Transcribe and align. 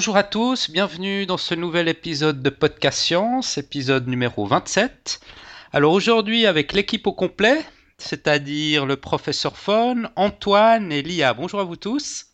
bonjour 0.00 0.16
à 0.16 0.22
tous, 0.22 0.70
bienvenue 0.70 1.26
dans 1.26 1.36
ce 1.36 1.54
nouvel 1.54 1.86
épisode 1.86 2.40
de 2.40 2.48
Podcast 2.48 3.00
Science, 3.00 3.58
épisode 3.58 4.08
numéro 4.08 4.46
27. 4.46 5.20
Alors 5.74 5.92
aujourd'hui 5.92 6.46
avec 6.46 6.72
l'équipe 6.72 7.06
au 7.06 7.12
complet, 7.12 7.60
c'est-à-dire 7.98 8.86
le 8.86 8.96
professeur 8.96 9.58
Fon, 9.58 10.04
Antoine 10.16 10.90
et 10.90 11.02
Lia. 11.02 11.34
Bonjour 11.34 11.60
à 11.60 11.64
vous 11.64 11.76
tous. 11.76 12.28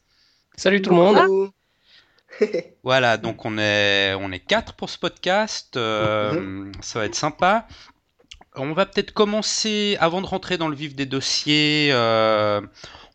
Salut 0.57 0.81
tout 0.81 0.91
le 0.91 0.97
monde. 0.97 1.51
voilà, 2.85 3.17
donc 3.17 3.45
on 3.45 3.59
est 3.59 4.15
on 4.15 4.31
est 4.31 4.39
quatre 4.39 4.75
pour 4.75 4.89
ce 4.89 4.99
podcast, 4.99 5.77
euh, 5.77 6.41
mhm. 6.41 6.73
ça 6.83 7.01
va 7.01 7.07
être 7.07 7.17
sympa. 7.17 7.67
On 8.55 8.75
va 8.75 8.87
peut-être 8.87 9.11
commencer 9.11 9.97
avant 9.99 10.21
de 10.21 10.27
rentrer 10.27 10.57
dans 10.57 10.69
le 10.69 10.77
vif 10.77 10.95
des 10.95 11.07
dossiers. 11.07 11.89
Euh, 11.91 12.61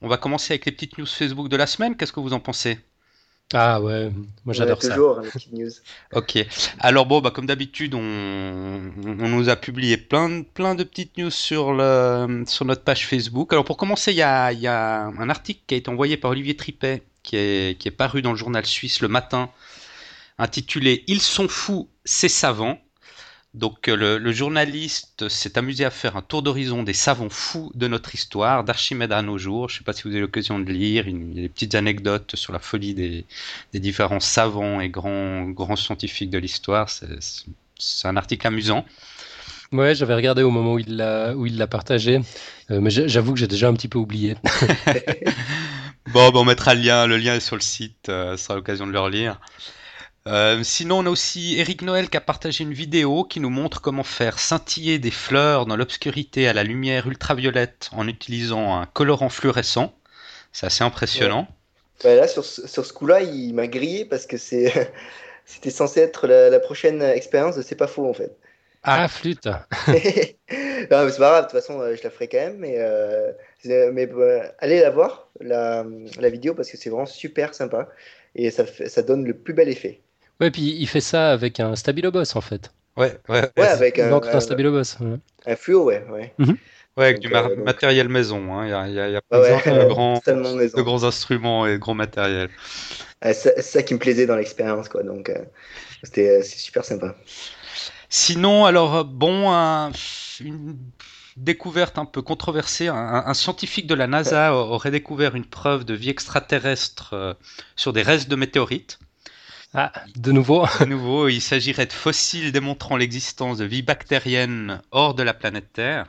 on 0.01 0.09
va 0.09 0.17
commencer 0.17 0.51
avec 0.51 0.65
les 0.65 0.73
petites 0.73 0.97
news 0.97 1.05
Facebook 1.05 1.47
de 1.47 1.55
la 1.55 1.67
semaine. 1.67 1.95
Qu'est-ce 1.95 2.11
que 2.11 2.19
vous 2.19 2.33
en 2.33 2.41
pensez? 2.41 2.79
Ah 3.53 3.81
ouais, 3.81 4.11
moi 4.45 4.53
j'adore 4.53 4.81
ça. 4.81 4.89
Toujours, 4.89 5.19
les 5.19 5.29
petites 5.29 5.51
news. 5.51 5.69
ok. 6.13 6.45
Alors 6.79 7.05
bon, 7.05 7.21
bah, 7.21 7.31
comme 7.31 7.45
d'habitude, 7.45 7.93
on, 7.95 8.01
nous 8.01 9.49
a 9.49 9.55
publié 9.55 9.97
plein, 9.97 10.43
plein 10.43 10.75
de 10.75 10.83
petites 10.83 11.17
news 11.17 11.31
sur, 11.31 11.73
le, 11.73 12.43
sur 12.47 12.65
notre 12.65 12.83
page 12.83 13.07
Facebook. 13.07 13.51
Alors 13.51 13.65
pour 13.65 13.77
commencer, 13.77 14.11
il 14.11 14.17
y 14.17 14.21
a, 14.21 14.51
y 14.53 14.67
a, 14.67 15.05
un 15.05 15.29
article 15.29 15.61
qui 15.67 15.75
a 15.75 15.77
été 15.77 15.89
envoyé 15.89 16.17
par 16.17 16.31
Olivier 16.31 16.55
Tripet, 16.55 17.03
qui 17.23 17.35
est, 17.35 17.77
qui 17.79 17.87
est 17.87 17.91
paru 17.91 18.21
dans 18.21 18.31
le 18.31 18.37
journal 18.37 18.65
suisse 18.65 19.01
le 19.01 19.07
matin, 19.07 19.49
intitulé 20.37 21.03
Ils 21.07 21.21
sont 21.21 21.47
fous, 21.47 21.89
c'est 22.05 22.29
savants. 22.29 22.79
Donc 23.53 23.89
euh, 23.89 24.17
le, 24.17 24.31
journaliste 24.31 25.27
s'est 25.27 25.57
amusé 25.57 25.83
à 25.83 25.89
faire 25.89 26.15
un 26.15 26.21
tour 26.21 26.41
d'horizon 26.41 26.83
des 26.83 26.93
savants 26.93 27.29
fous 27.29 27.69
de 27.75 27.87
notre 27.87 28.15
histoire, 28.15 28.63
d'Archimède 28.63 29.11
à 29.11 29.21
nos 29.21 29.37
jours. 29.37 29.67
Je 29.67 29.75
ne 29.75 29.77
sais 29.79 29.83
pas 29.83 29.91
si 29.91 30.03
vous 30.03 30.09
avez 30.09 30.21
l'occasion 30.21 30.57
de 30.57 30.71
lire, 30.71 31.07
il 31.07 31.33
y 31.35 31.39
a 31.39 31.41
des 31.41 31.49
petites 31.49 31.75
anecdotes 31.75 32.37
sur 32.37 32.53
la 32.53 32.59
folie 32.59 32.93
des, 32.93 33.25
différents 33.73 34.21
savants 34.21 34.79
et 34.79 34.87
grands, 34.87 35.49
grands 35.49 35.75
scientifiques 35.75 36.29
de 36.29 36.37
l'histoire. 36.37 36.89
C'est 36.89 38.07
un 38.07 38.15
article 38.15 38.47
amusant. 38.47 38.85
Ouais, 39.73 39.95
j'avais 39.95 40.15
regardé 40.15 40.43
au 40.43 40.51
moment 40.51 40.73
où 40.73 40.79
il 40.79 40.97
l'a 40.97 41.33
où 41.33 41.45
il 41.45 41.57
l'a 41.57 41.67
partagé, 41.67 42.19
euh, 42.71 42.81
mais 42.81 42.89
j'avoue 42.89 43.33
que 43.33 43.39
j'ai 43.39 43.47
déjà 43.47 43.69
un 43.69 43.73
petit 43.73 43.87
peu 43.87 43.99
oublié. 43.99 44.35
bon, 46.13 46.31
on 46.33 46.43
mettra 46.45 46.75
le 46.75 46.81
lien. 46.81 47.07
Le 47.07 47.17
lien 47.17 47.35
est 47.35 47.41
sur 47.41 47.55
le 47.55 47.61
site. 47.61 48.09
Euh, 48.09 48.35
ça 48.35 48.43
sera 48.43 48.55
l'occasion 48.55 48.85
de 48.85 48.91
le 48.91 48.99
relire. 48.99 49.39
Euh, 50.27 50.61
sinon, 50.63 50.99
on 50.99 51.05
a 51.07 51.09
aussi 51.09 51.59
Eric 51.59 51.81
Noël 51.81 52.09
qui 52.09 52.17
a 52.17 52.21
partagé 52.21 52.63
une 52.63 52.73
vidéo 52.73 53.23
qui 53.23 53.39
nous 53.39 53.49
montre 53.49 53.81
comment 53.81 54.03
faire 54.03 54.37
scintiller 54.37 54.99
des 54.99 55.09
fleurs 55.09 55.65
dans 55.65 55.75
l'obscurité 55.75 56.47
à 56.47 56.53
la 56.53 56.63
lumière 56.63 57.07
ultraviolette 57.07 57.89
en 57.93 58.07
utilisant 58.07 58.79
un 58.79 58.85
colorant 58.85 59.29
fluorescent. 59.29 59.93
C'est 60.51 60.67
assez 60.67 60.83
impressionnant. 60.83 61.47
Bah 62.03 62.15
là, 62.15 62.27
sur, 62.27 62.45
sur 62.45 62.85
ce 62.85 62.93
coup-là, 62.93 63.21
il 63.21 63.53
m'a 63.53 63.67
grillé 63.67 64.05
parce 64.05 64.27
que 64.27 64.37
c'est, 64.37 64.91
c'était 65.45 65.71
censé 65.71 66.01
être 66.01 66.27
la, 66.27 66.59
prochaine 66.59 67.01
expérience 67.01 67.55
de 67.55 67.63
C'est 67.63 67.75
pas 67.75 67.87
faux 67.87 68.07
en 68.07 68.13
fait. 68.13 68.37
Ah, 68.83 69.07
flûte 69.07 69.47
C'est 69.85 70.87
pas 70.89 71.05
grave, 71.05 71.37
de 71.37 71.41
toute 71.41 71.51
façon, 71.51 71.79
euh, 71.79 71.95
je 71.95 72.03
la 72.03 72.09
ferai 72.09 72.27
quand 72.27 72.39
même. 72.39 72.57
Mais, 72.57 72.75
euh, 72.77 73.31
mais 73.91 74.09
allez 74.59 74.81
la 74.81 74.89
voir, 74.89 75.29
la, 75.39 75.85
la 76.19 76.29
vidéo, 76.29 76.55
parce 76.55 76.69
que 76.69 76.77
c'est 76.77 76.89
vraiment 76.89 77.05
super 77.05 77.53
sympa. 77.53 77.89
Et 78.33 78.49
ça, 78.49 78.65
ça 78.87 79.01
donne 79.01 79.25
le 79.25 79.35
plus 79.35 79.53
bel 79.53 79.69
effet. 79.69 80.01
Ouais, 80.41 80.49
puis 80.49 80.75
il 80.79 80.87
fait 80.87 81.01
ça 81.01 81.31
avec 81.31 81.59
un 81.59 81.75
Stabiloboss 81.75 82.35
en 82.35 82.41
fait. 82.41 82.71
Ouais, 82.97 83.17
ouais. 83.29 83.49
ouais 83.57 83.67
avec 83.67 83.99
un, 83.99 84.11
un, 84.11 84.21
un 84.21 84.39
Stabiloboss. 84.39 84.97
Ouais. 84.99 85.17
Un 85.45 85.55
fluo, 85.55 85.85
ouais. 85.85 86.03
ouais. 86.09 86.33
Mhm. 86.39 86.57
Ouais, 86.97 87.05
avec 87.05 87.19
du 87.19 87.33
euh, 87.33 87.55
matériel 87.57 88.09
maison. 88.09 88.53
Hein. 88.53 88.65
Il 88.65 88.69
y 88.69 88.73
a, 88.73 88.87
il 88.87 88.93
y 88.93 88.99
a, 88.99 89.09
y 89.09 89.15
a 89.15 89.21
pas 89.21 89.39
de, 89.39 89.87
grands, 89.87 90.19
de 90.25 90.81
grands 90.81 91.03
instruments 91.03 91.65
et 91.65 91.73
de 91.73 91.77
gros 91.77 91.93
matériel. 91.93 92.49
c'est 93.21 93.61
ça 93.61 93.83
qui 93.83 93.93
me 93.93 93.99
plaisait 93.99 94.25
dans 94.25 94.35
l'expérience, 94.35 94.89
quoi. 94.89 95.03
Donc, 95.03 95.29
euh, 95.29 95.37
c'était 96.03 96.39
euh, 96.39 96.41
c'est 96.43 96.57
super 96.57 96.83
sympa. 96.83 97.15
Sinon, 98.09 98.65
alors, 98.65 99.05
bon, 99.05 99.51
un, 99.51 99.91
une 100.41 100.75
découverte 101.37 101.97
un 101.97 102.05
peu 102.05 102.21
controversée. 102.21 102.89
Un, 102.89 103.23
un, 103.25 103.33
scientifique 103.33 103.87
de 103.87 103.95
la 103.95 104.07
NASA 104.07 104.53
aurait 104.53 104.91
découvert 104.91 105.35
une 105.35 105.45
preuve 105.45 105.85
de 105.85 105.93
vie 105.93 106.09
extraterrestre 106.09 107.37
sur 107.77 107.93
des 107.93 108.01
restes 108.01 108.27
de 108.27 108.35
météorites. 108.35 108.99
Ah, 109.73 109.91
de 110.15 110.31
nouveau 110.31 110.65
De 110.79 110.85
nouveau, 110.85 111.27
il 111.29 111.41
s'agirait 111.41 111.85
de 111.85 111.93
fossiles 111.93 112.51
démontrant 112.51 112.97
l'existence 112.97 113.57
de 113.57 113.65
vie 113.65 113.81
bactérienne 113.81 114.81
hors 114.91 115.13
de 115.13 115.23
la 115.23 115.33
planète 115.33 115.71
Terre. 115.73 116.07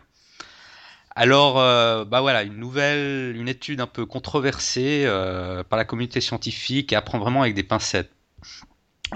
Alors, 1.14 1.60
euh, 1.60 2.04
bah 2.04 2.22
voilà, 2.22 2.42
une 2.42 2.56
nouvelle, 2.56 3.36
une 3.36 3.48
étude 3.48 3.80
un 3.80 3.86
peu 3.86 4.06
controversée 4.06 5.04
euh, 5.04 5.62
par 5.62 5.76
la 5.76 5.84
communauté 5.84 6.20
scientifique 6.20 6.92
et 6.92 6.96
apprend 6.96 7.18
vraiment 7.18 7.42
avec 7.42 7.54
des 7.54 7.62
pincettes. 7.62 8.10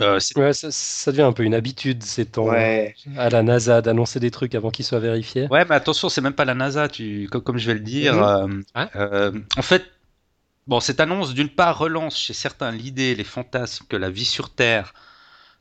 Euh, 0.03 0.21
ouais, 0.37 0.53
ça, 0.53 1.11
devient 1.11 1.23
un 1.23 1.33
peu 1.33 1.43
une 1.43 1.55
habitude, 1.55 2.03
c'est 2.03 2.27
temps 2.27 2.51
à 2.51 3.31
la 3.31 3.43
NASA 3.43 3.81
d'annoncer 3.81 4.21
des 4.21 4.31
trucs 4.31 4.55
avant 4.55 4.71
qu'ils 4.71 4.85
soient 4.85 4.99
vérifiés. 4.99 5.49
Ouais, 5.51 5.65
mais 5.65 5.75
attention, 5.75 6.11
c'est 6.11 6.21
même 6.21 6.35
pas 6.35 6.45
la 6.45 6.55
NASA, 6.55 6.87
tu, 6.89 7.31
comme, 7.31 7.57
je 7.57 7.67
vais 7.67 7.75
le 7.75 7.81
dire. 7.81 8.15
Mhm. 8.15 8.63
Ah. 8.75 8.91
en 9.57 9.63
fait, 9.63 9.85
Bon, 10.67 10.81
cette 10.81 10.99
annonce, 10.99 11.33
d'une 11.33 11.49
part, 11.49 11.79
relance 11.79 12.19
chez 12.19 12.33
certains 12.33 12.73
l'idée 12.73 13.11
et 13.11 13.15
les 13.15 13.23
fantasmes 13.23 13.87
que 13.89 13.97
la 13.97 14.11
vie 14.11 14.25
sur 14.25 14.51
Terre 14.51 14.95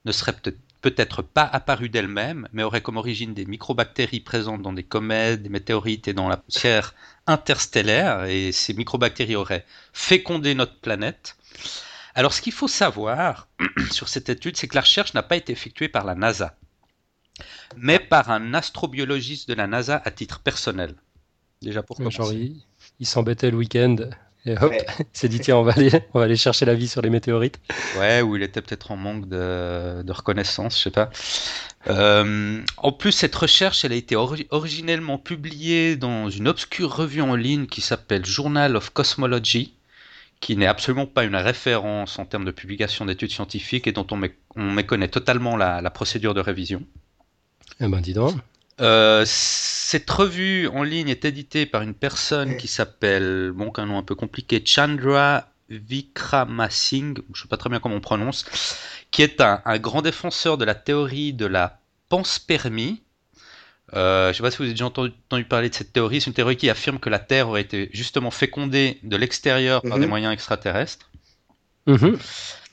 ne 0.06 0.12
serait 0.12 0.36
peut-être 0.82 1.22
pas 1.22 1.44
apparue 1.44 1.90
d'elle-même, 1.90 2.48
mais 2.54 2.64
aurait 2.64 2.82
comme 2.82 2.98
origine 2.98 3.36
des 3.36 3.46
microbactéries 3.46 4.20
présentes 4.20 4.64
dans 4.64 4.74
des 4.74 4.84
comètes, 4.84 5.44
des 5.44 5.50
météorites 5.50 6.08
et 6.08 6.14
dans 6.14 6.28
la 6.28 6.38
poussière 6.38 6.96
interstellaire, 7.28 8.26
et 8.26 8.52
ces 8.52 8.74
microbactéries 8.74 9.36
auraient 9.36 9.66
fécondé 9.94 10.56
notre 10.56 10.80
planète. 10.80 11.38
Alors, 12.16 12.34
ce 12.34 12.42
qu'il 12.42 12.54
faut 12.54 12.68
savoir 12.68 13.48
sur 13.92 14.10
cette 14.10 14.30
étude, 14.30 14.58
c'est 14.58 14.68
que 14.68 14.76
la 14.76 14.82
recherche 14.82 15.14
n'a 15.14 15.24
pas 15.24 15.36
été 15.36 15.54
effectuée 15.54 15.90
par 15.90 16.04
la 16.04 16.16
NASA, 16.16 16.58
mais 17.78 18.00
par 18.00 18.32
un 18.32 18.56
astrobiologiste 18.56 19.48
de 19.50 19.54
la 19.54 19.68
NASA 19.68 20.02
à 20.04 20.10
titre 20.10 20.40
personnel. 20.40 20.96
Déjà 21.62 21.84
pour 21.84 21.98
commencer. 21.98 22.54
il 23.00 23.06
s'embêtait 23.06 23.52
le 23.52 23.58
week-end 23.58 23.98
et 24.46 24.58
hop, 24.58 24.74
il 25.00 25.06
s'est 25.14 25.30
dit 25.30 25.40
tiens, 25.40 25.58
on 25.58 25.64
va, 25.64 25.74
aller, 25.74 25.92
on 26.14 26.20
va 26.20 26.26
aller 26.26 26.36
chercher 26.36 26.66
la 26.66 26.76
vie 26.76 26.88
sur 26.88 27.02
les 27.02 27.10
météorites. 27.10 27.60
Ouais, 27.98 28.22
ou 28.22 28.36
il 28.36 28.44
était 28.44 28.62
peut-être 28.62 28.92
en 28.92 28.98
manque 28.98 29.28
de, 29.28 30.04
de, 30.04 30.12
reconnaissance, 30.12 30.78
je 30.78 30.84
sais 30.84 30.92
pas. 30.92 31.10
Euh, 31.88 32.62
en 32.78 32.92
plus, 32.92 33.12
cette 33.12 33.36
recherche, 33.36 33.86
elle 33.86 33.92
a 33.92 33.96
été 33.96 34.16
originellement 34.16 35.18
publiée 35.18 35.96
dans 35.96 36.30
une 36.30 36.48
obscure 36.48 36.96
revue 36.96 37.22
en 37.22 37.36
ligne 37.36 37.66
qui 37.66 37.82
s'appelle 37.82 38.26
Journal 38.26 38.76
of 38.76 38.92
Cosmology, 38.92 39.74
qui 40.40 40.56
n'est 40.58 40.68
absolument 40.68 41.08
pas 41.08 41.24
une 41.24 41.36
référence 41.36 42.20
en 42.20 42.26
termes 42.26 42.46
de 42.46 42.52
publication 42.52 43.06
d'études 43.06 43.32
scientifiques 43.32 43.88
et 43.88 43.92
dont 43.92 44.06
on, 44.12 44.22
on 44.56 44.72
méconnaît 44.72 45.08
totalement 45.08 45.58
la, 45.58 45.82
la 45.82 45.90
procédure 45.90 46.34
de 46.34 46.42
révision. 46.42 46.84
Eh 47.80 47.88
ben, 47.88 48.00
dis 48.00 48.14
donc. 48.14 48.36
Euh, 48.82 49.24
cette 49.26 50.10
revue 50.10 50.68
en 50.68 50.84
ligne 50.84 51.10
est 51.10 51.24
éditée 51.26 51.66
par 51.66 51.82
une 51.82 51.94
personne 51.94 52.58
qui 52.58 52.68
s'appelle, 52.68 53.52
bon, 53.54 53.72
un 53.78 53.86
nom 53.86 53.98
un 53.98 54.04
peu 54.04 54.16
compliqué, 54.16 54.62
Chandra 54.66 55.48
Vikramasinghe, 55.70 57.18
je 57.18 57.32
ne 57.32 57.36
sais 57.36 57.48
pas 57.48 57.58
très 57.58 57.70
bien 57.70 57.80
comment 57.80 57.96
on 57.96 58.02
prononce, 58.02 58.46
qui 59.12 59.22
est 59.22 59.42
un, 59.42 59.62
grand 59.78 60.02
défenseur 60.02 60.58
de 60.58 60.66
la 60.66 60.76
théorie 60.76 61.34
de 61.34 61.46
la 61.46 61.80
panspermie. 62.10 63.02
Euh, 63.94 64.26
je 64.26 64.30
ne 64.30 64.34
sais 64.34 64.44
pas 64.44 64.52
si 64.52 64.58
vous 64.58 64.64
avez 64.64 64.74
déjà 64.74 64.86
entendu, 64.86 65.14
parler 65.48 65.70
de 65.70 65.74
cette 65.74 65.94
théorie. 65.94 66.20
C'est 66.20 66.28
une 66.28 66.34
théorie 66.34 66.58
qui 66.58 66.70
affirme 66.70 67.00
que 67.00 67.10
la 67.10 67.20
Terre 67.20 67.48
aurait 67.48 67.62
été 67.62 67.90
justement 67.94 68.32
fécondée 68.32 69.00
de 69.04 69.16
l'extérieur 69.16 69.82
par 69.84 69.98
des 69.98 70.06
mhm. 70.06 70.10
moyens 70.10 70.34
extraterrestres. 70.34 71.10
Mhm. 71.88 72.18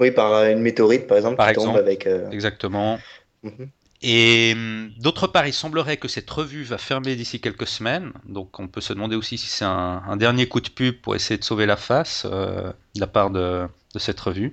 Oui, 0.00 0.10
par 0.10 0.44
une 0.46 0.60
météorite, 0.60 1.06
par 1.06 1.18
exemple, 1.18 1.36
par 1.36 1.48
qui 1.48 1.54
tombe 1.54 1.76
avec. 1.76 2.06
Euh, 2.06 2.30
Exactement. 2.30 2.98
Mhm. 3.42 3.68
Et 4.02 4.52
hum, 4.54 4.92
d'autre 4.98 5.26
part, 5.28 5.46
il 5.46 5.52
semblerait 5.52 5.96
que 5.96 6.08
cette 6.08 6.28
revue 6.28 6.64
va 6.64 6.78
fermer 6.78 7.14
d'ici 7.14 7.40
quelques 7.40 7.68
semaines. 7.68 8.12
Donc 8.26 8.58
on 8.58 8.68
peut 8.68 8.80
se 8.80 8.92
demander 8.92 9.16
aussi 9.16 9.38
si 9.38 9.46
c'est 9.46 9.64
un, 9.64 10.16
dernier 10.16 10.46
coup 10.46 10.60
de 10.60 10.68
pub 10.68 11.00
pour 11.00 11.14
essayer 11.14 11.38
de 11.38 11.44
sauver 11.44 11.66
la 11.66 11.76
face 11.76 12.26
euh, 12.30 12.72
de 12.94 13.00
la 13.00 13.06
part 13.06 13.30
de, 13.30 13.68
cette 13.96 14.20
revue. 14.20 14.52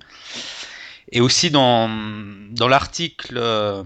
Et 1.11 1.21
aussi 1.21 1.49
dans, 1.49 1.89
dans 2.51 2.67
l'article 2.67 3.35
euh, 3.37 3.83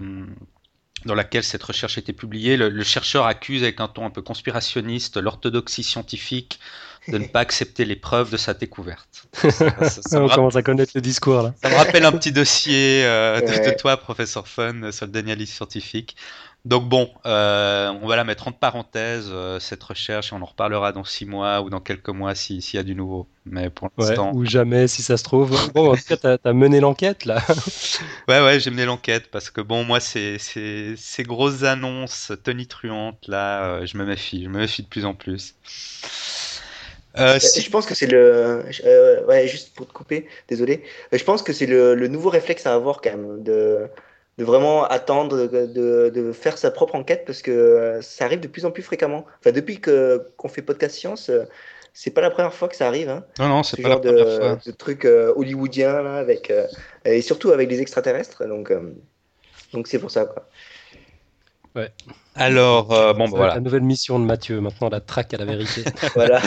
dans 1.04 1.14
lequel 1.14 1.44
cette 1.44 1.62
recherche 1.62 1.98
a 1.98 2.00
été 2.00 2.12
publiée, 2.12 2.56
le, 2.56 2.82
chercheur 2.82 3.26
accuse 3.26 3.62
avec 3.62 3.80
un 3.80 3.88
ton 3.88 4.06
un 4.06 4.10
peu 4.10 4.22
conspirationniste 4.22 5.16
l'orthodoxie 5.16 5.82
scientifique 5.82 6.60
de 7.08 7.18
ne 7.18 7.26
pas 7.26 7.40
accepter 7.40 7.84
les 7.84 7.96
preuves 7.96 8.30
de 8.30 8.36
sa 8.36 8.54
découverte. 8.54 9.26
On 10.12 10.28
commence 10.28 10.56
à 10.56 10.62
connaître 10.62 10.92
le 10.94 11.00
discours 11.00 11.42
là. 11.42 11.54
Ça 11.62 11.68
me 11.70 11.74
rappelle 11.74 12.04
un 12.04 12.12
petit 12.12 12.32
dossier 12.32 13.04
euh, 13.04 13.40
de, 13.40 13.76
toi, 13.76 13.96
professeur 13.96 14.48
Fun, 14.48 14.90
sur 14.92 15.06
le 15.06 15.12
dénialisme 15.12 15.54
scientifique. 15.54 16.16
Donc 16.64 16.88
bon, 16.88 17.10
euh, 17.26 17.92
on 18.00 18.06
va 18.06 18.16
la 18.16 18.24
mettre 18.24 18.48
entre 18.48 18.56
parenthèses, 18.56 19.28
euh, 19.30 19.60
cette 19.60 19.82
recherche, 19.82 20.32
et 20.32 20.34
on 20.34 20.40
en 20.40 20.46
reparlera 20.46 20.92
dans 20.92 21.04
six 21.04 21.26
mois 21.26 21.60
ou 21.60 21.68
dans 21.68 21.80
quelques 21.80 22.08
mois 22.08 22.34
s'il 22.34 22.62
y 22.72 22.78
a 22.78 22.82
du 22.82 22.94
nouveau. 22.94 23.28
Mais 23.44 23.68
pour 23.68 23.90
l'instant... 23.98 24.32
ou 24.34 24.46
jamais 24.46 24.88
si 24.88 25.02
ça 25.02 25.18
se 25.18 25.24
trouve. 25.24 25.54
Bon, 25.74 25.92
en 25.92 25.94
tout 25.94 26.04
cas, 26.08 26.16
t'as 26.16 26.38
as 26.42 26.52
mené 26.54 26.80
l'enquête 26.80 27.26
là. 27.26 27.42
ouais, 28.28 28.42
ouais, 28.42 28.60
j'ai 28.60 28.70
mené 28.70 28.86
l'enquête 28.86 29.30
parce 29.30 29.50
que 29.50 29.60
bon, 29.60 29.84
moi, 29.84 30.00
ces, 30.00 30.38
ces, 30.38 30.94
ces 30.96 31.22
grosses 31.22 31.64
annonces 31.64 32.32
tonitruantes 32.42 33.28
là, 33.28 33.84
je 33.84 33.98
me 33.98 34.06
méfie, 34.06 34.44
je 34.44 34.48
me 34.48 34.60
méfie 34.60 34.82
de 34.82 34.88
plus 34.88 35.04
en 35.04 35.12
plus. 35.12 35.56
Si... 37.38 37.60
Je 37.60 37.70
pense 37.70 37.86
que 37.86 37.94
c'est 37.94 38.06
le. 38.06 38.62
ouais, 39.28 39.46
juste 39.46 39.74
pour 39.74 39.86
te 39.86 39.92
couper, 39.92 40.26
désolé. 40.48 40.82
Je 41.12 41.24
pense 41.24 41.42
que 41.42 41.52
c'est 41.52 41.66
le, 41.66 41.94
le, 41.94 42.08
nouveau 42.08 42.30
réflexe 42.30 42.66
à 42.66 42.74
avoir 42.74 43.00
quand 43.00 43.10
même 43.10 43.42
de, 43.42 43.86
de 44.38 44.44
vraiment 44.44 44.84
attendre, 44.84 45.46
de, 45.46 46.10
de, 46.10 46.32
faire 46.32 46.58
sa 46.58 46.70
propre 46.70 46.94
enquête 46.94 47.24
parce 47.26 47.42
que 47.42 47.98
ça 48.02 48.24
arrive 48.24 48.40
de 48.40 48.48
plus 48.48 48.64
en 48.64 48.70
plus 48.70 48.82
fréquemment. 48.82 49.24
Enfin, 49.40 49.52
depuis 49.52 49.80
que 49.80 50.28
qu'on 50.36 50.48
fait 50.48 50.62
podcast 50.62 50.96
science, 50.96 51.30
c'est 51.94 52.10
pas 52.10 52.20
la 52.20 52.30
première 52.30 52.52
fois 52.52 52.68
que 52.68 52.76
ça 52.76 52.88
arrive. 52.88 53.08
Hein. 53.08 53.24
Non, 53.38 53.48
non, 53.48 53.62
c'est 53.62 53.80
pas 53.80 53.88
la 53.88 53.98
première 53.98 54.26
de, 54.26 54.36
fois. 54.36 54.58
de 54.66 54.70
trucs 54.72 55.04
euh, 55.04 55.32
hollywoodiens 55.36 56.02
là, 56.02 56.16
avec 56.16 56.50
euh, 56.50 56.66
et 57.04 57.22
surtout 57.22 57.52
avec 57.52 57.68
des 57.68 57.80
extraterrestres. 57.80 58.46
Donc, 58.46 58.72
euh, 58.72 58.92
donc 59.72 59.86
c'est 59.86 60.00
pour 60.00 60.10
ça 60.10 60.26
quoi. 60.26 60.48
Ouais. 61.74 61.92
Alors, 62.36 62.88
bon, 62.88 63.24
bah, 63.24 63.30
voilà. 63.30 63.54
La 63.54 63.60
nouvelle 63.60 63.82
mission 63.82 64.18
de 64.18 64.24
Mathieu, 64.24 64.60
maintenant 64.60 64.88
la 64.88 65.00
traque 65.00 65.34
à 65.34 65.38
la 65.38 65.44
vérité. 65.44 65.84
voilà. 66.14 66.40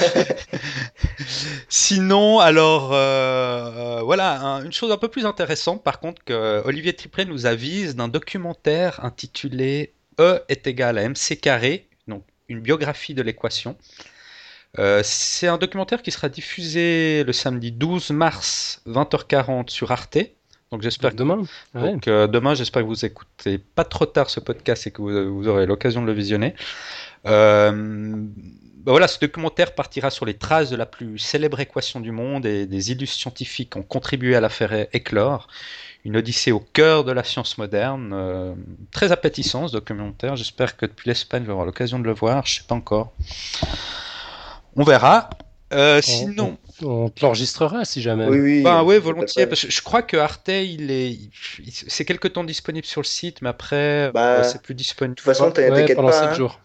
Sinon, 1.69 2.39
alors, 2.39 2.89
voilà, 4.05 4.61
une 4.63 4.71
chose 4.71 4.91
un 4.91 4.97
peu 4.97 5.07
plus 5.07 5.25
intéressante, 5.25 5.83
par 5.83 5.99
contre, 5.99 6.23
que 6.23 6.61
Olivier 6.65 6.93
Tripré 6.93 7.25
nous 7.25 7.45
avise 7.45 7.95
d'un 7.95 8.07
documentaire 8.07 9.03
intitulé 9.03 9.93
E 10.19 10.41
est 10.49 10.65
égal 10.65 10.97
à 10.97 11.03
mc 11.03 11.37
carré, 11.37 11.87
donc 12.07 12.23
une 12.49 12.59
biographie 12.59 13.13
de 13.13 13.21
l'équation. 13.21 13.77
Euh, 14.79 15.01
c'est 15.03 15.47
un 15.47 15.57
documentaire 15.57 16.01
qui 16.01 16.11
sera 16.11 16.29
diffusé 16.29 17.23
le 17.23 17.33
samedi 17.33 17.71
12 17.71 18.11
mars 18.11 18.81
20h40 18.87 19.69
sur 19.69 19.91
Arte. 19.91 20.17
Donc 20.71 20.81
j'espère 20.81 21.13
demain. 21.13 21.43
Donc 21.73 22.07
euh, 22.07 22.27
demain, 22.27 22.53
j'espère 22.53 22.81
que 22.81 22.87
vous 22.87 23.05
écoutez 23.05 23.57
pas 23.57 23.85
trop 23.85 24.05
tard 24.05 24.29
ce 24.29 24.39
podcast 24.39 24.87
et 24.87 24.91
que 24.91 25.01
vous, 25.01 25.47
aurez 25.47 25.65
l'occasion 25.65 26.01
de 26.01 26.07
le 26.07 26.13
visionner. 26.13 26.55
Euh, 27.25 27.71
bah 28.83 28.91
voilà, 28.91 29.07
ce 29.07 29.19
documentaire 29.19 29.75
partira 29.75 30.09
sur 30.09 30.25
les 30.25 30.33
traces 30.33 30.69
de 30.69 30.75
la 30.75 30.85
plus 30.85 31.17
célèbre 31.19 31.59
équation 31.59 31.99
du 31.99 32.11
monde 32.11 32.45
et 32.45 32.65
des 32.65 32.91
illustres 32.91 33.17
scientifiques 33.17 33.75
ont 33.75 33.83
contribué 33.83 34.35
à 34.35 34.41
la 34.41 34.49
faire 34.49 34.87
éclore. 34.93 35.47
Une 36.05 36.15
odyssée 36.17 36.51
au 36.51 36.59
cœur 36.59 37.03
de 37.03 37.11
la 37.11 37.23
science 37.23 37.57
moderne. 37.57 38.55
très 38.91 39.11
appétissant 39.11 39.67
ce 39.67 39.73
documentaire. 39.73 40.35
J'espère 40.35 40.77
que 40.77 40.85
depuis 40.85 41.09
l'Espagne, 41.09 41.41
je 41.41 41.47
vais 41.47 41.51
avoir 41.51 41.65
l'occasion 41.65 41.99
de 41.99 42.05
le 42.05 42.13
voir. 42.13 42.45
Je 42.45 42.55
sais 42.59 42.67
pas 42.67 42.75
encore. 42.75 43.13
On 44.77 44.83
verra. 44.83 45.29
Euh, 45.73 46.01
sinon. 46.01 46.57
On, 46.83 47.09
te 47.09 47.23
l'enregistrera 47.23 47.85
si 47.85 48.01
jamais. 48.01 48.27
Oui, 48.27 48.39
oui. 48.39 48.61
Bah, 48.61 48.83
ouais, 48.83 48.99
volontiers. 48.99 49.47
Parce 49.47 49.65
que 49.65 49.71
je 49.71 49.81
crois 49.81 50.01
que 50.01 50.17
Arte, 50.17 50.49
il 50.49 50.91
est, 50.91 51.17
c'est 51.71 52.05
quelque 52.05 52.27
temps 52.27 52.43
disponible 52.43 52.85
sur 52.85 53.01
le 53.01 53.05
site, 53.05 53.41
mais 53.41 53.49
après, 53.49 54.11
bah, 54.13 54.43
c'est 54.43 54.61
plus 54.61 54.75
disponible. 54.75 55.15
De 55.15 55.19
toute 55.19 55.25
façon, 55.25 55.51
t'inquiète 55.51 55.97
pas. 55.97 56.11
7 56.11 56.23
hein. 56.23 56.33
jours. 56.33 56.59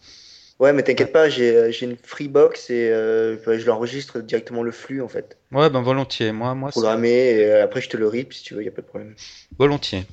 Ouais, 0.59 0.73
mais 0.73 0.83
t'inquiète 0.83 1.13
pas, 1.13 1.29
j'ai 1.29 1.83
une 1.83 1.97
Freebox 1.97 2.71
et 2.71 2.89
euh, 2.91 3.37
je 3.59 3.67
l'enregistre 3.67 4.21
directement 4.21 4.63
le 4.63 4.71
flux 4.71 5.03
en 5.03 5.09
fait. 5.09 5.37
Ouais, 5.51 5.69
ben 5.71 5.83
volontiers. 5.83 6.31
Moi, 6.31 6.55
moi. 6.55 6.71
Programmé 6.71 7.11
et 7.11 7.47
euh, 7.47 7.65
après 7.65 7.81
je 7.81 7.89
te 7.89 7.97
le 7.97 8.07
rip 8.07 8.33
si 8.33 8.45
tu 8.45 8.55
veux, 8.55 8.63
y 8.63 8.69
a 8.69 8.71
pas 8.71 8.83
de 8.83 8.87
problème. 8.87 9.15
Volontiers. 9.59 10.05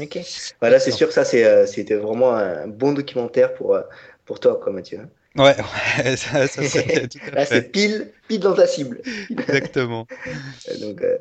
Ok. 0.00 0.18
Voilà, 0.60 0.80
c'est 0.80 0.90
sûr 0.90 1.06
que 1.06 1.14
ça, 1.14 1.24
c'était 1.24 1.94
vraiment 1.94 2.34
un 2.34 2.66
bon 2.66 2.92
documentaire 2.92 3.52
pour, 3.54 3.78
pour 4.24 4.40
toi, 4.40 4.58
quoi, 4.60 4.72
Mathieu. 4.72 5.00
Ouais, 5.36 5.56
ouais 5.56 6.16
ça, 6.16 6.46
ça 6.46 6.62
Là, 7.32 7.46
c'est 7.46 7.72
pile, 7.72 8.10
pile 8.28 8.40
dans 8.40 8.54
ta 8.54 8.66
cible. 8.66 9.00
Exactement. 9.30 10.06
Donc, 10.80 11.02
euh... 11.02 11.18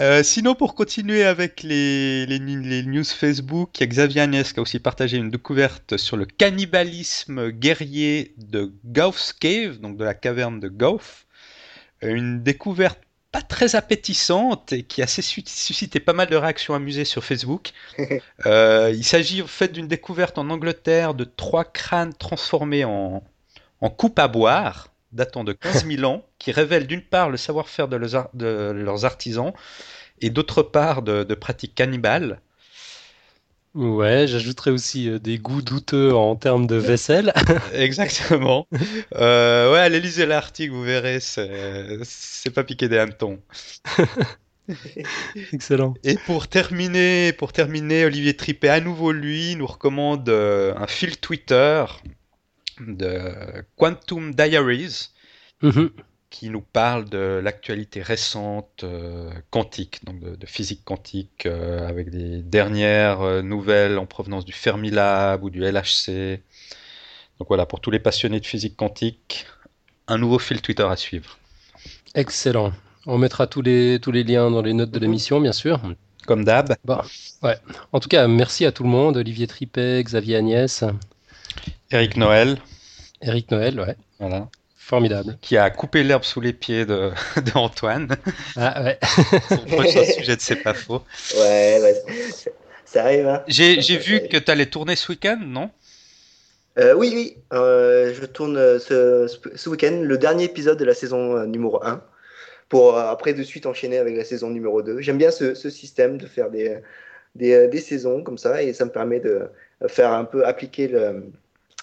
Euh, 0.00 0.24
sinon, 0.24 0.56
pour 0.56 0.74
continuer 0.74 1.22
avec 1.22 1.62
les, 1.62 2.26
les, 2.26 2.38
les, 2.38 2.82
news 2.82 3.04
Facebook, 3.04 3.70
il 3.78 3.82
y 3.82 3.84
a 3.84 3.86
Xavier 3.86 4.22
Agnès 4.22 4.52
qui 4.52 4.58
a 4.58 4.62
aussi 4.62 4.80
partagé 4.80 5.16
une 5.16 5.30
découverte 5.30 5.96
sur 5.96 6.16
le 6.16 6.24
cannibalisme 6.24 7.50
guerrier 7.50 8.34
de 8.36 8.72
Gauff's 8.84 9.32
Cave, 9.32 9.78
donc 9.78 9.96
de 9.96 10.02
la 10.02 10.14
caverne 10.14 10.58
de 10.58 10.68
Gauff. 10.68 11.26
Une 12.02 12.42
découverte 12.42 13.05
pas 13.36 13.42
très 13.42 13.76
appétissante 13.76 14.72
et 14.72 14.82
qui 14.82 15.02
a 15.02 15.06
suscité 15.06 16.00
pas 16.00 16.14
mal 16.14 16.28
de 16.28 16.36
réactions 16.36 16.74
amusées 16.74 17.04
sur 17.04 17.22
Facebook. 17.22 17.72
Euh, 18.44 18.92
il 18.94 19.04
s'agit 19.04 19.42
en 19.42 19.46
fait 19.46 19.72
d'une 19.72 19.88
découverte 19.88 20.38
en 20.38 20.50
Angleterre 20.50 21.14
de 21.14 21.24
trois 21.24 21.64
crânes 21.64 22.12
transformés 22.12 22.84
en, 22.84 23.24
en 23.80 23.90
coupe 23.90 24.18
à 24.18 24.28
boire 24.28 24.88
datant 25.12 25.42
de 25.42 25.52
15 25.52 25.86
000 25.86 26.04
ans, 26.04 26.22
qui 26.38 26.52
révèlent 26.52 26.86
d'une 26.86 27.02
part 27.02 27.30
le 27.30 27.36
savoir-faire 27.36 27.88
de, 27.88 27.98
de, 28.34 28.72
leurs 28.72 29.04
artisans 29.04 29.52
et 30.20 30.30
d'autre 30.30 30.62
part 30.62 31.02
de, 31.02 31.24
de 31.24 31.34
pratiques 31.34 31.74
cannibales. 31.74 32.40
Ouais, 33.76 34.26
j'ajouterais 34.26 34.70
aussi 34.70 35.10
euh, 35.10 35.18
des 35.18 35.38
goûts 35.38 35.60
douteux 35.60 36.14
en 36.14 36.34
termes 36.34 36.66
de 36.66 36.76
vaisselle. 36.76 37.34
Exactement. 37.74 38.66
Euh, 39.14 39.70
ouais, 39.70 39.80
allez 39.80 40.00
lisez 40.00 40.24
l'article, 40.24 40.72
vous 40.72 40.82
verrez, 40.82 41.20
c'est 41.20 42.50
pas 42.54 42.64
piqué 42.64 42.88
des 42.88 42.96
hannetons. 42.96 43.38
Excellent. 45.52 45.92
Et 46.04 46.16
pour 46.24 46.48
terminer, 46.48 47.34
pour 47.34 47.52
terminer, 47.52 48.06
Olivier 48.06 48.34
Trippet, 48.34 48.70
à 48.70 48.80
nouveau 48.80 49.12
lui, 49.12 49.56
nous 49.56 49.66
recommande 49.66 50.26
euh, 50.30 50.74
un 50.78 50.86
fil 50.86 51.18
Twitter 51.18 51.84
de 52.80 53.62
Quantum 53.76 54.34
Diaries. 54.34 55.10
Mm-hmm 55.62 55.90
qui 56.30 56.50
nous 56.50 56.60
parle 56.60 57.08
de 57.08 57.40
l'actualité 57.42 58.02
récente 58.02 58.82
euh, 58.84 59.30
quantique, 59.50 60.04
donc 60.04 60.20
de, 60.20 60.46
physique 60.46 60.82
quantique, 60.84 61.46
euh, 61.46 61.88
avec 61.88 62.10
des 62.10 62.42
dernières 62.42 63.20
euh, 63.22 63.42
nouvelles 63.42 63.98
en 63.98 64.06
provenance 64.06 64.44
du 64.44 64.52
Fermilab 64.52 65.42
ou 65.44 65.50
du 65.50 65.60
LHC. 65.60 66.40
Donc 67.38 67.48
voilà, 67.48 67.66
pour 67.66 67.80
tous 67.80 67.90
les 67.90 67.98
passionnés 67.98 68.40
de 68.40 68.46
physique 68.46 68.76
quantique, 68.76 69.46
un 70.08 70.18
nouveau 70.18 70.38
fil 70.38 70.60
Twitter 70.60 70.86
à 70.88 70.96
suivre. 70.96 71.38
Excellent. 72.14 72.72
On 73.06 73.18
mettra 73.18 73.46
tous 73.46 73.62
les, 73.62 74.00
tous 74.00 74.10
les 74.10 74.24
liens 74.24 74.50
dans 74.50 74.62
les 74.62 74.72
notes 74.72 74.90
de 74.90 74.98
l'émission, 74.98 75.40
bien 75.40 75.52
sûr. 75.52 75.80
Comme 76.26 76.44
d'hab. 76.44 76.74
Bon, 76.84 77.00
ouais. 77.42 77.56
En 77.92 78.00
tout 78.00 78.08
cas, 78.08 78.26
merci 78.26 78.66
à 78.66 78.72
tout 78.72 78.82
le 78.82 78.88
monde. 78.88 79.16
Olivier 79.16 79.46
Tripet, 79.46 80.02
Xavier 80.02 80.36
Agnès. 80.36 80.82
Eric 81.92 82.16
Noël. 82.16 82.58
Eric 83.22 83.50
Noël, 83.50 83.78
ouais. 83.80 83.96
Voilà. 84.18 84.48
Formidable. 84.86 85.36
Qui 85.40 85.56
a 85.56 85.68
coupé 85.68 86.04
l'herbe 86.04 86.22
sous 86.22 86.40
les 86.40 86.52
pieds 86.52 86.86
de, 86.86 87.10
Antoine. 87.56 88.06
Ah 88.54 88.84
ouais. 88.84 88.98
Son 89.48 89.56
prochain 89.64 90.04
sujet 90.04 90.36
de 90.36 90.40
C'est 90.40 90.62
pas 90.62 90.74
faux. 90.74 91.02
Ouais, 91.36 91.80
ouais 91.82 92.02
ça 92.84 93.02
arrive. 93.02 93.26
Hein. 93.26 93.42
J'ai 93.48 93.80
vu 93.96 94.28
que 94.28 94.36
tu 94.36 94.48
allais 94.48 94.66
tourner 94.66 94.94
ce 94.94 95.10
week-end, 95.10 95.40
non? 95.44 95.70
Euh, 96.78 96.94
Oui, 96.94 97.10
oui. 97.12 97.36
Euh, 97.52 98.14
je 98.14 98.24
tourne 98.26 98.56
euh, 98.56 98.78
ce, 98.78 99.26
ce 99.56 99.68
week-end 99.68 100.02
le 100.04 100.18
dernier 100.18 100.44
épisode 100.44 100.78
de 100.78 100.84
la 100.84 100.94
saison 100.94 101.44
numéro 101.46 101.84
1 101.84 102.00
pour 102.68 102.96
après 102.96 103.34
de 103.34 103.42
suite 103.42 103.66
enchaîner 103.66 103.98
avec 103.98 104.16
la 104.16 104.24
saison 104.24 104.50
numéro 104.50 104.82
2. 104.82 105.00
J'aime 105.00 105.18
bien 105.18 105.32
ce, 105.32 105.54
ce, 105.54 105.68
système 105.68 106.16
de 106.16 106.26
faire 106.26 106.48
des, 106.48 106.78
des, 107.34 107.66
des, 107.66 107.80
saisons 107.80 108.22
comme 108.22 108.38
ça 108.38 108.62
et 108.62 108.72
ça 108.72 108.84
me 108.84 108.92
permet 108.92 109.18
de 109.18 109.48
faire 109.88 110.12
un 110.12 110.24
peu 110.24 110.46
appliquer 110.46 110.86
le, 110.86 111.24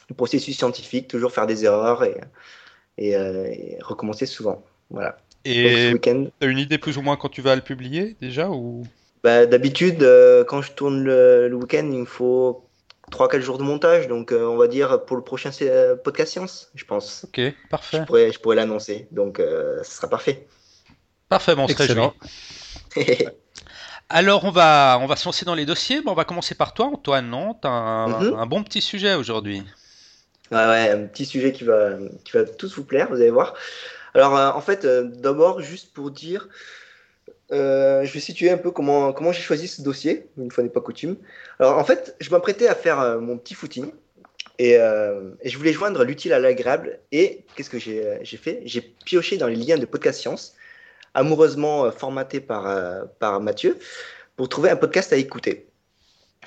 le 0.08 0.16
processus 0.16 0.56
scientifique, 0.56 1.10
toujours 1.10 1.34
faire 1.34 1.48
des 1.48 1.66
erreurs 1.66 2.06
et 2.06 2.16
euh, 3.00 3.46
et, 3.46 3.78
recommencer 3.82 4.26
souvent. 4.26 4.64
Voilà. 4.90 5.18
Et 5.46 5.94
tu 6.02 6.10
as 6.10 6.46
une 6.46 6.58
idée 6.58 6.78
plus 6.78 6.98
ou 6.98 7.02
moins 7.02 7.18
quand 7.18 7.30
tu 7.30 7.42
vas 7.42 7.56
le 7.56 7.62
publier 7.62 8.16
déjà 8.22 8.50
ou? 8.50 8.84
Bah, 9.24 9.46
D'habitude, 9.46 10.04
euh, 10.04 10.44
quand 10.44 10.62
je 10.62 10.72
tourne 10.72 11.04
le, 11.04 11.54
week-end, 11.54 11.90
il 11.92 12.00
me 12.00 12.06
faut 12.06 12.66
3-4 13.12 13.40
jours 13.42 13.58
de 13.58 13.64
montage, 13.64 14.08
donc 14.08 14.32
euh, 14.32 14.46
on 14.46 14.58
va 14.58 14.68
dire 14.68 15.04
pour 15.06 15.18
le 15.18 15.24
prochain 15.24 15.52
podcast 16.04 16.32
science, 16.32 16.72
je 16.76 16.86
pense. 16.86 17.26
Ok, 17.26 17.42
parfait. 17.70 17.98
Je 17.98 18.04
pourrais, 18.04 18.32
je 18.32 18.40
pourrais 18.40 18.56
l'annoncer, 18.56 19.08
donc 19.12 19.40
ce 19.40 19.84
sera 19.84 20.10
parfait. 20.10 20.48
Parfait, 21.30 21.56
bon, 21.56 21.68
Excellent. 21.68 22.14
Alors 24.10 24.44
on 24.46 24.52
va, 24.52 25.00
on 25.02 25.08
va 25.08 25.16
se 25.16 25.26
lancer 25.26 25.46
dans 25.46 25.56
les 25.56 25.66
dossiers. 25.66 26.02
Bon, 26.02 26.12
on 26.12 26.16
va 26.16 26.26
commencer 26.26 26.54
par 26.54 26.74
toi, 26.74 26.88
Antoine. 26.88 27.30
Non, 27.30 27.58
as 27.64 27.68
un, 27.68 28.34
un 28.34 28.46
bon 28.46 28.64
petit 28.64 28.82
sujet 28.82 29.16
aujourd'hui. 29.16 29.64
Un 30.54 31.06
petit 31.08 31.26
sujet 31.26 31.52
qui 31.52 31.64
va, 31.64 31.92
qui 32.24 32.32
va 32.34 32.44
tous 32.44 32.76
vous 32.76 32.84
plaire, 32.84 33.10
vous 33.10 33.16
allez 33.16 33.30
voir. 33.30 33.54
Alors, 34.14 34.38
euh, 34.38 34.52
en 34.52 34.62
fait, 34.62 34.86
euh, 34.86 35.04
d'abord, 35.04 35.62
juste 35.62 35.94
pour 35.94 36.12
dire, 36.12 36.48
euh, 37.52 38.06
je 38.06 38.14
vais 38.14 38.20
situer 38.20 38.50
un 38.52 38.58
peu 38.58 38.72
comment, 38.72 39.12
comment 39.14 39.32
j'ai 39.32 39.42
choisi 39.42 39.68
ce 39.68 39.82
dossier, 39.82 40.28
une 40.38 40.52
fois 40.52 40.64
n'est 40.64 40.70
pas 40.70 40.82
coutume. 40.82 41.18
Alors, 41.60 41.78
en 41.78 41.84
fait, 41.84 42.16
je 42.20 42.30
m'apprêtais 42.30 42.68
à 42.68 42.76
faire 42.76 43.20
mon 43.20 43.38
petit 43.38 43.54
footing 43.54 43.92
et, 44.60 44.74
et, 44.74 45.50
je 45.50 45.58
voulais 45.58 45.74
joindre 45.74 46.04
l'utile 46.04 46.34
à 46.34 46.40
l'agréable. 46.40 47.00
Et 47.12 47.44
qu'est-ce 47.56 47.70
que 47.70 47.80
j'ai 47.80 48.38
fait? 48.38 48.62
J'ai 48.66 48.82
pioché 48.82 49.38
dans 49.38 49.48
les 49.48 49.56
liens 49.56 49.78
de 49.78 49.86
Podcast 49.86 50.20
Science, 50.20 50.56
amoureusement 51.14 51.92
formaté 51.92 52.40
par, 52.40 53.08
par 53.20 53.42
Mathieu, 53.42 53.78
pour 54.36 54.50
trouver 54.50 54.70
un 54.70 54.76
podcast 54.76 55.12
à 55.12 55.16
écouter. 55.16 55.68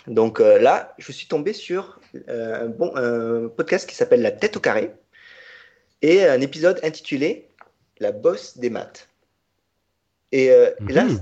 Donc 0.07 0.41
euh, 0.41 0.59
là, 0.59 0.95
je 0.99 1.13
suis 1.13 1.27
tombé 1.27 1.53
sur 1.53 2.01
euh, 2.29 2.65
un, 2.65 2.67
bon, 2.67 2.93
un 2.95 3.49
podcast 3.49 3.89
qui 3.89 3.97
s'appelle 3.97 4.23
La 4.23 4.31
tête 4.31 4.57
au 4.57 4.61
carré 4.61 4.93
et 6.03 6.25
un 6.25 6.41
épisode 6.41 6.79
intitulé 6.83 7.49
La 7.99 8.13
bosse 8.13 8.59
des 8.59 8.71
maths. 8.71 9.09
Et, 10.33 10.51
euh, 10.51 10.71
là, 10.89 11.05
mhm. 11.05 11.21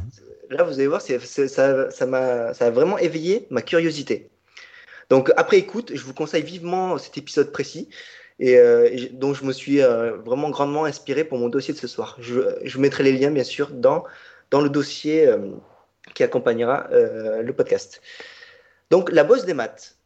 là, 0.51 0.65
vous 0.65 0.75
allez 0.75 0.87
voir, 0.87 1.01
ça, 1.01 1.19
ça, 1.21 1.91
ça 1.91 2.67
a 2.67 2.71
vraiment 2.71 2.99
éveillé 2.99 3.47
ma 3.51 3.63
curiosité. 3.63 4.31
Donc 5.11 5.31
après 5.37 5.59
écoute, 5.59 5.93
je 5.95 6.03
vous 6.03 6.15
conseille 6.15 6.43
vivement 6.43 6.99
cet 6.99 7.19
épisode 7.19 7.53
précis. 7.53 7.89
et, 8.41 8.57
euh, 8.57 8.91
dont 9.13 9.35
je 9.35 9.45
me 9.45 9.53
suis 9.53 9.83
euh, 9.83 10.17
vraiment 10.17 10.51
grandement 10.51 10.87
inspiré 10.87 11.25
pour 11.25 11.39
mon 11.39 11.49
dossier 11.49 11.75
de 11.75 11.79
ce 11.79 11.87
soir. 11.87 12.17
Je, 12.21 12.41
je 12.63 12.79
mettrai 12.79 13.05
les 13.05 13.13
liens, 13.13 13.31
bien 13.31 13.45
sûr, 13.45 13.71
dans, 13.71 14.05
dans 14.51 14.61
le 14.61 14.71
dossier 14.71 15.29
qui 16.15 16.23
accompagnera 16.23 16.89
le 16.91 17.53
podcast. 17.53 18.01
Donc, 18.95 19.11
la 19.11 19.25
bosse 19.25 19.45
des 19.45 19.55
maths, 19.55 19.97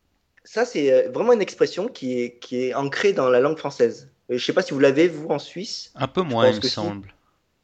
ça, 0.45 0.65
c'est 0.65 1.09
vraiment 1.09 1.35
une 1.35 1.43
expression 1.43 1.89
qui 1.89 2.23
est, 2.23 2.39
qui 2.39 2.65
est 2.65 2.73
ancrée 2.73 3.13
dans 3.13 3.29
la 3.29 3.39
langue 3.39 3.59
française. 3.59 4.09
Je 4.31 4.37
ne 4.37 4.39
sais 4.39 4.55
pas 4.55 4.63
si 4.63 4.73
vous 4.73 4.81
l'avez, 4.81 5.09
vous, 5.09 5.29
en 5.29 5.39
Suisse. 5.39 5.93
Un 5.95 6.09
peu 6.09 6.23
moins, 6.23 6.49
il 6.49 6.57
me 6.57 6.63
semble. 6.63 7.13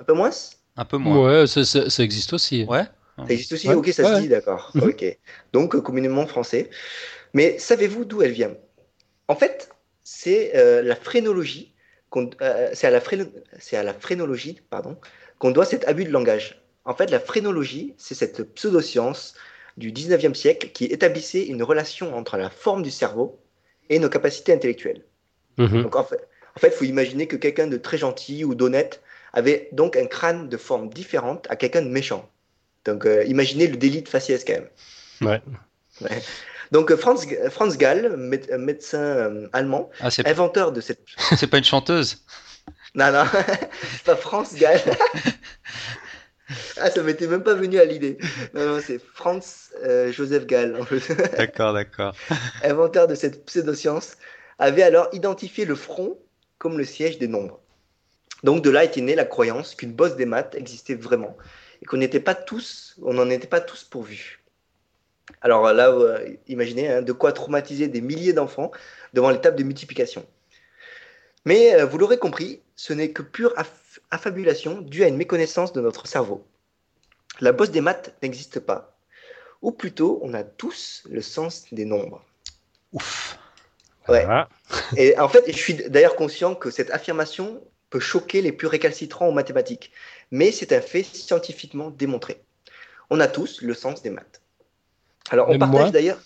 Un 0.00 0.04
peu 0.04 0.12
moins? 0.12 0.32
Un 0.76 0.84
peu 0.84 0.98
moins. 0.98 1.40
Ouais, 1.40 1.46
ça, 1.46 1.64
ça, 1.64 2.02
existe 2.02 2.34
aussi. 2.34 2.64
Ouais. 2.64 2.84
Ça 3.16 3.24
existe 3.32 3.52
aussi? 3.54 3.70
Ok, 3.70 3.88
ça 3.88 4.16
se 4.16 4.20
dit, 4.20 4.28
d'accord. 4.28 4.70
Mhm. 4.74 4.82
Ok. 4.82 5.18
Donc, 5.54 5.80
communément 5.80 6.26
français. 6.26 6.68
Mais 7.32 7.58
savez-vous 7.58 8.04
d'où 8.04 8.20
elle 8.20 8.32
vient? 8.32 8.54
En 9.28 9.34
fait, 9.34 9.70
c'est 10.02 10.54
euh, 10.56 10.82
la 10.82 10.94
phrénologie. 10.94 11.72
Euh, 12.14 12.68
c'est 12.74 12.86
à 12.86 12.90
la, 12.90 13.00
à 13.00 13.82
la 13.82 13.94
phrénologie 13.94 14.60
pardon, 14.68 14.98
qu'on 15.38 15.52
doit 15.52 15.64
cet 15.64 15.88
abus 15.88 16.04
de 16.04 16.10
langage. 16.10 16.62
En 16.84 16.94
fait, 16.94 17.10
la 17.10 17.18
phrénologie, 17.18 17.94
c'est 17.96 18.14
cette 18.14 18.42
pseudoscience 18.54 19.34
du 19.76 19.92
19e 19.92 20.34
siècle 20.34 20.68
qui 20.72 20.84
établissait 20.84 21.46
une 21.46 21.62
relation 21.62 22.16
entre 22.16 22.36
la 22.36 22.50
forme 22.50 22.82
du 22.82 22.90
cerveau 22.90 23.40
et 23.90 23.98
nos 23.98 24.08
capacités 24.08 24.52
intellectuelles. 24.52 25.02
Mhm. 25.58 25.82
Donc, 25.82 25.96
en 25.96 26.04
fait, 26.04 26.28
en 26.56 26.60
fait, 26.60 26.68
il 26.68 26.72
faut 26.72 26.84
imaginer 26.84 27.26
que 27.26 27.36
quelqu'un 27.36 27.66
de 27.66 27.76
très 27.76 27.98
gentil 27.98 28.44
ou 28.44 28.54
d'honnête 28.54 29.02
avait 29.32 29.68
donc 29.72 29.96
un 29.96 30.06
crâne 30.06 30.48
de 30.48 30.56
forme 30.56 30.88
différente 30.88 31.46
à 31.50 31.56
quelqu'un 31.56 31.82
de 31.82 31.88
méchant. 31.88 32.28
Donc, 32.84 33.06
euh, 33.06 33.24
imaginez 33.24 33.66
le 33.66 33.76
délit 33.76 34.02
de 34.02 34.08
faciès 34.08 34.44
quand 34.44 34.54
même. 34.54 34.68
Ouais. 35.20 35.42
Donc, 36.70 36.90
euh, 36.90 36.96
Franz, 36.96 37.26
Franz 37.50 37.76
Gall, 37.76 38.16
médecin 38.16 38.98
euh, 38.98 39.48
allemand, 39.52 39.90
ah, 40.00 40.08
inventeur 40.24 40.72
de 40.72 40.80
cette. 40.80 41.00
C'est 41.36 41.46
pas 41.46 41.58
une 41.58 41.64
chanteuse 41.64 42.24
Non, 42.94 43.10
non, 43.10 43.24
pas 44.04 44.16
Franz 44.16 44.56
Gall. 44.56 44.80
ah, 46.80 46.90
ça 46.90 47.02
m'était 47.02 47.26
même 47.26 47.42
pas 47.42 47.54
venu 47.54 47.78
à 47.78 47.84
l'idée. 47.84 48.18
Non, 48.54 48.66
non, 48.66 48.80
c'est 48.80 49.00
Franz 49.00 49.72
Joseph 50.10 50.46
Gall. 50.46 50.78
d'accord, 51.36 51.72
d'accord. 51.72 52.14
inventeur 52.62 53.06
de 53.06 53.14
cette 53.14 53.44
pseudoscience, 53.44 54.16
avait 54.58 54.82
alors 54.82 55.08
identifié 55.12 55.64
le 55.64 55.74
front 55.74 56.18
comme 56.58 56.78
le 56.78 56.84
siège 56.84 57.18
des 57.18 57.28
nombres. 57.28 57.60
Donc 58.42 58.62
de 58.62 58.70
là 58.70 58.84
était 58.84 59.00
née 59.00 59.14
la 59.14 59.24
croyance 59.24 59.74
qu'une 59.74 59.92
bosse 59.92 60.16
des 60.16 60.26
maths 60.26 60.54
existait 60.54 60.94
vraiment 60.94 61.36
et 61.82 61.86
qu'on 61.86 61.96
n'était 61.96 62.20
pas 62.20 62.34
tous, 62.34 62.96
on 63.02 63.14
n'en 63.14 63.28
était 63.30 63.46
pas 63.46 63.60
tous 63.60 63.84
pourvus. 63.84 64.40
Alors 65.40 65.72
là, 65.72 65.90
euh, 65.90 66.36
imaginez 66.48 66.88
hein, 66.88 67.02
de 67.02 67.12
quoi 67.12 67.32
traumatiser 67.32 67.88
des 67.88 68.00
milliers 68.00 68.32
d'enfants 68.32 68.70
devant 69.14 69.30
l'étape 69.30 69.56
de 69.56 69.62
multiplication. 69.62 70.26
Mais 71.44 71.74
euh, 71.74 71.86
vous 71.86 71.98
l'aurez 71.98 72.18
compris, 72.18 72.60
ce 72.76 72.92
n'est 72.92 73.10
que 73.10 73.22
pure 73.22 73.52
affabulation 74.10 74.80
due 74.80 75.04
à 75.04 75.08
une 75.08 75.16
méconnaissance 75.16 75.72
de 75.72 75.80
notre 75.80 76.06
cerveau. 76.06 76.46
La 77.40 77.52
bosse 77.52 77.70
des 77.70 77.80
maths 77.80 78.14
n'existe 78.22 78.60
pas. 78.60 78.96
Ou 79.62 79.72
plutôt, 79.72 80.20
on 80.22 80.34
a 80.34 80.44
tous 80.44 81.02
le 81.10 81.22
sens 81.22 81.64
des 81.72 81.84
nombres. 81.84 82.24
Ouf. 82.92 83.38
Ouais. 84.08 84.26
Et 84.96 85.18
en 85.18 85.28
fait, 85.28 85.44
je 85.46 85.56
suis 85.56 85.74
d'ailleurs 85.74 86.16
conscient 86.16 86.54
que 86.54 86.70
cette 86.70 86.90
affirmation 86.90 87.60
peut 87.90 88.00
choquer 88.00 88.42
les 88.42 88.52
plus 88.52 88.66
récalcitrants 88.66 89.28
aux 89.28 89.32
mathématiques, 89.32 89.92
mais 90.30 90.52
c'est 90.52 90.72
un 90.72 90.80
fait 90.80 91.02
scientifiquement 91.02 91.90
démontré. 91.90 92.42
On 93.10 93.20
a 93.20 93.28
tous 93.28 93.62
le 93.62 93.74
sens 93.74 94.02
des 94.02 94.10
maths. 94.10 94.42
Alors, 95.30 95.48
on 95.48 95.58
partage 95.58 95.92
d'ailleurs. 95.92 96.18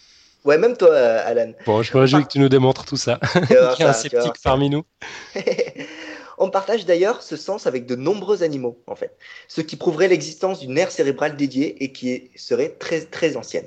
Ouais, 0.45 0.57
même 0.57 0.77
toi, 0.77 0.91
euh, 0.91 1.23
Alan. 1.25 1.53
Bon, 1.67 1.83
je 1.83 1.95
me 1.95 2.01
réjouis 2.01 2.23
que 2.23 2.29
tu 2.29 2.39
nous 2.39 2.49
démontres 2.49 2.85
tout 2.85 2.97
ça. 2.97 3.19
Il 3.51 3.55
y 3.55 3.83
a 3.83 3.89
un 3.89 3.93
sceptique 3.93 4.41
parmi 4.43 4.71
nous. 4.71 4.85
On 6.39 6.51
partage 6.51 6.87
d'ailleurs 6.87 7.23
ce 7.23 7.37
sens 7.37 7.67
avec 7.67 7.87
de 7.87 7.97
nombreux 7.97 8.43
animaux, 8.43 8.83
en 8.87 8.95
fait, 8.95 9.17
ce 9.47 9.61
qui 9.61 9.77
prouverait 9.77 10.09
l'existence 10.09 10.61
d'une 10.61 10.79
aire 10.79 10.91
cérébrale 10.91 11.37
dédiée 11.37 11.83
et 11.83 11.93
qui 11.93 12.31
serait 12.37 12.71
très, 12.71 13.03
très 13.03 13.37
ancienne. 13.37 13.67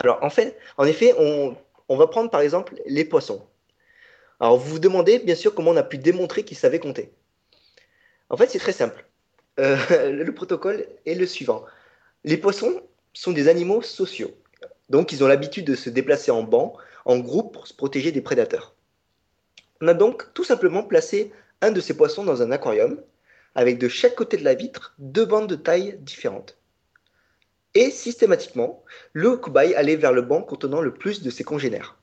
Alors, 0.00 0.22
en 0.22 0.30
fait, 0.30 0.56
en 0.76 0.84
effet, 0.84 1.14
on 1.18 1.96
va 1.96 2.06
prendre 2.06 2.30
par 2.30 2.40
exemple 2.40 2.74
les 2.86 3.04
poissons. 3.04 3.42
Alors 4.40 4.58
vous 4.58 4.72
vous 4.72 4.78
demandez 4.78 5.18
bien 5.20 5.34
sûr 5.34 5.54
comment 5.54 5.70
on 5.70 5.76
a 5.76 5.82
pu 5.82 5.98
démontrer 5.98 6.44
qu'ils 6.44 6.56
savaient 6.56 6.80
compter. 6.80 7.12
En 8.30 8.36
fait, 8.36 8.50
c'est 8.50 8.58
très 8.58 8.72
simple. 8.72 9.06
Euh, 9.60 10.10
le 10.12 10.34
protocole 10.34 10.86
est 11.06 11.14
le 11.14 11.26
suivant. 11.26 11.64
Les 12.24 12.36
poissons 12.36 12.82
sont 13.12 13.32
des 13.32 13.48
animaux 13.48 13.82
sociaux. 13.82 14.34
Donc 14.90 15.12
ils 15.12 15.22
ont 15.24 15.28
l'habitude 15.28 15.64
de 15.64 15.74
se 15.74 15.88
déplacer 15.88 16.30
en 16.30 16.42
banc, 16.42 16.76
en 17.04 17.18
groupe 17.18 17.54
pour 17.54 17.66
se 17.66 17.74
protéger 17.74 18.12
des 18.12 18.20
prédateurs. 18.20 18.74
On 19.80 19.88
a 19.88 19.94
donc 19.94 20.32
tout 20.34 20.44
simplement 20.44 20.82
placé 20.82 21.32
un 21.64 21.72
de 21.72 21.80
ces 21.80 21.96
poissons 21.96 22.24
dans 22.24 22.42
un 22.42 22.50
aquarium, 22.52 23.00
avec 23.54 23.78
de 23.78 23.88
chaque 23.88 24.14
côté 24.14 24.36
de 24.36 24.44
la 24.44 24.54
vitre 24.54 24.94
deux 24.98 25.24
bandes 25.24 25.48
de 25.48 25.56
taille 25.56 25.96
différentes. 26.00 26.56
Et 27.74 27.90
systématiquement, 27.90 28.84
le 29.12 29.36
cobaye 29.36 29.74
allait 29.74 29.96
vers 29.96 30.12
le 30.12 30.22
banc 30.22 30.42
contenant 30.42 30.80
le 30.80 30.94
plus 30.94 31.22
de 31.22 31.30
ses 31.30 31.42
congénères. 31.42 31.96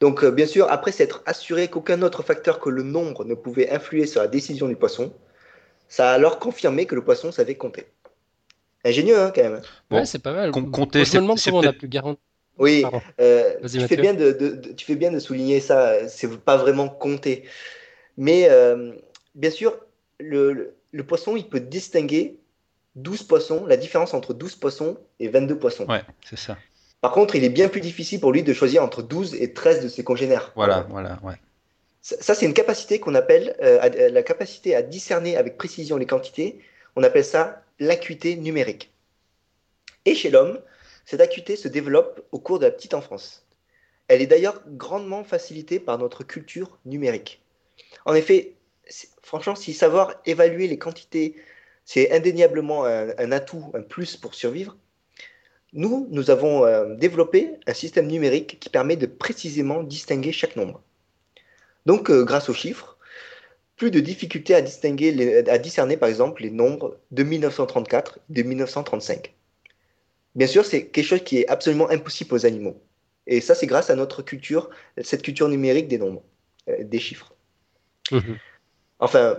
Donc, 0.00 0.22
euh, 0.22 0.30
bien 0.30 0.46
sûr, 0.46 0.70
après 0.70 0.92
s'être 0.92 1.22
assuré 1.26 1.68
qu'aucun 1.68 2.02
autre 2.02 2.22
facteur 2.22 2.60
que 2.60 2.68
le 2.68 2.82
nombre 2.82 3.24
ne 3.24 3.34
pouvait 3.34 3.70
influer 3.70 4.06
sur 4.06 4.20
la 4.20 4.28
décision 4.28 4.68
du 4.68 4.76
poisson, 4.76 5.12
ça 5.88 6.10
a 6.10 6.14
alors 6.14 6.38
confirmé 6.38 6.86
que 6.86 6.94
le 6.94 7.02
poisson 7.02 7.32
savait 7.32 7.56
compter. 7.56 7.86
Ingénieux, 8.84 9.18
hein, 9.18 9.32
quand 9.34 9.42
même. 9.42 9.60
ouais, 9.90 10.06
c'est 10.06 10.20
pas 10.20 10.32
mal. 10.32 10.50
compter, 10.50 11.04
c'est 11.04 11.18
comment 11.18 11.34
on 11.52 11.62
a 11.62 11.72
pu 11.72 11.88
garantir. 11.88 12.22
Oui, 12.58 12.84
euh, 13.20 13.54
tu, 13.70 13.80
fais 13.80 13.96
bien 13.96 14.14
de, 14.14 14.60
tu 14.76 14.84
fais 14.84 14.96
bien 14.96 15.12
de 15.12 15.20
souligner 15.20 15.60
ça. 15.60 16.08
C'est 16.08 16.28
pas 16.40 16.56
vraiment 16.56 16.88
compter. 16.88 17.44
Mais 18.18 18.48
euh, 18.50 18.92
bien 19.36 19.50
sûr, 19.50 19.78
le, 20.18 20.74
le, 20.92 21.06
poisson, 21.06 21.36
il 21.36 21.48
peut 21.48 21.60
distinguer 21.60 22.36
12 22.96 23.22
poissons, 23.22 23.64
la 23.64 23.76
différence 23.76 24.12
entre 24.12 24.34
12 24.34 24.56
poissons 24.56 24.98
et 25.20 25.28
22 25.28 25.56
poissons. 25.56 25.86
Ouais, 25.86 26.02
c'est 26.28 26.38
ça. 26.38 26.58
Par 27.00 27.12
contre, 27.12 27.36
il 27.36 27.44
est 27.44 27.48
bien 27.48 27.68
plus 27.68 27.80
difficile 27.80 28.18
pour 28.18 28.32
lui 28.32 28.42
de 28.42 28.52
choisir 28.52 28.82
entre 28.82 29.02
12 29.02 29.36
et 29.36 29.52
13 29.52 29.84
de 29.84 29.88
ses 29.88 30.02
congénères. 30.02 30.52
Voilà, 30.56 30.84
voilà, 30.90 31.20
ouais. 31.22 31.36
Ça, 32.02 32.34
c'est 32.34 32.46
une 32.46 32.54
capacité 32.54 32.98
qu'on 32.98 33.14
appelle 33.14 33.54
euh, 33.62 33.78
euh, 33.82 34.08
la 34.08 34.22
capacité 34.24 34.74
à 34.74 34.82
discerner 34.82 35.36
avec 35.36 35.56
précision 35.56 35.96
les 35.96 36.06
quantités. 36.06 36.60
On 36.96 37.04
appelle 37.04 37.24
ça 37.24 37.62
l'acuité 37.78 38.34
numérique. 38.36 38.92
Et 40.06 40.16
chez 40.16 40.30
l'homme, 40.30 40.58
cette 41.04 41.20
acuité 41.20 41.54
se 41.54 41.68
développe 41.68 42.26
au 42.32 42.40
cours 42.40 42.58
de 42.58 42.64
la 42.64 42.72
petite 42.72 42.94
enfance. 42.94 43.46
Elle 44.08 44.22
est 44.22 44.26
d'ailleurs 44.26 44.60
grandement 44.66 45.22
facilitée 45.22 45.78
par 45.78 45.98
notre 45.98 46.24
culture 46.24 46.78
numérique. 46.84 47.42
En 48.04 48.14
effet, 48.14 48.54
franchement, 49.22 49.54
si 49.54 49.74
savoir 49.74 50.14
évaluer 50.24 50.66
les 50.68 50.78
quantités 50.78 51.36
c'est 51.88 52.12
indéniablement 52.12 52.84
un, 52.84 53.32
atout, 53.32 53.72
un 53.72 53.80
plus 53.80 54.18
pour 54.18 54.34
survivre. 54.34 54.76
Nous, 55.72 56.06
nous 56.10 56.30
avons 56.30 56.66
euh, 56.66 56.94
développé 56.96 57.52
un 57.66 57.72
système 57.72 58.08
numérique 58.08 58.60
qui 58.60 58.68
permet 58.68 58.96
de 58.96 59.06
précisément 59.06 59.82
distinguer 59.82 60.30
chaque 60.30 60.54
nombre. 60.54 60.82
Donc, 61.86 62.10
euh, 62.10 62.24
grâce 62.24 62.50
aux 62.50 62.52
chiffres, 62.52 62.98
plus 63.76 63.90
de 63.90 64.00
difficultés 64.00 64.54
à, 64.54 64.60
distinguer 64.60 65.48
à 65.48 65.56
discerner, 65.56 65.96
par 65.96 66.10
exemple, 66.10 66.42
les 66.42 66.50
nombres 66.50 66.98
de 67.10 67.22
1934 67.22 68.18
et 68.18 68.34
de 68.34 68.42
1935. 68.46 69.34
Bien 70.34 70.46
sûr, 70.46 70.66
c'est 70.66 70.88
quelque 70.88 71.06
chose 71.06 71.24
qui 71.24 71.38
est 71.38 71.48
absolument 71.48 71.88
impossible 71.88 72.34
aux 72.34 72.44
animaux. 72.44 72.82
Et 73.26 73.40
ça, 73.40 73.54
c'est 73.54 73.66
grâce 73.66 73.88
à 73.88 73.96
notre 73.96 74.20
culture, 74.20 74.68
cette 75.00 75.22
culture 75.22 75.48
numérique 75.48 75.88
des 75.88 75.96
nombres, 75.96 76.22
euh, 76.68 76.84
des 76.84 76.98
chiffres. 76.98 77.32
Mmh 78.10 78.34
enfin, 79.00 79.38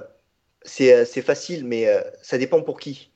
euh, 0.82 1.06
c'est 1.06 1.22
facile, 1.22 1.66
mais 1.66 1.88
euh, 1.88 2.02
ça 2.22 2.38
dépend 2.38 2.62
pour 2.62 2.80
qui. 2.80 3.12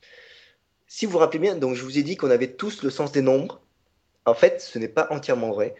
Si 0.86 1.06
vous 1.06 1.12
vous 1.12 1.18
rappelez 1.18 1.38
bien, 1.38 1.56
donc 1.56 1.74
je 1.74 1.82
vous 1.82 1.98
ai 1.98 2.02
dit 2.02 2.16
qu'on 2.16 2.30
avait 2.30 2.52
tous 2.52 2.82
le 2.82 2.90
sens 2.90 3.12
des 3.12 3.22
nombres. 3.22 3.60
En 4.26 4.34
fait, 4.34 4.60
ce 4.60 4.78
n'est 4.78 4.88
pas 4.88 5.08
entièrement 5.10 5.52
vrai. 5.52 5.74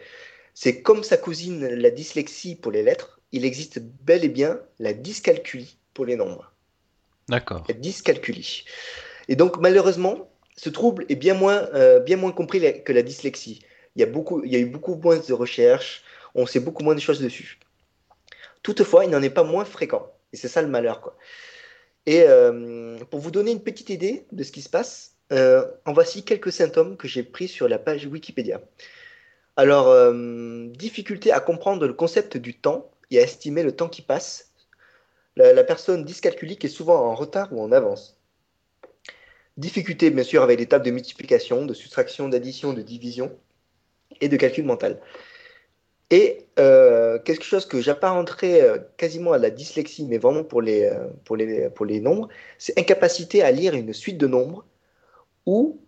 C'est 0.53 0.81
comme 0.81 1.03
sa 1.03 1.17
cousine 1.17 1.67
la 1.67 1.89
dyslexie 1.89 2.55
pour 2.55 2.71
les 2.71 2.83
lettres, 2.83 3.19
il 3.31 3.45
existe 3.45 3.79
bel 3.79 4.23
et 4.23 4.29
bien 4.29 4.59
la 4.79 4.93
dyscalculie 4.93 5.77
pour 5.93 6.05
les 6.05 6.15
nombres. 6.15 6.51
D'accord. 7.27 7.63
La 7.67 7.73
dyscalculie. 7.73 8.65
Et 9.27 9.35
donc, 9.35 9.57
malheureusement, 9.57 10.29
ce 10.55 10.69
trouble 10.69 11.05
est 11.09 11.15
bien 11.15 11.33
moins, 11.33 11.67
euh, 11.73 11.99
bien 11.99 12.17
moins 12.17 12.31
compris 12.31 12.61
que 12.83 12.93
la 12.93 13.01
dyslexie. 13.01 13.59
Il 13.95 14.01
y, 14.01 14.03
a 14.03 14.07
beaucoup, 14.07 14.43
il 14.43 14.51
y 14.51 14.55
a 14.55 14.59
eu 14.59 14.65
beaucoup 14.65 14.95
moins 14.95 15.17
de 15.17 15.33
recherches, 15.33 16.03
on 16.35 16.45
sait 16.45 16.59
beaucoup 16.59 16.83
moins 16.83 16.95
de 16.95 16.99
choses 16.99 17.21
dessus. 17.21 17.59
Toutefois, 18.65 19.05
il 19.05 19.11
n'en 19.11 19.21
est 19.21 19.29
pas 19.29 19.43
moins 19.43 19.63
fréquent. 19.63 20.11
Et 20.33 20.37
c'est 20.37 20.47
ça 20.47 20.63
le 20.63 20.67
malheur. 20.67 21.13
Et 22.07 22.23
euh, 22.23 22.97
pour 23.11 23.19
vous 23.19 23.29
donner 23.29 23.51
une 23.51 23.61
petite 23.61 23.91
idée 23.91 24.25
de 24.31 24.43
ce 24.43 24.51
qui 24.51 24.63
se 24.63 24.69
passe, 24.69 25.17
euh, 25.31 25.63
en 25.85 25.93
voici 25.93 26.23
quelques 26.23 26.51
symptômes 26.51 26.97
que 26.97 27.07
j'ai 27.07 27.21
pris 27.21 27.47
sur 27.47 27.67
la 27.67 27.77
page 27.77 28.07
Wikipédia. 28.07 28.61
Alors, 29.55 29.89
euh, 29.89 30.65
difficulté 30.69 31.31
à 31.31 31.41
comprendre 31.41 31.85
le 31.85 31.93
concept 31.93 32.37
du 32.37 32.55
temps 32.55 32.89
et 33.11 33.19
à 33.19 33.21
estimer 33.21 33.61
le 33.61 33.71
temps 33.71 33.87
qui 33.87 34.01
passe. 34.01 34.51
La, 35.35 35.63
personne 35.63 36.03
dyscalculique 36.03 36.65
est 36.65 36.69
souvent 36.69 37.05
en 37.05 37.13
retard 37.13 37.53
ou 37.53 37.61
en 37.61 37.71
avance. 37.71 38.17
Difficulté, 39.57 40.09
bien 40.09 40.23
sûr, 40.23 40.41
avec 40.41 40.57
les 40.57 40.65
tables 40.65 40.85
de 40.85 40.89
multiplication, 40.91 41.67
de 41.67 41.75
soustraction, 41.75 42.29
d'addition, 42.29 42.73
de 42.73 42.81
division 42.81 43.37
et 44.21 44.27
de 44.27 44.37
calcul 44.37 44.65
mental. 44.65 44.99
Et 46.11 46.45
euh, 46.59 47.17
quelque 47.19 47.43
chose 47.43 47.65
que 47.65 47.81
j'apparenterais 47.81 48.61
euh, 48.61 48.77
quasiment 48.97 49.31
à 49.31 49.37
la 49.37 49.49
dyslexie, 49.49 50.05
mais 50.05 50.19
vraiment 50.19 50.43
pour 50.43 50.61
les, 50.61 50.83
euh, 50.83 51.07
pour 51.23 51.35
les, 51.35 51.69
pour 51.69 51.85
les 51.85 51.99
nombres, 51.99 52.29
c'est 52.59 52.77
incapacité 52.79 53.41
à 53.41 53.51
lire 53.51 53.73
une 53.73 53.91
suite 53.91 54.17
de 54.17 54.27
nombres 54.27 54.65
ou 55.47 55.79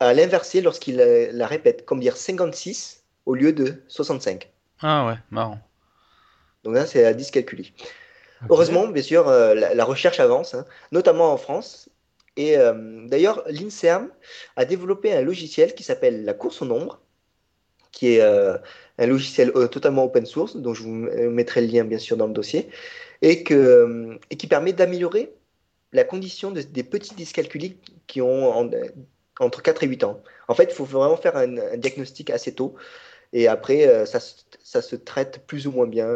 à 0.00 0.14
l'inverser 0.14 0.62
lorsqu'il 0.62 0.96
la 0.96 1.46
répète, 1.46 1.84
comme 1.84 2.00
dire 2.00 2.16
56 2.16 3.02
au 3.26 3.34
lieu 3.34 3.52
de 3.52 3.82
65. 3.88 4.50
Ah 4.80 5.06
ouais, 5.06 5.14
marrant. 5.30 5.58
Donc 6.64 6.74
là, 6.74 6.86
c'est 6.86 7.02
la 7.02 7.14
dyscalculie. 7.14 7.72
Heureusement, 8.48 8.86
bien 8.86 9.02
sûr, 9.02 9.28
la, 9.28 9.84
recherche 9.84 10.20
avance, 10.20 10.54
hein, 10.54 10.64
notamment 10.92 11.32
en 11.32 11.36
France. 11.36 11.88
Et 12.36 12.56
d'ailleurs, 13.06 13.42
l'INSERM 13.48 14.08
a 14.54 14.64
développé 14.64 15.12
un 15.12 15.22
logiciel 15.22 15.74
qui 15.74 15.82
s'appelle 15.82 16.24
la 16.24 16.34
course 16.34 16.62
au 16.62 16.64
nombre, 16.64 17.00
qui 17.98 18.14
est 18.14 18.22
un 18.98 19.06
logiciel 19.06 19.50
euh, 19.56 19.66
totalement 19.66 20.04
open 20.04 20.24
source, 20.24 20.56
dont 20.56 20.72
je 20.72 20.82
vous 20.84 20.90
mettrai 20.90 21.60
le 21.60 21.66
lien 21.68 21.84
bien 21.84 21.98
sûr 21.98 22.16
dans 22.16 22.28
le 22.28 22.32
dossier, 22.32 22.68
et, 23.22 23.42
que, 23.42 23.54
euh, 23.54 24.18
et 24.30 24.36
qui 24.36 24.46
permet 24.46 24.72
d'améliorer 24.72 25.32
la 25.92 26.04
condition 26.04 26.52
des 26.52 26.82
petits 26.84 27.14
dyscalculiques 27.14 27.94
qui 28.06 28.20
ont 28.20 28.70
entre 29.40 29.62
4 29.62 29.84
et 29.84 29.86
8 29.86 30.04
ans. 30.04 30.22
En 30.46 30.54
fait, 30.54 30.64
il 30.64 30.74
faut 30.74 30.84
vraiment 30.84 31.16
faire 31.16 31.36
un, 31.36 31.76
diagnostic 31.76 32.30
assez 32.30 32.54
tôt, 32.54 32.74
et 33.32 33.48
après, 33.48 33.88
euh, 33.88 34.04
ça, 34.04 34.20
ça, 34.62 34.80
se 34.80 34.96
traite 34.96 35.42
plus 35.46 35.66
ou 35.66 35.72
moins 35.72 35.86
bien, 35.86 36.08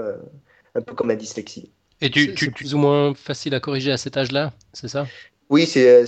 un 0.76 0.82
peu 0.82 0.94
comme 0.94 1.08
la 1.08 1.16
dyslexie. 1.16 1.72
Et 2.00 2.10
tu, 2.10 2.34
tu, 2.34 2.50
plus 2.52 2.74
ou 2.74 2.78
moins 2.78 3.14
facile 3.14 3.54
à 3.54 3.60
corriger 3.60 3.90
à 3.90 3.96
cet 3.96 4.16
âge-là, 4.16 4.52
c'est 4.72 4.88
ça? 4.88 5.06
Oui, 5.48 5.66
c'est 5.66 6.06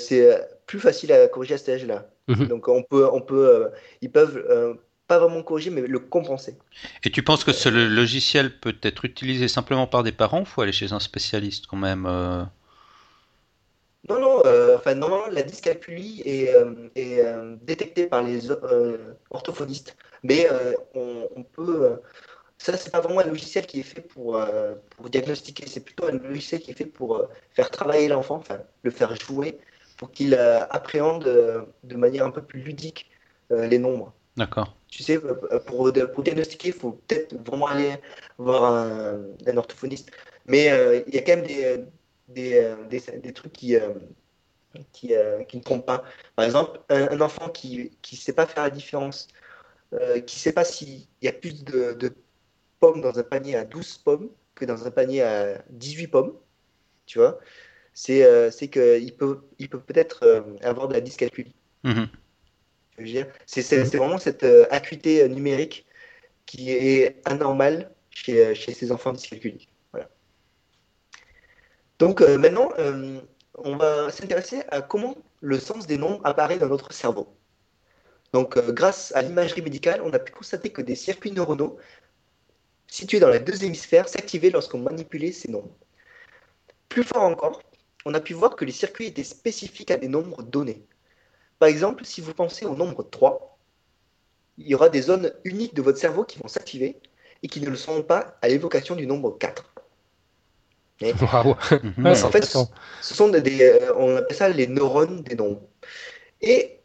plus 0.67 0.79
facile 0.79 1.13
à 1.13 1.27
corriger 1.29 1.55
à 1.55 1.59
cet 1.59 1.71
âge-là. 1.71 2.09
Mhm. 2.29 2.47
Donc 2.47 2.69
on 2.69 2.83
peut, 2.83 3.09
on 3.11 3.21
peut, 3.21 3.71
ils 4.03 4.11
peuvent 4.11 4.79
pas 5.07 5.19
vraiment 5.19 5.43
corriger, 5.43 5.71
mais 5.71 5.83
le 5.83 5.99
compenser. 5.99 6.57
Et 7.03 7.11
tu 7.11 7.23
penses 7.23 7.45
que 7.45 7.53
ce 7.53 7.69
logiciel 7.69 8.59
peut 8.59 8.77
être 8.83 9.05
utilisé 9.05 9.49
simplement 9.49 9.87
par 9.87 10.03
des 10.03 10.13
parents 10.13 10.43
ou 10.43 10.45
faut 10.45 10.63
aller 10.63 10.73
chez 10.73 10.93
un 10.93 11.01
spécialiste 11.01 11.67
quand 11.67 11.77
même 11.77 12.07
euh? 12.07 12.43
Non, 14.09 14.21
non, 14.21 14.43
euh, 14.45 14.77
enfin, 14.77 14.95
normalement, 14.95 15.29
la 15.31 15.43
dyscalculie 15.43 16.23
est, 16.27 16.55
euh, 16.55 16.89
est 16.95 17.25
détectée 17.63 18.07
par 18.07 18.23
les 18.23 18.51
orthophonistes, 19.31 19.97
mais 20.23 20.47
on, 20.95 21.43
peut. 21.43 21.99
ça, 22.59 22.77
c'est 22.77 22.91
pas 22.91 23.01
vraiment 23.01 23.21
un 23.21 23.27
logiciel 23.27 23.67
qui 23.67 23.81
est 23.81 23.83
fait 23.83 24.03
pour, 24.03 24.39
pour 24.91 25.09
diagnostiquer, 25.09 25.67
c'est 25.67 25.81
plutôt 25.81 26.07
un 26.07 26.13
logiciel 26.13 26.61
qui 26.61 26.73
est 26.73 26.75
fait 26.75 26.85
pour 26.85 27.27
faire 27.55 27.71
travailler 27.71 28.09
l'enfant, 28.09 28.37
enfin, 28.37 28.59
le 28.83 28.91
faire 28.91 29.17
jouer, 29.17 29.59
pour 29.97 30.11
qu'il 30.11 30.35
appréhende 30.35 31.25
de 31.83 31.97
manière 31.97 32.27
un 32.27 32.31
peu 32.31 32.43
plus 32.43 32.61
ludique 32.61 33.11
les 33.51 33.79
nombres. 33.79 34.13
D'accord 34.37 34.77
tu 34.95 35.03
sais, 35.03 35.17
euh, 35.17 35.59
pour, 35.59 35.93
pour 36.13 36.23
diagnostiquer, 36.23 36.69
il 36.69 36.75
faut 36.75 36.93
peut-être 36.93 37.35
vraiment 37.45 37.67
aller 37.67 37.97
voir 38.39 38.63
un, 38.73 39.57
orthophoniste. 39.57 40.13
Mais 40.47 40.71
euh, 40.71 41.03
il 41.09 41.15
y 41.15 41.19
a 41.19 41.23
quand 41.23 41.37
même 41.37 41.47
des, 41.47 41.85
des, 42.29 42.55
euh, 42.55 43.21
des, 43.21 43.33
trucs 43.33 43.53
qui, 43.53 43.75
qui, 44.93 45.13
qui, 45.49 45.57
ne 45.57 45.63
trompent 45.63 45.87
pas. 45.87 46.05
Par 46.37 46.45
exemple, 46.45 46.79
un, 46.91 47.21
enfant 47.21 47.49
qui 47.49 47.91
ne 48.13 48.17
sait 48.17 48.33
pas 48.33 48.47
faire 48.47 48.63
la 48.63 48.71
différence, 48.71 49.27
qui 49.91 50.37
ne 50.37 50.41
sait 50.41 50.53
pas 50.53 50.65
s'il 50.65 51.07
y 51.23 51.29
a 51.29 51.33
plus 51.33 51.65
de, 51.65 51.95
de, 51.95 52.15
pommes 52.79 53.01
dans 53.01 53.19
un 53.19 53.23
panier 53.25 53.57
à 53.57 53.65
12 53.65 53.99
pommes 53.99 54.29
que 54.55 54.65
dans 54.65 54.87
un 54.87 54.91
panier 54.93 55.23
à 55.23 55.65
18 55.71 56.07
pommes, 56.09 56.35
tu 57.07 57.19
vois, 57.19 57.41
c'est 57.95 58.69
qu'il 58.71 59.17
peut 59.17 59.41
il 59.59 59.69
peut 59.69 59.81
peut-être 59.81 60.45
avoir 60.63 60.87
de 60.87 60.95
la 60.95 61.01
dyscalculie. 61.01 61.55
Mmh 61.83 62.05
c'est 63.47 63.97
vraiment 63.97 64.19
cette 64.19 64.45
euh, 64.45 64.67
acuité 64.71 65.23
euh, 65.23 65.29
numérique 65.29 65.87
qui 66.47 66.71
est 66.71 67.21
anormale 67.25 67.91
chez, 68.11 68.47
euh, 68.47 68.55
ces 68.55 68.93
enfants 68.93 69.13
dyscalculiques. 69.13 69.69
Voilà. 69.93 70.09
Donc 71.99 72.21
maintenant, 72.21 72.71
on 73.55 73.77
va 73.77 74.11
s'intéresser 74.11 74.63
à 74.69 74.83
comment 74.83 75.17
le 75.41 75.59
sens 75.59 75.87
des 75.87 75.99
nombres 75.99 76.21
apparaît 76.25 76.59
dans 76.59 76.69
notre 76.69 76.93
cerveau. 76.93 77.29
Donc, 78.33 78.59
grâce 78.73 79.13
à 79.15 79.23
l'imagerie 79.23 79.63
médicale, 79.63 80.01
on 80.03 80.13
a 80.13 80.19
pu 80.19 80.33
constater 80.33 80.71
que 80.71 80.83
des 80.83 80.97
circuits 80.97 81.31
neuronaux 81.31 81.79
situés 82.89 83.21
dans 83.21 83.31
les 83.31 83.39
deux 83.39 83.65
hémisphères 83.65 84.09
s'activaient 84.09 84.51
lorsqu'on 84.51 84.81
manipulait 84.81 85.33
ces 85.33 85.51
nombres. 85.51 85.77
Plus 86.89 87.05
fort 87.05 87.23
encore, 87.23 87.63
on 88.05 88.13
a 88.15 88.21
pu 88.21 88.35
voir 88.35 88.57
que 88.57 88.65
les 88.65 88.73
circuits 88.73 89.07
étaient 89.07 89.25
spécifiques 89.25 89.93
à 89.93 89.97
des 89.97 90.09
nombres 90.09 90.43
donnés. 90.43 90.85
Par 91.65 91.71
exemple, 91.71 92.05
si 92.05 92.21
vous 92.21 92.35
pensez 92.35 92.67
au 92.67 92.77
nombre 92.77 93.09
3, 93.11 93.57
il 94.59 94.67
y 94.67 94.75
aura 94.75 94.91
des 94.91 95.01
zones 95.01 95.33
uniques 95.45 95.73
de 95.73 95.81
votre 95.81 95.97
cerveau 95.97 96.23
qui 96.23 96.39
vont 96.39 96.47
s'activer 96.47 97.01
et 97.43 97.49
qui 97.49 97.59
ne 97.63 97.71
le 97.71 97.77
seront 97.77 98.03
pas 98.03 98.37
à 98.43 98.49
l'évocation 98.49 98.95
du 98.95 99.07
nombre 99.07 99.39
4. 99.39 99.73
en 101.03 102.31
fait, 102.31 102.45
ce 102.45 103.15
sont 103.15 103.29
des, 103.29 103.63
euh, 103.63 103.95
on 103.97 104.15
appelle 104.15 104.37
ça 104.37 104.51
les 104.51 104.67
neurones 104.67 105.23
des 105.23 105.37
nombres. 105.37 105.63
Et 106.43 106.81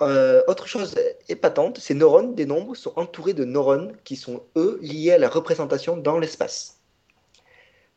euh, 0.00 0.42
autre 0.48 0.66
chose 0.66 0.94
épatante, 1.28 1.76
ces 1.76 1.92
neurones 1.92 2.34
des 2.34 2.46
nombres 2.46 2.74
sont 2.74 2.94
entourés 2.96 3.34
de 3.34 3.44
neurones 3.44 3.98
qui 4.04 4.16
sont, 4.16 4.44
eux, 4.56 4.78
liés 4.80 5.12
à 5.12 5.18
la 5.18 5.28
représentation 5.28 5.98
dans 5.98 6.18
l'espace. 6.18 6.78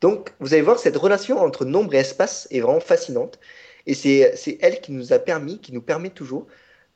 Donc, 0.02 0.34
vous 0.38 0.52
allez 0.52 0.62
voir, 0.62 0.78
cette 0.78 0.98
relation 0.98 1.38
entre 1.38 1.64
nombre 1.64 1.94
et 1.94 1.98
espace 1.98 2.46
est 2.50 2.60
vraiment 2.60 2.80
fascinante. 2.80 3.38
Et 3.86 3.94
c'est 3.94 4.58
elle 4.60 4.80
qui 4.80 4.92
nous 4.92 5.12
a 5.12 5.18
permis, 5.18 5.58
qui 5.58 5.72
nous 5.72 5.82
permet 5.82 6.10
toujours 6.10 6.46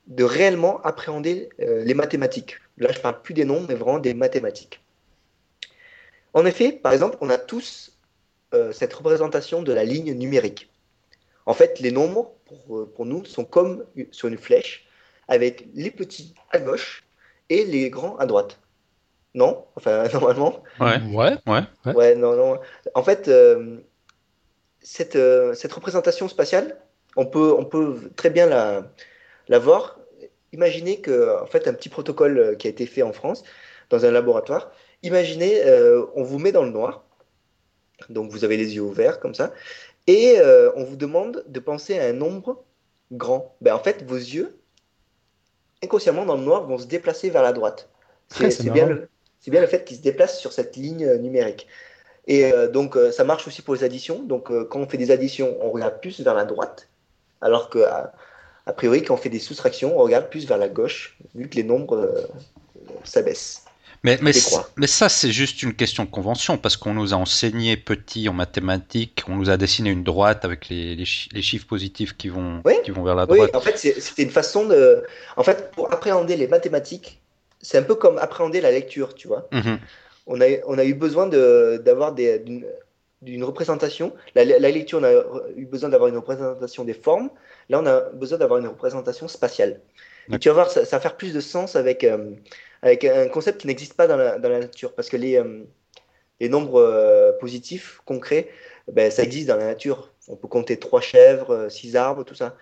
de 0.06 0.24
réellement 0.24 0.80
appréhender 0.82 1.48
euh, 1.60 1.82
les 1.84 1.94
mathématiques. 1.94 2.58
Là, 2.78 2.92
je 2.92 3.00
parle 3.00 3.22
plus 3.22 3.34
des 3.34 3.44
nombres, 3.44 3.66
mais 3.68 3.74
vraiment 3.74 3.98
des 3.98 4.14
mathématiques. 4.14 4.80
En 6.34 6.44
effet, 6.44 6.72
par 6.72 6.92
exemple, 6.92 7.16
on 7.20 7.30
a 7.30 7.38
tous 7.38 7.96
euh, 8.52 8.72
cette 8.72 8.92
représentation 8.92 9.62
de 9.62 9.72
la 9.72 9.84
ligne 9.84 10.12
numérique. 10.12 10.70
En 11.46 11.54
fait, 11.54 11.80
les 11.80 11.90
nombres, 11.90 12.32
pour, 12.46 12.78
euh, 12.78 12.92
pour, 12.94 13.06
nous, 13.06 13.24
sont 13.24 13.44
comme 13.44 13.84
sur 14.10 14.28
une 14.28 14.38
flèche, 14.38 14.86
avec 15.28 15.66
les 15.74 15.90
petits 15.90 16.34
à 16.50 16.58
gauche 16.58 17.04
et 17.48 17.64
les 17.64 17.90
grands 17.90 18.16
à 18.16 18.26
droite. 18.26 18.58
Non? 19.34 19.64
Enfin, 19.76 20.06
normalement? 20.12 20.62
Ouais, 20.80 21.00
ouais, 21.12 21.36
ouais. 21.46 21.94
Ouais, 21.94 22.14
non, 22.14 22.36
non. 22.36 22.60
En 22.94 23.02
fait, 23.02 23.28
euh, 23.28 23.78
cette, 24.84 25.72
représentation 25.72 26.28
spatiale, 26.28 26.76
on 27.16 27.26
peut, 27.26 27.52
on 27.58 27.64
peut 27.64 28.10
très 28.16 28.30
bien 28.30 28.46
la, 28.46 28.92
la 29.48 29.58
voir. 29.58 29.98
Imaginez 30.52 31.00
que, 31.00 31.42
en 31.42 31.46
fait, 31.46 31.66
un 31.66 31.72
petit 31.72 31.88
protocole 31.88 32.38
euh, 32.38 32.54
qui 32.54 32.68
a 32.68 32.70
été 32.70 32.86
fait 32.86 33.02
en 33.02 33.12
France, 33.12 33.42
dans 33.90 34.04
un 34.04 34.10
laboratoire, 34.10 34.70
imaginez, 35.02 35.64
euh, 35.64 36.04
on 36.14 36.22
vous 36.22 36.38
met 36.38 36.52
dans 36.52 36.62
le 36.62 36.70
noir, 36.70 37.04
donc 38.08 38.30
vous 38.30 38.44
avez 38.44 38.56
les 38.56 38.76
yeux 38.76 38.82
ouverts 38.82 39.20
comme 39.20 39.34
ça, 39.34 39.52
et 40.06 40.36
on 40.76 40.84
vous 40.84 40.96
demande 40.96 41.44
de 41.48 41.60
penser 41.60 41.98
à 41.98 42.04
un 42.04 42.12
nombre 42.12 42.62
grand. 43.10 43.56
Ben, 43.62 43.74
en 43.74 43.78
fait, 43.78 44.04
vos 44.06 44.16
yeux, 44.16 44.58
inconsciemment 45.82 46.26
dans 46.26 46.36
le 46.36 46.42
noir, 46.42 46.66
vont 46.66 46.76
se 46.76 46.86
déplacer 46.86 47.30
vers 47.30 47.42
la 47.42 47.54
droite. 47.54 47.88
C'est 48.28 48.70
bien, 48.70 49.06
bien 49.46 49.60
le 49.62 49.66
fait 49.66 49.84
qu'ils 49.84 49.96
se 49.96 50.02
déplacent 50.02 50.38
sur 50.38 50.52
cette 50.52 50.76
ligne 50.76 51.14
numérique. 51.16 51.68
Et 52.26 52.44
euh, 52.44 52.70
donc, 52.70 52.96
euh, 52.96 53.12
ça 53.12 53.24
marche 53.24 53.46
aussi 53.46 53.62
pour 53.62 53.74
les 53.74 53.84
additions. 53.84 54.22
Donc, 54.22 54.50
euh, 54.50 54.66
quand 54.68 54.80
on 54.80 54.88
fait 54.88 54.96
des 54.96 55.10
additions, 55.10 55.56
on 55.60 55.70
regarde 55.70 56.00
plus 56.00 56.20
vers 56.20 56.34
la 56.34 56.44
droite, 56.44 56.88
alors 57.40 57.68
que, 57.68 57.80
a, 57.80 58.72
priori, 58.72 59.02
quand 59.02 59.14
on 59.14 59.18
fait 59.18 59.28
des 59.28 59.38
soustractions, 59.38 59.98
on 59.98 60.02
regarde 60.02 60.30
plus 60.30 60.46
vers 60.46 60.58
la 60.58 60.68
gauche, 60.68 61.18
vu 61.34 61.48
que 61.48 61.56
les 61.56 61.64
nombres 61.64 62.28
s'abaissent. 63.04 63.64
Mais, 64.04 64.18
mais, 64.20 64.32
mais, 64.76 64.86
ça, 64.86 65.08
c'est 65.08 65.32
juste 65.32 65.62
une 65.62 65.74
question 65.74 66.04
de 66.04 66.10
convention, 66.10 66.58
parce 66.58 66.76
qu'on 66.76 66.92
nous 66.94 67.14
a 67.14 67.16
enseigné 67.16 67.76
petit 67.76 68.28
en 68.28 68.34
mathématiques, 68.34 69.22
on 69.28 69.36
nous 69.36 69.48
a 69.48 69.56
dessiné 69.56 69.90
une 69.90 70.04
droite 70.04 70.44
avec 70.44 70.68
les, 70.68 70.94
les, 70.94 71.42
chiffres 71.42 71.66
positifs 71.66 72.14
qui 72.14 72.28
vont, 72.28 72.62
qui 72.84 72.90
vont 72.90 73.02
vers 73.02 73.14
la 73.14 73.24
droite. 73.24 73.50
Oui, 73.52 73.56
en 73.56 73.60
fait, 73.62 73.78
c'était 73.78 74.22
une 74.22 74.30
façon 74.30 74.66
de. 74.66 75.04
En 75.36 75.42
fait, 75.42 75.70
pour 75.70 75.90
appréhender 75.90 76.36
les 76.36 76.48
mathématiques, 76.48 77.18
c'est 77.62 77.78
un 77.78 77.82
peu 77.82 77.94
comme 77.94 78.18
appréhender 78.18 78.60
la 78.60 78.70
lecture, 78.70 79.14
tu 79.14 79.26
vois. 79.26 79.48
Mm 79.52 79.76
on 80.26 80.40
a, 80.40 80.84
eu 80.84 80.94
besoin 80.94 81.26
d'avoir 81.26 82.14
d'une 82.14 83.44
représentation. 83.44 84.12
La, 84.34 84.44
lecture, 84.44 85.00
on 85.00 85.04
a 85.04 85.12
eu 85.56 85.66
besoin 85.66 85.90
d'avoir 85.90 86.08
une 86.08 86.16
représentation 86.16 86.84
des 86.84 86.94
formes. 86.94 87.30
Là, 87.68 87.80
on 87.80 87.86
a 87.86 88.00
besoin 88.10 88.38
d'avoir 88.38 88.60
une 88.60 88.68
représentation 88.68 89.28
spatiale. 89.28 89.80
Tu 90.40 90.48
vas 90.48 90.54
voir, 90.54 90.70
ça, 90.70 90.82
va 90.82 91.00
faire 91.00 91.16
plus 91.16 91.34
de 91.34 91.40
sens 91.40 91.76
avec, 91.76 92.02
euh, 92.04 92.30
avec 92.80 93.04
un 93.04 93.28
concept 93.28 93.60
qui 93.60 93.66
n'existe 93.66 93.94
pas 93.94 94.06
dans 94.06 94.16
la, 94.16 94.38
nature. 94.38 94.94
Parce 94.94 95.10
que 95.10 95.18
les, 95.18 95.36
euh, 95.36 95.64
nombres 96.48 96.80
euh, 96.80 97.32
positifs, 97.38 98.00
concrets, 98.06 98.48
ben, 98.90 99.10
ça 99.10 99.22
existe 99.22 99.48
dans 99.48 99.56
la 99.56 99.66
nature. 99.66 100.12
On 100.28 100.36
peut 100.36 100.48
compter 100.48 100.78
trois 100.78 101.02
chèvres, 101.02 101.68
six 101.68 101.96
arbres, 101.96 102.24
tout 102.24 102.34
ça. 102.34 102.56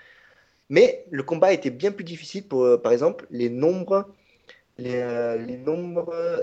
Mais 0.68 1.04
le 1.10 1.22
combat 1.22 1.52
était 1.52 1.70
bien 1.70 1.92
plus 1.92 2.04
difficile 2.04 2.48
pour, 2.48 2.80
par 2.82 2.92
exemple, 2.92 3.26
les 3.30 3.50
nombres 3.50 4.08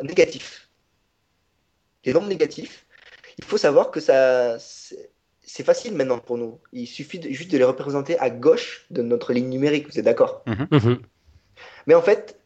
négatifs 0.03 0.68
les 2.05 2.13
nombres 2.13 2.27
négatifs, 2.27 2.85
il 3.37 3.45
faut 3.45 3.57
savoir 3.57 3.91
que 3.91 3.99
ça, 3.99 4.57
c'est 4.59 5.63
facile 5.63 5.95
maintenant 5.95 6.19
pour 6.19 6.37
nous. 6.37 6.59
Il 6.73 6.87
suffit 6.87 7.21
juste 7.33 7.51
de 7.51 7.57
les 7.57 7.63
représenter 7.63 8.17
à 8.19 8.29
gauche 8.29 8.85
de 8.89 9.01
notre 9.01 9.33
ligne 9.33 9.49
numérique, 9.49 9.87
vous 9.89 9.99
êtes 9.99 10.05
d'accord? 10.05 10.43
Mhm. 10.45 10.67
Mhm. 10.71 10.99
Mais 11.87 11.95
en 11.95 12.01
fait, 12.01 12.39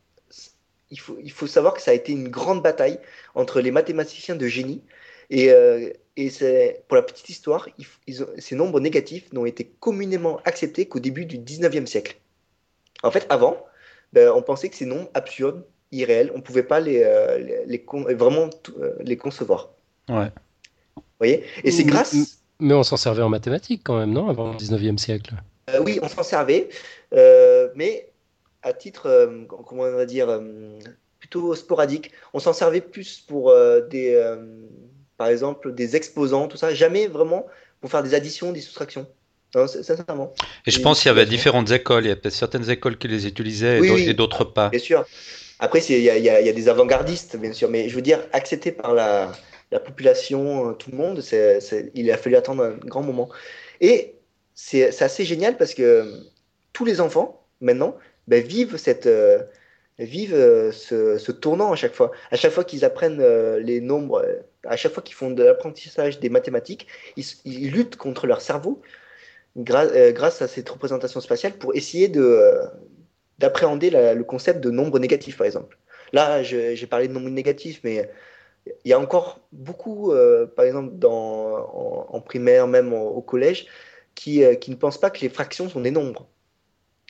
il 0.90 1.00
faut, 1.00 1.18
il 1.22 1.32
faut 1.32 1.48
savoir 1.48 1.74
que 1.74 1.82
ça 1.82 1.92
a 1.92 1.94
été 1.94 2.12
une 2.12 2.30
grande 2.30 2.62
bataille 2.62 3.00
entre 3.36 3.62
les 3.62 3.72
mathématiciens 3.72 4.36
de 4.36 4.48
génie. 4.48 4.84
Et, 5.30 5.52
euh, 5.52 5.90
et 6.16 6.30
c'est, 6.30 6.84
pour 6.88 6.96
la 6.96 7.02
petite 7.02 7.30
histoire, 7.30 7.68
ces 8.38 8.56
nombres 8.56 8.80
négatifs 8.80 9.34
n'ont 9.34 9.46
été 9.46 9.66
communément 9.80 10.40
acceptés 10.46 10.86
qu'au 10.86 11.00
début 11.00 11.26
du 11.26 11.40
19e 11.40 11.88
siècle. 11.88 12.18
En 13.02 13.10
fait, 13.10 13.26
avant, 13.30 13.66
ben, 14.14 14.30
on 14.30 14.44
pensait 14.44 14.70
que 14.70 14.76
ces 14.76 14.86
nombres 14.86 15.10
absurdes, 15.16 15.66
irréels, 15.94 16.32
on 16.34 16.38
ne 16.38 16.44
pouvait 16.44 16.64
pas 16.64 16.80
les, 16.80 17.04
euh, 17.04 17.64
les, 17.66 17.86
vraiment 18.16 18.50
euh, 18.80 18.94
les 19.00 19.18
concevoir. 19.18 19.70
Ouais. 20.10 20.32
Vous 20.96 21.04
voyez? 21.20 21.44
Et 21.64 21.72
c'est 21.72 21.84
grâce. 21.84 22.40
Mais 22.60 22.74
on 22.74 22.84
s'en 22.84 22.98
servait 22.98 23.24
en 23.24 23.30
mathématiques 23.30 23.82
quand 23.84 23.98
même, 23.98 24.12
non? 24.12 24.30
Avant 24.30 24.52
le 24.52 24.58
19e 24.58 24.98
siècle. 24.98 25.34
oui, 25.82 26.00
on 26.02 26.08
s'en 26.08 26.24
servait. 26.24 26.70
mais 27.12 28.10
à 28.64 28.74
titre, 28.74 29.08
euh, 29.08 29.44
comment 29.48 29.84
on 29.84 29.96
va 29.96 30.06
dire, 30.06 30.30
euh, 30.30 30.80
plutôt 31.20 31.54
sporadique. 31.56 32.12
On 32.34 32.40
s'en 32.40 32.54
servait 32.54 32.82
plus 32.82 33.24
pour 33.28 33.50
euh, 33.50 33.82
des, 33.82 34.20
par 35.18 35.28
exemple, 35.28 35.74
des 35.74 35.96
exposants, 35.96 36.48
tout 36.48 36.58
ça. 36.58 36.74
Jamais 36.74 37.08
vraiment 37.08 37.46
pour 37.82 37.92
faire 37.92 38.04
des 38.04 38.14
additions, 38.14 38.52
des 38.52 38.62
soustractions. 38.62 39.06
Non, 39.56 39.68
sincèrement. 39.68 40.34
Et 40.66 40.72
je 40.72 40.82
pense 40.82 41.02
qu'il 41.02 41.10
y 41.10 41.12
avait 41.12 41.28
différentes 41.28 41.70
écoles. 41.70 42.06
Il 42.06 42.10
y 42.10 42.12
a 42.12 42.16
peut-être 42.16 42.34
certaines 42.34 42.70
écoles 42.72 42.98
qui 42.98 43.08
les 43.08 43.28
utilisaient 43.28 43.80
et 43.82 44.14
d'autres 44.14 44.46
pas. 44.46 44.70
Bien 44.70 44.80
sûr. 44.80 45.06
Après, 45.60 45.80
il 45.80 46.02
y, 46.02 46.10
a 46.10 46.54
des 46.54 46.70
avant-gardistes, 46.70 47.38
bien 47.38 47.54
sûr. 47.54 47.70
Mais 47.70 47.90
je 47.90 47.96
veux 47.96 48.02
dire, 48.02 48.20
accepté 48.34 48.72
par 48.72 48.94
la, 48.94 49.32
la 49.72 49.80
population, 49.80 50.74
tout 50.74 50.92
le 50.92 50.98
monde, 50.98 51.24
il 51.96 52.12
a 52.12 52.18
fallu 52.18 52.36
attendre 52.36 52.64
un 52.64 52.78
grand 52.86 53.02
moment. 53.02 53.30
Et 53.82 54.16
c'est 54.54 55.02
assez 55.02 55.26
génial 55.26 55.58
parce 55.58 55.74
que 55.74 56.06
tous 56.74 56.86
les 56.86 57.02
enfants, 57.02 57.46
maintenant, 57.62 57.98
ben, 58.28 58.44
vivent, 58.44 58.78
cette, 58.78 59.08
euh, 59.08 59.40
vivent 60.00 60.36
euh, 60.36 60.72
ce, 60.72 61.32
tournant 61.32 61.72
à 61.72 61.76
chaque 61.76 61.94
fois. 61.94 62.12
À 62.32 62.36
chaque 62.36 62.52
fois 62.52 62.64
qu'ils 62.64 62.86
apprennent 62.86 63.22
euh, 63.22 63.60
les 63.60 63.82
nombres, 63.82 64.26
à 64.66 64.76
chaque 64.76 64.94
fois 64.94 65.04
qu'ils 65.04 65.16
font 65.16 65.32
de 65.32 65.44
l'apprentissage 65.44 66.20
des 66.20 66.30
mathématiques, 66.30 66.88
ils, 67.18 67.26
ils, 67.46 67.72
luttent 67.72 67.96
contre 67.96 68.28
leur 68.28 68.42
cerveau 68.42 68.82
grâce 69.56 70.42
à 70.42 70.48
cette 70.48 70.68
représentation 70.68 71.22
spatiale 71.22 71.54
pour 71.54 71.76
essayer 71.76 72.08
de 72.08 72.60
d'appréhender 73.40 73.90
le 73.90 74.24
concept 74.24 74.62
de 74.62 74.70
nombre 74.70 75.00
négatif, 75.00 75.38
par 75.38 75.46
exemple. 75.46 75.78
Là, 76.12 76.44
j'ai 76.44 76.88
parlé 76.88 77.08
de 77.08 77.14
nombre 77.14 77.30
négatif, 77.30 77.82
mais 77.84 78.10
il 78.86 78.90
y 78.90 78.94
a 78.94 79.00
encore 79.00 79.40
beaucoup, 79.52 80.14
par 80.56 80.66
exemple, 80.66 80.92
dans, 80.94 82.08
en, 82.10 82.22
primaire, 82.22 82.68
même 82.68 82.94
au, 82.94 83.22
collège, 83.22 83.66
qui, 84.16 84.44
qui, 84.60 84.72
ne 84.72 84.76
pensent 84.76 85.00
pas 85.00 85.10
que 85.10 85.22
les 85.22 85.30
fractions 85.30 85.70
sont 85.70 85.82
des 85.82 85.92
nombres. 85.92 86.28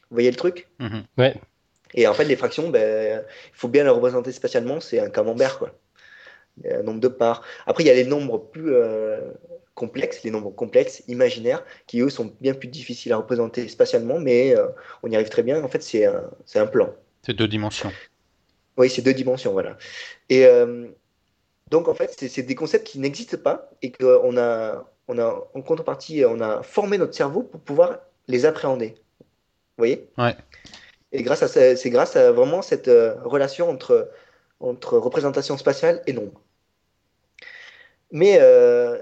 Vous 0.09 0.15
voyez 0.15 0.31
le 0.31 0.37
truc? 0.37 0.67
Mhm. 0.79 1.03
Ouais. 1.17 1.35
Et 1.93 2.07
en 2.07 2.13
fait, 2.13 2.25
les 2.25 2.35
fractions, 2.35 2.69
ben, 2.69 3.23
il 3.27 3.55
faut 3.55 3.67
bien 3.67 3.83
les 3.83 3.89
représenter 3.89 4.31
spatialement, 4.31 4.79
c'est 4.79 4.99
un 4.99 5.09
camembert, 5.09 5.59
quoi. 5.59 5.71
Un 6.69 6.83
nombre 6.83 6.99
de 6.99 7.07
parts. 7.07 7.43
Après, 7.65 7.83
il 7.83 7.87
y 7.87 7.89
a 7.89 7.93
les 7.93 8.05
nombres 8.05 8.37
plus 8.37 8.73
euh, 8.73 9.31
complexes, 9.75 10.23
les 10.23 10.31
nombres 10.31 10.51
complexes, 10.51 11.03
imaginaires, 11.07 11.63
qui 11.87 12.01
eux 12.01 12.09
sont 12.09 12.33
bien 12.41 12.53
plus 12.53 12.67
difficiles 12.67 13.13
à 13.13 13.17
représenter 13.17 13.67
spatialement, 13.67 14.19
mais 14.19 14.55
euh, 14.55 14.67
on 15.01 15.09
y 15.09 15.15
arrive 15.15 15.29
très 15.29 15.43
bien. 15.43 15.63
En 15.63 15.67
fait, 15.67 15.81
c'est 15.81 16.05
un, 16.05 16.23
un, 16.55 16.67
plan. 16.67 16.93
C'est 17.23 17.33
deux 17.33 17.47
dimensions. 17.47 17.91
Oui, 18.77 18.89
c'est 18.89 19.01
deux 19.01 19.13
dimensions, 19.13 19.51
voilà. 19.51 19.77
Et 20.29 20.45
euh, 20.45 20.87
donc, 21.69 21.87
en 21.87 21.93
fait, 21.93 22.13
c'est 22.27 22.43
des 22.43 22.55
concepts 22.55 22.85
qui 22.85 22.99
n'existent 22.99 23.37
pas 23.37 23.71
et 23.81 23.91
qu'on 23.91 24.37
a, 24.37 24.85
on 25.07 25.17
a, 25.17 25.49
en 25.53 25.61
contrepartie, 25.61 26.23
on 26.27 26.39
a 26.39 26.61
formé 26.63 26.97
notre 26.97 27.15
cerveau 27.15 27.43
pour 27.43 27.61
pouvoir 27.61 27.99
les 28.27 28.45
appréhender. 28.45 28.95
Vous 29.19 29.81
voyez? 29.81 30.07
Ouais. 30.17 30.35
Et 31.11 31.23
grâce 31.23 31.43
à 31.43 31.47
c'est 31.47 31.89
grâce 31.89 32.15
à 32.15 32.31
vraiment 32.31 32.61
cette 32.61 32.87
euh, 32.87 33.15
relation 33.23 33.69
entre, 33.69 34.09
entre 34.59 34.97
représentation 34.97 35.57
spatiale 35.57 36.01
et 36.07 36.13
nombre. 36.13 36.41
Mais, 38.11 38.37
euh, 38.39 38.97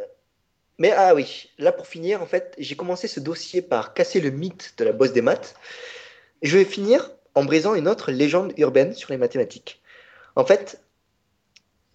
mais 0.82 0.94
ah 0.98 1.14
oui, 1.14 1.52
là 1.60 1.72
pour 1.72 1.86
finir, 1.86 2.24
en 2.24 2.26
fait, 2.26 2.56
j'ai 2.58 2.76
commencé 2.76 3.08
ce 3.08 3.20
dossier 3.20 3.62
par 3.62 3.94
casser 3.94 4.20
le 4.20 4.32
mythe 4.32 4.74
de 4.80 4.84
la 4.84 4.94
bosse 4.94 5.14
des 5.14 5.22
maths. 5.22 5.54
Je 6.42 6.58
vais 6.58 6.66
finir 6.66 7.12
en 7.36 7.46
brisant 7.46 7.76
une 7.76 7.88
autre 7.88 8.12
légende 8.12 8.52
urbaine 8.58 8.96
sur 8.96 9.12
les 9.12 9.20
mathématiques. 9.20 9.84
En 10.36 10.44
fait, 10.44 10.82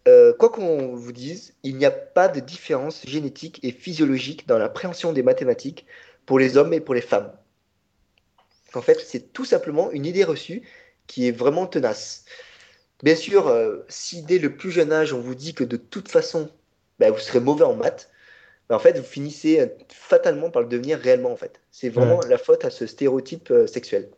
euh, 0.07 0.33
quoi 0.35 0.51
qu'on 0.51 0.95
vous 0.95 1.11
dise, 1.11 1.55
il 1.65 1.79
n'y 1.79 1.85
a 1.85 1.91
pas 1.91 2.29
de 2.29 2.39
différence 2.39 3.05
génétique 3.05 3.59
et 3.65 3.73
physiologique 3.73 4.47
dans 4.47 4.57
l'appréhension 4.57 5.13
des 5.13 5.25
mathématiques 5.25 5.85
pour 6.25 6.39
les 6.39 6.57
hommes 6.57 6.73
et 6.73 6.81
pour 6.81 6.95
les 6.95 7.01
femmes. 7.01 7.33
En 8.73 8.83
fait, 8.83 9.01
c'est 9.05 9.33
tout 9.33 9.45
simplement 9.45 9.91
une 9.91 10.07
idée 10.07 10.23
reçue 10.23 10.63
qui 11.09 11.27
est 11.27 11.33
vraiment 11.33 11.67
tenace. 11.67 12.25
Bien 13.03 13.17
sûr, 13.17 13.49
euh, 13.49 13.85
si 13.89 14.23
dès 14.23 14.39
le 14.39 14.55
plus 14.55 14.71
jeune 14.71 14.93
âge, 14.93 15.13
on 15.13 15.21
vous 15.21 15.35
dit 15.35 15.55
que 15.55 15.65
de 15.65 15.77
toute 15.77 16.09
façon, 16.09 16.53
bah, 17.01 17.11
vous 17.11 17.19
serez 17.19 17.41
mauvais 17.41 17.65
en 17.65 17.75
maths, 17.75 18.11
en 18.71 18.79
fait, 18.79 18.99
vous 18.99 19.05
finissez 19.05 19.61
euh, 19.61 19.67
fatalement 19.89 20.51
par 20.51 20.63
le 20.63 20.69
devenir 20.69 20.99
réellement. 20.99 21.33
En 21.33 21.37
fait, 21.37 21.61
c'est 21.71 21.89
vraiment 21.89 22.21
la 22.29 22.39
faute 22.39 22.65
à 22.65 22.71
ce 22.71 22.87
stéréotype 22.87 23.51
euh, 23.51 23.67
sexuel. 23.67 24.09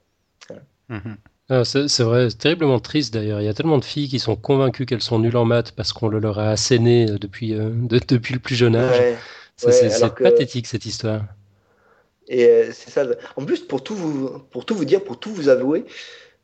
Mhm. 0.89 1.17
Ah, 1.51 1.65
c'est 1.65 2.01
vrai, 2.01 2.29
c'est 2.29 2.37
terriblement 2.37 2.79
triste 2.79 3.15
d'ailleurs. 3.15 3.41
Il 3.41 3.45
y 3.45 3.49
a 3.49 3.55
tellement 3.55 3.79
de 3.79 3.85
filles 3.85 4.09
qui 4.09 4.19
sont 4.19 4.37
convaincues 4.37 4.85
qu'elles 4.85 5.03
sont 5.03 5.19
nulles 5.19 5.37
en 5.37 5.47
maths 5.47 5.73
parce 5.73 5.95
qu'on 5.95 6.09
le 6.09 6.19
leur 6.19 6.39
a 6.39 6.51
asséné 6.51 7.07
depuis, 7.07 7.55
depuis 8.09 8.35
le 8.35 8.41
plus 8.41 8.55
jeune 8.55 8.77
âge. 8.77 9.17
c'est 9.57 10.15
pathétique 10.15 10.67
cette 10.67 10.85
histoire. 10.85 11.23
Et 12.29 12.47
euh, 12.47 12.71
c'est 12.73 12.91
ça. 12.91 13.05
En 13.37 13.45
plus, 13.45 13.61
pour 13.61 13.83
tout 13.83 13.95
vous, 13.95 14.39
pour 14.51 14.67
tout 14.67 14.75
vous 14.75 14.85
dire, 14.85 15.03
pour 15.03 15.19
tout 15.19 15.31
vous 15.31 15.49
avouer, 15.49 15.85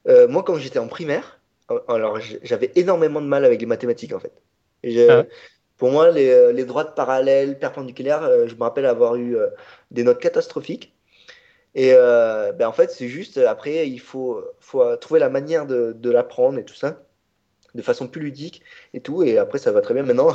euh, 0.08 0.26
moi, 0.28 0.42
quand 0.42 0.56
j'étais 0.56 0.78
en 0.78 0.88
primaire, 0.88 1.40
alors 1.88 2.18
j'avais 2.42 2.72
énormément 2.74 3.20
de 3.20 3.26
mal 3.26 3.44
avec 3.44 3.60
les 3.60 3.66
mathématiques 3.66 4.12
en 4.12 4.20
fait. 4.20 4.32
Ah 5.08 5.24
pour 5.84 5.92
moi, 5.92 6.10
les, 6.10 6.30
euh, 6.30 6.50
les, 6.50 6.64
droites 6.64 6.94
parallèles, 6.94 7.58
perpendiculaires, 7.58 8.26
je 8.46 8.54
me 8.54 8.60
rappelle 8.62 8.86
avoir 8.86 9.16
eu 9.16 9.36
des 9.90 10.02
notes 10.02 10.18
catastrophiques. 10.18 10.94
Et 11.74 11.92
ben, 11.92 12.66
en 12.66 12.72
fait, 12.72 12.90
c'est 12.90 13.08
juste, 13.08 13.36
après, 13.36 13.86
il 13.86 14.00
faut, 14.00 14.42
faut 14.60 14.96
trouver 14.96 15.20
la 15.20 15.28
manière 15.28 15.66
de, 15.66 15.94
de 15.94 16.10
l'apprendre 16.10 16.58
et 16.58 16.64
tout 16.64 16.74
ça, 16.74 17.02
de 17.74 17.82
façon 17.82 18.08
plus 18.08 18.22
ludique 18.22 18.62
et 18.94 19.00
tout. 19.00 19.22
Et 19.22 19.36
après, 19.36 19.58
ça 19.58 19.72
va 19.72 19.82
très 19.82 19.92
bien. 19.92 20.04
Maintenant, 20.04 20.32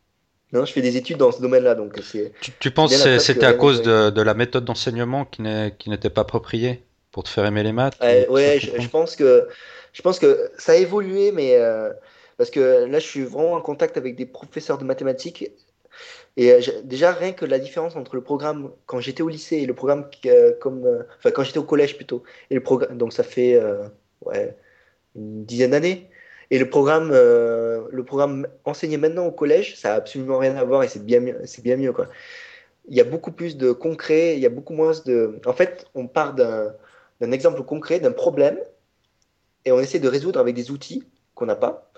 non, 0.54 0.64
je 0.64 0.72
fais 0.72 0.80
des 0.80 0.96
études 0.96 1.18
dans 1.18 1.30
ce 1.30 1.42
domaine-là, 1.42 1.74
donc 1.74 2.00
c'est. 2.02 2.32
Tu, 2.58 2.70
penses 2.70 2.96
que 2.96 3.18
c'était 3.18 3.44
à 3.44 3.52
cause 3.52 3.82
de, 3.82 4.22
la 4.22 4.32
méthode 4.32 4.64
d'enseignement 4.64 5.26
qui 5.26 5.42
n'était 5.42 6.08
pas 6.08 6.22
appropriée 6.22 6.82
pour 7.12 7.22
te 7.22 7.28
faire 7.28 7.44
aimer 7.44 7.64
les 7.64 7.72
maths? 7.72 7.98
Ouais, 8.30 8.58
je, 8.58 8.88
pense 8.88 9.14
que 9.14 9.46
je 9.92 10.00
pense 10.00 10.18
que 10.18 10.50
ça 10.56 10.72
a 10.72 10.76
évolué, 10.76 11.32
mais 11.32 11.56
euh, 11.56 11.90
parce 12.36 12.50
que 12.50 12.84
là, 12.84 12.98
je 12.98 13.06
suis 13.06 13.22
vraiment 13.22 13.54
en 13.54 13.60
contact 13.60 13.96
avec 13.96 14.16
des 14.16 14.26
professeurs 14.26 14.78
de 14.78 14.84
mathématiques. 14.84 15.50
Et 16.36 16.52
euh, 16.52 16.60
déjà, 16.84 17.12
rien 17.12 17.32
que 17.32 17.46
la 17.46 17.58
différence 17.58 17.96
entre 17.96 18.14
le 18.14 18.22
programme 18.22 18.70
quand 18.86 19.00
j'étais 19.00 19.22
au 19.22 19.28
lycée 19.28 19.56
et 19.56 19.66
le 19.66 19.74
programme 19.74 20.08
euh, 20.26 20.52
comme. 20.60 21.04
enfin, 21.18 21.30
quand 21.30 21.42
j'étais 21.42 21.58
au 21.58 21.64
collège 21.64 21.96
plutôt. 21.96 22.22
Et 22.50 22.54
le 22.54 22.62
programme. 22.62 22.98
Donc, 22.98 23.12
ça 23.12 23.22
fait 23.22 23.60
ouais, 24.22 24.56
une 25.14 25.44
dizaine 25.44 25.70
d'années. 25.70 26.08
Et 26.50 26.58
le 26.58 26.70
programme, 26.70 27.10
euh, 27.12 27.86
le 27.90 28.04
programme 28.04 28.46
enseigné 28.64 28.96
maintenant 28.98 29.26
au 29.26 29.32
collège, 29.32 29.76
ça 29.76 29.94
a 29.94 29.96
absolument 29.96 30.38
rien 30.38 30.56
à 30.56 30.64
voir 30.64 30.82
et 30.84 30.88
c'est 30.88 31.04
bien 31.04 31.20
mieux, 31.20 31.40
c'est 31.44 31.62
bien 31.62 31.76
mieux 31.76 31.92
quoi. 31.92 32.08
Il 32.88 32.96
y 32.96 33.00
a 33.00 33.04
beaucoup 33.04 33.32
plus 33.32 33.56
de 33.56 33.72
concret, 33.72 34.34
il 34.36 34.40
y 34.40 34.46
a 34.46 34.50
beaucoup 34.50 34.72
moins 34.72 34.92
de. 35.06 35.40
En 35.44 35.52
fait, 35.52 35.86
on 35.94 36.06
part 36.06 36.34
d'un 36.34 37.32
exemple 37.32 37.62
concret, 37.64 37.98
d'un 37.98 38.12
problème, 38.12 38.58
et 39.64 39.72
on 39.72 39.80
essaie 39.80 39.98
de 39.98 40.08
résoudre 40.08 40.38
avec 40.38 40.54
des 40.54 40.70
outils 40.70 41.02
qu'on 41.34 41.46
n'a 41.46 41.56
pas. 41.56 41.90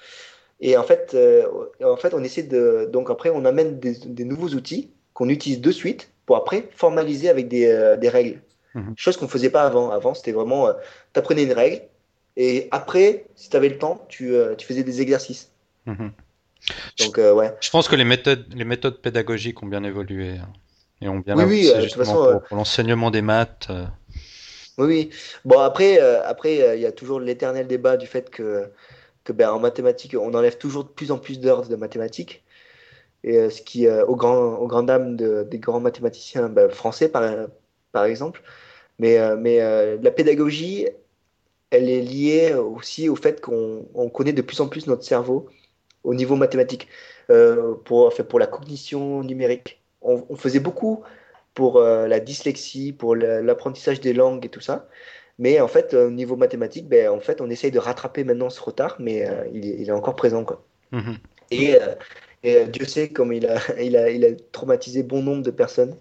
Et 0.60 0.76
en 0.76 0.82
fait, 0.82 1.12
euh, 1.14 1.46
en 1.82 1.96
fait, 1.96 2.14
on 2.14 2.22
essaie 2.22 2.42
de. 2.42 2.88
Donc 2.92 3.10
après, 3.10 3.30
on 3.30 3.44
amène 3.44 3.78
des, 3.78 3.94
des, 3.94 4.24
nouveaux 4.24 4.48
outils 4.48 4.90
qu'on 5.14 5.28
utilise 5.28 5.60
de 5.60 5.70
suite 5.70 6.10
pour 6.26 6.36
après 6.36 6.68
formaliser 6.74 7.28
avec 7.28 7.48
des, 7.48 7.66
euh, 7.66 7.96
des 7.96 8.08
règles. 8.08 8.40
Mmh. 8.74 8.92
Chose 8.96 9.16
qu'on 9.16 9.26
ne 9.26 9.30
faisait 9.30 9.50
pas 9.50 9.62
avant. 9.62 9.90
Avant, 9.90 10.14
c'était 10.14 10.32
vraiment. 10.32 10.68
tu 11.12 11.18
apprenais 11.18 11.44
une 11.44 11.52
règle, 11.52 11.82
et 12.38 12.68
après, 12.70 13.26
si 13.34 13.50
tu 13.50 13.56
avais 13.56 13.68
le 13.68 13.78
temps, 13.78 14.06
tu, 14.08 14.32
euh, 14.32 14.54
tu, 14.54 14.64
faisais 14.64 14.84
des 14.84 15.02
exercices. 15.02 15.50
Mhm. 15.86 16.12
Donc, 17.00 17.18
euh, 17.18 17.34
ouais. 17.34 17.52
Je 17.60 17.68
pense 17.68 17.88
que 17.88 17.96
les 17.96 18.04
méthodes, 18.04 18.46
les 18.54 18.64
méthodes 18.64 19.02
pédagogiques 19.02 19.60
ont 19.64 19.66
bien 19.66 19.82
évolué 19.82 20.36
hein, 20.38 20.48
et 21.02 21.08
ont 21.08 21.18
bien 21.18 21.36
oui, 21.36 21.44
oui, 21.44 21.72
euh, 21.74 21.88
façon, 21.88 22.40
pour, 22.48 22.56
l'enseignement 22.56 23.10
des 23.10 23.22
maths. 23.22 23.68
Oui, 24.78 24.86
oui. 24.86 25.10
Bon, 25.44 25.58
après, 25.58 25.98
après, 25.98 26.76
il 26.76 26.80
y 26.80 26.86
a 26.86 26.92
toujours 26.92 27.18
l'éternel 27.18 27.66
débat 27.66 27.96
du 27.96 28.06
fait 28.06 28.30
que, 28.30 28.70
que 29.28 29.32
ben, 29.32 29.50
en 29.50 29.60
mathématiques, 29.60 30.16
on 30.18 30.34
enlève 30.34 30.58
toujours 30.58 30.84
de 30.84 30.90
plus 30.90 31.12
en 31.12 31.18
plus 31.18 31.40
d'heures 31.40 31.68
de 31.68 31.76
mathématiques. 31.76 32.44
Et 33.24 33.50
ce 33.50 33.62
qui, 33.62 33.88
au 33.88 34.16
grand, 34.16 34.56
au 34.56 34.66
grand 34.68 34.84
dam 34.84 35.16
des 35.16 35.58
grands 35.58 35.80
mathématiciens 35.80 36.48
ben, 36.48 36.70
français, 36.70 37.08
par, 37.08 37.24
par 37.92 38.04
exemple. 38.04 38.42
Mais, 38.98 39.18
mais 39.36 39.58
la 39.98 40.10
pédagogie, 40.10 40.88
elle 41.70 41.90
est 41.90 42.00
liée 42.00 42.54
aussi 42.54 43.08
au 43.08 43.16
fait 43.16 43.40
qu'on 43.40 44.10
connaît 44.12 44.32
de 44.32 44.42
plus 44.42 44.60
en 44.60 44.68
plus 44.68 44.86
notre 44.86 45.04
cerveau 45.04 45.48
au 46.04 46.14
niveau 46.14 46.36
mathématique, 46.36 46.88
euh, 47.30 47.74
pour, 47.84 48.14
pour 48.14 48.38
la 48.38 48.46
cognition 48.46 49.22
numérique. 49.22 49.82
On, 50.00 50.36
faisait 50.36 50.60
beaucoup 50.60 51.02
pour 51.54 51.78
euh, 51.78 52.06
la 52.06 52.20
dyslexie, 52.20 52.92
pour 52.92 53.16
l'apprentissage 53.16 54.00
des 54.00 54.12
langues 54.12 54.46
et 54.46 54.48
tout 54.48 54.60
ça. 54.60 54.88
Mais 55.38 55.60
en 55.60 55.68
fait, 55.68 55.94
au 55.94 56.10
niveau 56.10 56.36
mathématique, 56.36 56.88
ben, 56.88 57.08
en 57.10 57.20
fait, 57.20 57.40
on 57.40 57.48
essaye 57.48 57.70
de 57.70 57.78
rattraper 57.78 58.24
maintenant 58.24 58.50
ce 58.50 58.60
retard, 58.60 58.96
mais 58.98 59.26
il, 59.52 59.88
est, 59.88 59.92
encore 59.92 60.16
présent. 60.16 60.44
Quoi. 60.44 60.64
Mhm. 60.92 61.16
Et, 61.50 61.76
et, 62.42 62.66
Dieu 62.66 62.84
sait 62.86 63.08
comme 63.10 63.32
il 63.32 63.46
a, 63.46 63.58
il, 63.80 63.96
a, 63.96 64.10
il 64.10 64.24
a 64.24 64.30
traumatisé 64.52 65.02
bon 65.02 65.22
nombre 65.22 65.42
de 65.42 65.50
personnes. 65.50 65.96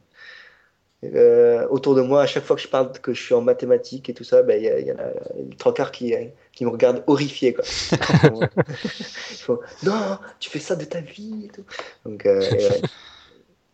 Euh, 1.04 1.68
autour 1.70 1.94
de 1.94 2.02
moi, 2.02 2.24
à 2.24 2.26
chaque 2.26 2.44
fois 2.44 2.56
que 2.56 2.62
je 2.62 2.68
parle 2.68 2.92
que 2.92 3.14
je 3.14 3.22
suis 3.22 3.36
en 3.36 3.42
mathématiques 3.42 4.10
et 4.10 4.16
tout 4.16 4.24
ça, 4.24 4.42
ben, 4.42 4.60
il 4.60 4.64
y, 4.64 4.86
y, 4.88 4.92
a 4.92 5.14
trois 5.60 5.74
quarts 5.74 5.92
qui, 5.92 6.16
qui 6.52 6.66
me 6.66 6.72
regardent 6.72 7.04
horrifié. 7.06 7.54
Quoi. 7.54 7.64
non, 9.84 10.18
tu 10.40 10.50
fais 10.50 10.60
ça 10.60 10.76
de 10.76 10.86
ta 10.86 11.02
vie. 11.02 11.46
Et 11.46 11.50
tout. 11.50 11.64
Donc, 12.04 12.26
euh, 12.26 12.42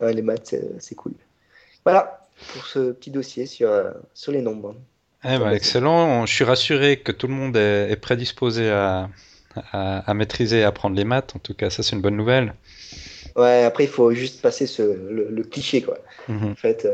les 0.02 0.22
maths, 0.22 0.54
c'est 0.78 0.94
cool. 0.94 1.14
Voilà 1.84 2.28
pour 2.52 2.66
ce 2.66 2.92
petit 2.92 3.10
dossier 3.10 3.46
sur, 3.46 3.70
euh, 3.70 3.92
sur 4.12 4.32
les 4.32 4.42
nombres. 4.42 4.74
Eh 5.24 5.38
ben, 5.38 5.50
excellent. 5.52 6.26
Je 6.26 6.34
suis 6.34 6.44
rassuré 6.44 6.98
que 6.98 7.12
tout 7.12 7.26
le 7.26 7.34
monde 7.34 7.56
est, 7.56 7.96
prédisposé 8.00 8.70
à, 8.70 9.08
à, 9.72 10.14
maîtriser 10.14 10.58
et 10.58 10.62
à 10.64 10.68
apprendre 10.68 10.96
les 10.96 11.04
maths. 11.04 11.34
En 11.34 11.38
tout 11.38 11.54
cas, 11.54 11.70
ça, 11.70 11.82
c'est 11.82 11.96
une 11.96 12.02
bonne 12.02 12.16
nouvelle. 12.16 12.54
Ouais, 13.36 13.64
après, 13.64 13.84
il 13.84 13.90
faut 13.90 14.12
juste 14.12 14.42
passer 14.42 14.66
ce, 14.66 14.82
le, 14.82 15.42
cliché. 15.42 15.82
Quoi. 15.82 15.98
Mhm. 16.28 16.52
En 16.52 16.54
fait. 16.54 16.86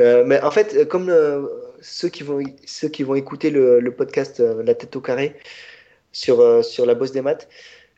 Euh, 0.00 0.24
mais 0.26 0.40
en 0.42 0.50
fait, 0.50 0.86
comme 0.88 1.08
euh, 1.08 1.46
ceux, 1.80 2.08
qui 2.08 2.22
vont, 2.22 2.42
ceux 2.66 2.88
qui 2.88 3.02
vont 3.02 3.14
écouter 3.14 3.50
le, 3.50 3.80
le 3.80 3.90
podcast 3.92 4.40
euh, 4.40 4.62
La 4.62 4.74
tête 4.74 4.94
au 4.94 5.00
carré 5.00 5.34
sur, 6.12 6.64
sur 6.64 6.86
la 6.86 6.94
bosse 6.94 7.12
des 7.12 7.22
maths, 7.22 7.48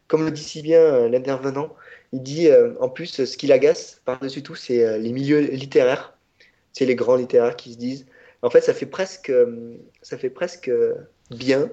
comme 0.09 0.25
le 0.25 0.31
dit 0.31 0.43
si 0.43 0.63
bien 0.63 1.09
l'intervenant, 1.09 1.75
il 2.13 2.23
dit 2.23 2.49
en 2.81 2.89
plus 2.89 3.25
ce 3.25 3.37
qui 3.37 3.47
l'agace 3.47 4.03
par-dessus 4.05 4.43
tout, 4.43 4.57
c'est 4.57 4.99
les 4.99 5.13
milieux 5.13 5.39
littéraires, 5.39 6.13
c'est 6.73 6.87
les 6.87 6.97
grands 6.97 7.15
littéraires 7.15 7.55
qui 7.55 7.73
se 7.73 7.79
disent. 7.79 8.07
En 8.43 8.51
fait, 8.51 8.61
ça 8.61 8.75
fait 8.75 8.87
presque, 8.87 9.33
ça 10.03 10.17
fait 10.17 10.31
presque 10.31 10.71
bien 11.31 11.71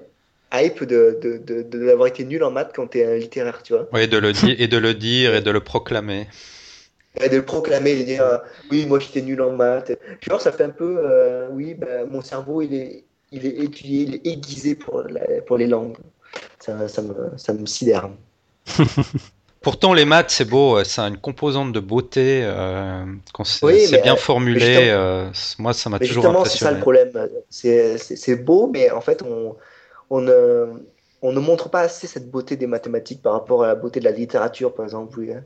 hype 0.52 0.84
de, 0.84 1.18
de, 1.22 1.38
de, 1.38 1.62
d'avoir 1.62 2.08
été 2.08 2.24
nul 2.24 2.42
en 2.42 2.50
maths 2.50 2.72
quand 2.74 2.88
tu 2.88 2.98
es 2.98 3.04
un 3.04 3.16
littéraire, 3.16 3.62
tu 3.62 3.72
vois. 3.72 3.88
Oui, 3.92 4.08
de 4.08 4.18
le 4.18 4.32
dire, 4.32 4.54
et 4.58 4.68
de 4.68 4.78
le 4.78 4.94
dire 4.94 5.34
et 5.34 5.42
de 5.42 5.50
le 5.50 5.60
proclamer 5.60 6.26
de 7.26 7.36
le 7.36 7.44
proclamer, 7.44 7.96
de 7.96 8.02
dire 8.04 8.22
euh, 8.22 8.38
oui, 8.70 8.86
moi 8.86 8.98
j'étais 9.00 9.22
nul 9.22 9.40
en 9.42 9.52
maths. 9.52 9.92
Genre, 10.20 10.40
ça 10.40 10.52
fait 10.52 10.64
un 10.64 10.70
peu, 10.70 10.98
euh, 10.98 11.48
oui, 11.50 11.74
ben, 11.74 12.08
mon 12.08 12.20
cerveau 12.20 12.62
il 12.62 12.74
est, 12.74 13.04
il 13.32 13.46
est 13.46 13.58
étudié, 13.58 14.02
il 14.02 14.14
est 14.14 14.26
aiguisé 14.26 14.74
pour, 14.74 15.02
pour 15.46 15.58
les 15.58 15.66
langues. 15.66 15.96
Ça, 16.60 16.88
ça, 16.88 17.02
me, 17.02 17.14
ça 17.36 17.52
me 17.52 17.66
sidère. 17.66 18.10
Pourtant, 19.60 19.92
les 19.92 20.04
maths, 20.04 20.30
c'est 20.30 20.44
beau, 20.44 20.82
ça 20.84 21.04
a 21.04 21.08
une 21.08 21.18
composante 21.18 21.72
de 21.72 21.80
beauté. 21.80 22.42
Euh, 22.44 23.04
quand 23.32 23.44
c'est 23.44 24.02
bien 24.02 24.16
formulé, 24.16 24.94
moi, 25.58 25.72
ça 25.72 25.90
m'a 25.90 25.98
toujours 25.98 26.26
impressionné. 26.26 26.48
c'est 26.50 26.64
ça 26.64 26.70
le 26.70 26.80
problème. 26.80 27.10
C'est 27.50 28.36
beau, 28.36 28.68
mais 28.72 28.90
en 28.90 29.00
fait, 29.00 29.22
on, 29.22 29.56
on, 30.10 30.20
ne, 30.20 30.66
on 31.22 31.32
ne 31.32 31.40
montre 31.40 31.68
pas 31.70 31.80
assez 31.80 32.06
cette 32.06 32.30
beauté 32.30 32.56
des 32.56 32.66
mathématiques 32.66 33.22
par 33.22 33.32
rapport 33.32 33.64
à 33.64 33.66
la 33.66 33.74
beauté 33.74 34.00
de 34.00 34.04
la 34.04 34.12
littérature, 34.12 34.74
par 34.74 34.84
exemple. 34.84 35.18
Oui, 35.18 35.32
hein 35.32 35.42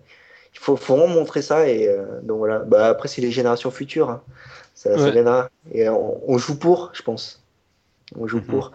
il 0.55 0.59
faut, 0.59 0.77
faut, 0.77 0.97
vraiment 0.97 1.13
montrer 1.13 1.43
ça. 1.43 1.69
Et 1.69 1.89
euh, 1.89 2.21
donc 2.23 2.39
voilà. 2.39 2.61
Bah, 2.61 2.87
après, 2.87 3.09
c'est 3.09 3.21
les 3.21 3.31
générations 3.31 3.71
futures. 3.71 4.11
Hein. 4.11 4.23
Ça, 4.75 4.97
ça, 4.99 5.11
viendra. 5.11 5.51
Et 5.73 5.89
on, 5.89 6.39
joue 6.39 6.59
pour, 6.59 6.91
je 6.93 7.03
pense. 7.03 7.42
On 8.19 8.27
joue 8.27 8.39
mhm. 8.39 8.45
pour. 8.45 8.73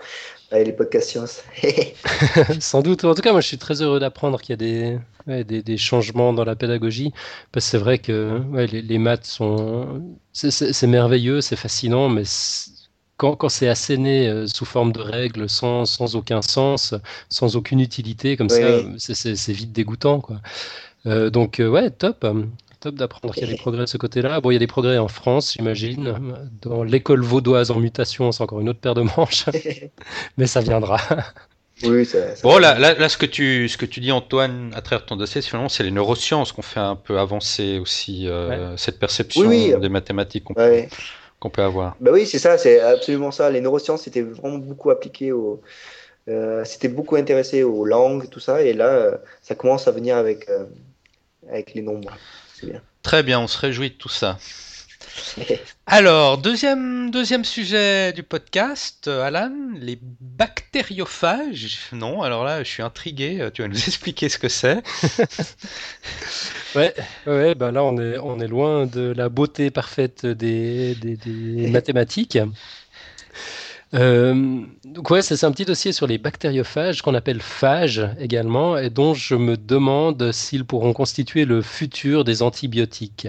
Allez, 0.51 0.65
les 0.65 0.73
podcasts 0.73 1.09
sciences. 1.09 1.43
Sans 2.59 2.81
doute. 2.81 3.03
En 3.03 3.13
tout 3.13 3.21
cas, 3.21 3.31
moi, 3.31 3.41
je 3.41 3.47
suis 3.47 3.57
très 3.57 3.81
heureux 3.81 3.99
d'apprendre 3.99 4.39
qu'il 4.39 4.51
y 4.51 4.53
a 4.53 4.57
des, 4.57 4.99
ouais, 5.27 5.43
des, 5.43 5.61
des, 5.61 5.77
changements 5.77 6.33
dans 6.33 6.45
la 6.45 6.55
pédagogie. 6.55 7.11
Parce 7.51 7.65
que 7.65 7.71
c'est 7.71 7.77
vrai 7.77 7.99
que 7.99 8.39
ouais, 8.51 8.67
les, 8.67 8.81
les, 8.81 8.97
maths 8.97 9.25
sont. 9.25 10.01
C'est 10.31 10.87
merveilleux, 10.87 11.41
c'est 11.41 11.55
fascinant, 11.55 12.09
mais 12.09 12.23
quand, 13.17 13.35
quand 13.35 13.49
c'est 13.49 13.67
asséné 13.67 14.29
euh, 14.29 14.47
sous 14.47 14.65
forme 14.65 14.91
de 14.91 15.01
règles, 15.01 15.49
sans, 15.49 15.85
sans, 15.85 16.15
aucun 16.15 16.41
sens, 16.41 16.93
sans 17.29 17.55
aucune 17.55 17.79
utilité, 17.79 18.37
comme 18.37 18.49
ça, 18.49 18.81
c'est 18.97 19.51
vite 19.51 19.73
dégoûtant. 19.73 20.21
Quoi. 20.21 20.37
Euh, 21.07 21.29
donc, 21.29 21.59
euh, 21.59 21.67
ouais, 21.67 21.89
top. 21.89 22.25
Top 22.79 22.95
d'apprendre 22.95 23.33
qu'il 23.33 23.43
y 23.43 23.47
a 23.47 23.51
des 23.51 23.57
progrès 23.57 23.81
de 23.81 23.87
ce 23.87 23.97
côté-là. 23.97 24.39
Bon, 24.39 24.51
il 24.51 24.53
y 24.53 24.57
a 24.57 24.59
des 24.59 24.67
progrès 24.67 24.99
en 24.99 25.07
France, 25.07 25.53
j'imagine. 25.53 26.13
Dans 26.61 26.83
l'école 26.83 27.21
vaudoise 27.21 27.71
en 27.71 27.79
mutation, 27.79 28.31
c'est 28.31 28.43
encore 28.43 28.59
une 28.59 28.69
autre 28.69 28.79
paire 28.79 28.93
de 28.93 29.01
manches. 29.01 29.45
Mais 30.37 30.45
ça 30.45 30.61
viendra. 30.61 30.99
Oui, 31.83 32.05
ça, 32.05 32.19
bon, 32.43 32.57
là, 32.57 32.77
là, 32.77 33.09
ce, 33.09 33.17
que 33.17 33.25
tu, 33.25 33.69
ce 33.69 33.77
que 33.77 33.85
tu 33.85 33.99
dis, 33.99 34.11
Antoine, 34.11 34.71
à 34.75 34.81
travers 34.81 35.05
ton 35.05 35.15
dossier, 35.15 35.41
finalement, 35.41 35.69
c'est 35.69 35.83
les 35.83 35.91
neurosciences 35.91 36.51
qu'on 36.51 36.63
fait 36.63 36.79
un 36.79 36.95
peu 36.95 37.19
avancer 37.19 37.77
aussi 37.79 38.27
euh, 38.27 38.75
cette 38.77 38.99
perception 38.99 39.49
des 39.49 39.89
mathématiques 39.89 40.43
qu'on 40.43 41.49
peut, 41.49 41.61
avoir. 41.61 41.95
Bah 41.99 42.11
oui, 42.13 42.25
c'est 42.25 42.39
ça, 42.39 42.57
c'est 42.57 42.79
absolument 42.79 43.31
ça. 43.31 43.49
Les 43.51 43.61
neurosciences 43.61 44.03
c'était 44.03 44.23
vraiment 44.23 44.57
beaucoup 44.57 44.89
appliquées 44.89 45.31
au. 45.31 45.61
c'était 46.63 46.89
beaucoup 46.89 47.15
intéressé 47.15 47.61
aux 47.63 47.85
langues, 47.85 48.27
tout 48.29 48.39
ça, 48.39 48.63
et 48.63 48.73
là, 48.73 49.19
ça 49.41 49.53
commence 49.53 49.87
à 49.87 49.91
venir 49.91 50.17
avec, 50.17 50.47
avec 51.47 51.75
les 51.75 51.83
nombres. 51.83 52.11
Bien. 52.63 52.81
Très 53.03 53.23
bien, 53.23 53.39
on 53.39 53.47
se 53.47 53.57
réjouit 53.57 53.89
de 53.89 53.95
tout 53.95 54.09
ça. 54.09 54.37
Alors, 55.87 56.37
deuxième, 56.37 57.11
deuxième 57.11 57.45
sujet 57.45 58.11
du 58.13 58.23
podcast, 58.23 59.07
euh, 59.07 59.23
Alan, 59.23 59.51
les 59.79 59.97
bactériophages. 60.01 61.77
Non, 61.93 62.23
alors 62.23 62.43
là, 62.43 62.63
je 62.63 62.69
suis 62.69 62.83
intrigué, 62.83 63.39
euh, 63.39 63.49
tu 63.49 63.61
vas 63.61 63.67
nous 63.67 63.77
expliquer 63.87 64.29
ce 64.29 64.37
que 64.37 64.49
c'est. 64.49 64.83
ouais, 66.75 66.93
ouais 67.25 67.55
bah 67.55 67.71
là, 67.71 67.83
on 67.83 67.97
est, 67.97 68.17
on 68.17 68.39
est 68.39 68.47
loin 68.47 68.85
de 68.85 69.13
la 69.15 69.29
beauté 69.29 69.71
parfaite 69.71 70.25
des, 70.25 70.95
des, 70.95 71.15
des 71.15 71.67
mathématiques. 71.69 72.37
Euh, 73.93 74.61
donc 74.83 75.09
ouais, 75.09 75.21
c'est 75.21 75.43
un 75.43 75.51
petit 75.51 75.65
dossier 75.65 75.91
sur 75.91 76.07
les 76.07 76.17
bactériophages 76.17 77.01
qu'on 77.01 77.13
appelle 77.13 77.41
phages 77.41 78.05
également, 78.19 78.77
et 78.77 78.89
dont 78.89 79.13
je 79.13 79.35
me 79.35 79.55
demande 79.55 80.31
s'ils 80.31 80.65
pourront 80.65 80.93
constituer 80.93 81.45
le 81.45 81.61
futur 81.61 82.23
des 82.23 82.41
antibiotiques. 82.41 83.27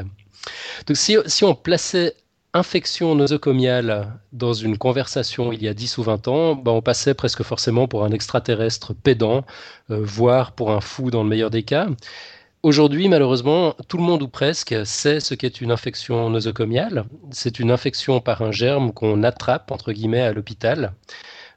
Donc 0.86 0.96
si, 0.96 1.44
on 1.44 1.54
plaçait 1.54 2.14
infection 2.54 3.14
nosocomiale 3.14 4.18
dans 4.32 4.54
une 4.54 4.78
conversation 4.78 5.52
il 5.52 5.62
y 5.62 5.68
a 5.68 5.74
10 5.74 5.98
ou 5.98 6.02
20 6.02 6.28
ans, 6.28 6.54
ben 6.54 6.72
on 6.72 6.80
passait 6.80 7.14
presque 7.14 7.42
forcément 7.42 7.86
pour 7.86 8.04
un 8.04 8.10
extraterrestre 8.10 8.94
pédant, 8.94 9.44
euh, 9.90 10.00
voire 10.02 10.52
pour 10.52 10.72
un 10.72 10.80
fou 10.80 11.10
dans 11.10 11.22
le 11.22 11.28
meilleur 11.28 11.50
des 11.50 11.62
cas. 11.62 11.88
Aujourd'hui, 12.68 13.08
malheureusement, 13.08 13.74
tout 13.88 13.96
le 13.96 14.02
monde 14.02 14.22
ou 14.22 14.28
presque 14.28 14.84
sait 14.84 15.20
ce 15.20 15.34
qu'est 15.34 15.62
une 15.62 15.70
infection 15.70 16.28
nosocomiale. 16.28 17.06
C'est 17.30 17.60
une 17.60 17.70
infection 17.70 18.20
par 18.20 18.42
un 18.42 18.52
germe 18.52 18.92
qu'on 18.92 19.22
attrape, 19.22 19.70
entre 19.70 19.90
guillemets, 19.94 20.20
à 20.20 20.34
l'hôpital. 20.34 20.92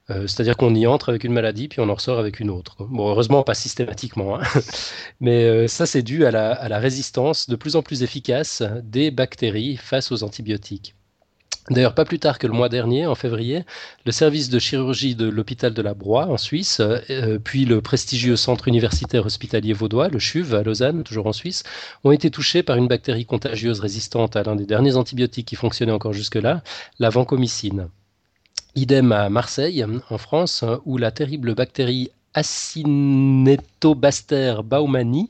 Euh, 0.10 0.26
c'est-à-dire 0.26 0.56
qu'on 0.56 0.74
y 0.74 0.88
entre 0.88 1.10
avec 1.10 1.26
une 1.26 1.34
maladie, 1.34 1.68
puis 1.68 1.82
on 1.82 1.90
en 1.90 1.96
ressort 1.96 2.18
avec 2.18 2.40
une 2.40 2.50
autre. 2.50 2.86
Bon, 2.86 3.10
heureusement, 3.10 3.44
pas 3.44 3.56
systématiquement. 3.56 4.40
Hein. 4.40 4.44
Mais 5.20 5.44
euh, 5.44 5.68
ça, 5.68 5.86
c'est 5.86 6.02
dû 6.02 6.26
à 6.26 6.32
la 6.32 6.80
résistance 6.80 7.50
de 7.50 7.58
plus 7.58 7.76
en 7.76 7.82
plus 7.82 8.04
efficace 8.04 8.64
des 8.82 9.12
bactéries 9.12 9.76
face 9.76 10.14
aux 10.14 10.24
antibiotiques. 10.24 10.96
D'ailleurs, 11.70 11.94
pas 11.94 12.06
plus 12.06 12.20
tard 12.20 12.40
que 12.40 12.48
le 12.48 12.54
mois 12.54 12.70
dernier, 12.70 13.06
en 13.06 13.16
février, 13.16 13.64
le 14.06 14.12
service 14.12 14.50
de 14.50 14.60
chirurgie 14.60 15.16
de 15.16 15.30
l'hôpital 15.30 15.74
de 15.74 15.82
la 15.82 15.94
Broye 15.94 16.28
en 16.28 16.38
Suisse, 16.38 16.82
euh, 16.82 17.40
puis 17.42 17.66
le 17.66 17.82
prestigieux 17.82 18.36
centre 18.36 18.68
universitaire 18.68 19.26
hospitalier 19.26 19.72
vaudois, 19.72 20.10
le 20.10 20.20
CHUV 20.20 20.56
à 20.56 20.64
Lausanne, 20.64 21.04
toujours 21.04 21.28
en 21.28 21.34
Suisse, 21.34 21.64
ont 22.04 22.12
été 22.12 22.32
touchés 22.32 22.64
par 22.64 22.78
une 22.78 22.88
bactérie 22.88 23.26
contagieuse 23.26 23.80
résistante 23.80 24.36
à 24.36 24.44
l'un 24.44 24.56
des 24.56 24.66
derniers 24.66 24.96
antibiotiques 24.96 25.48
qui 25.48 25.56
fonctionnait 25.56 25.92
encore 25.92 26.14
jusque-là, 26.14 26.64
la 27.00 27.10
vancomycine. 27.10 27.88
Idem 28.76 29.12
à 29.12 29.30
Marseille, 29.30 29.86
en 30.10 30.18
France, 30.18 30.66
où 30.86 30.98
la 30.98 31.12
terrible 31.12 31.56
bactérie 31.56 32.12
Acinetobacter 32.34 34.62
baumani 34.64 35.30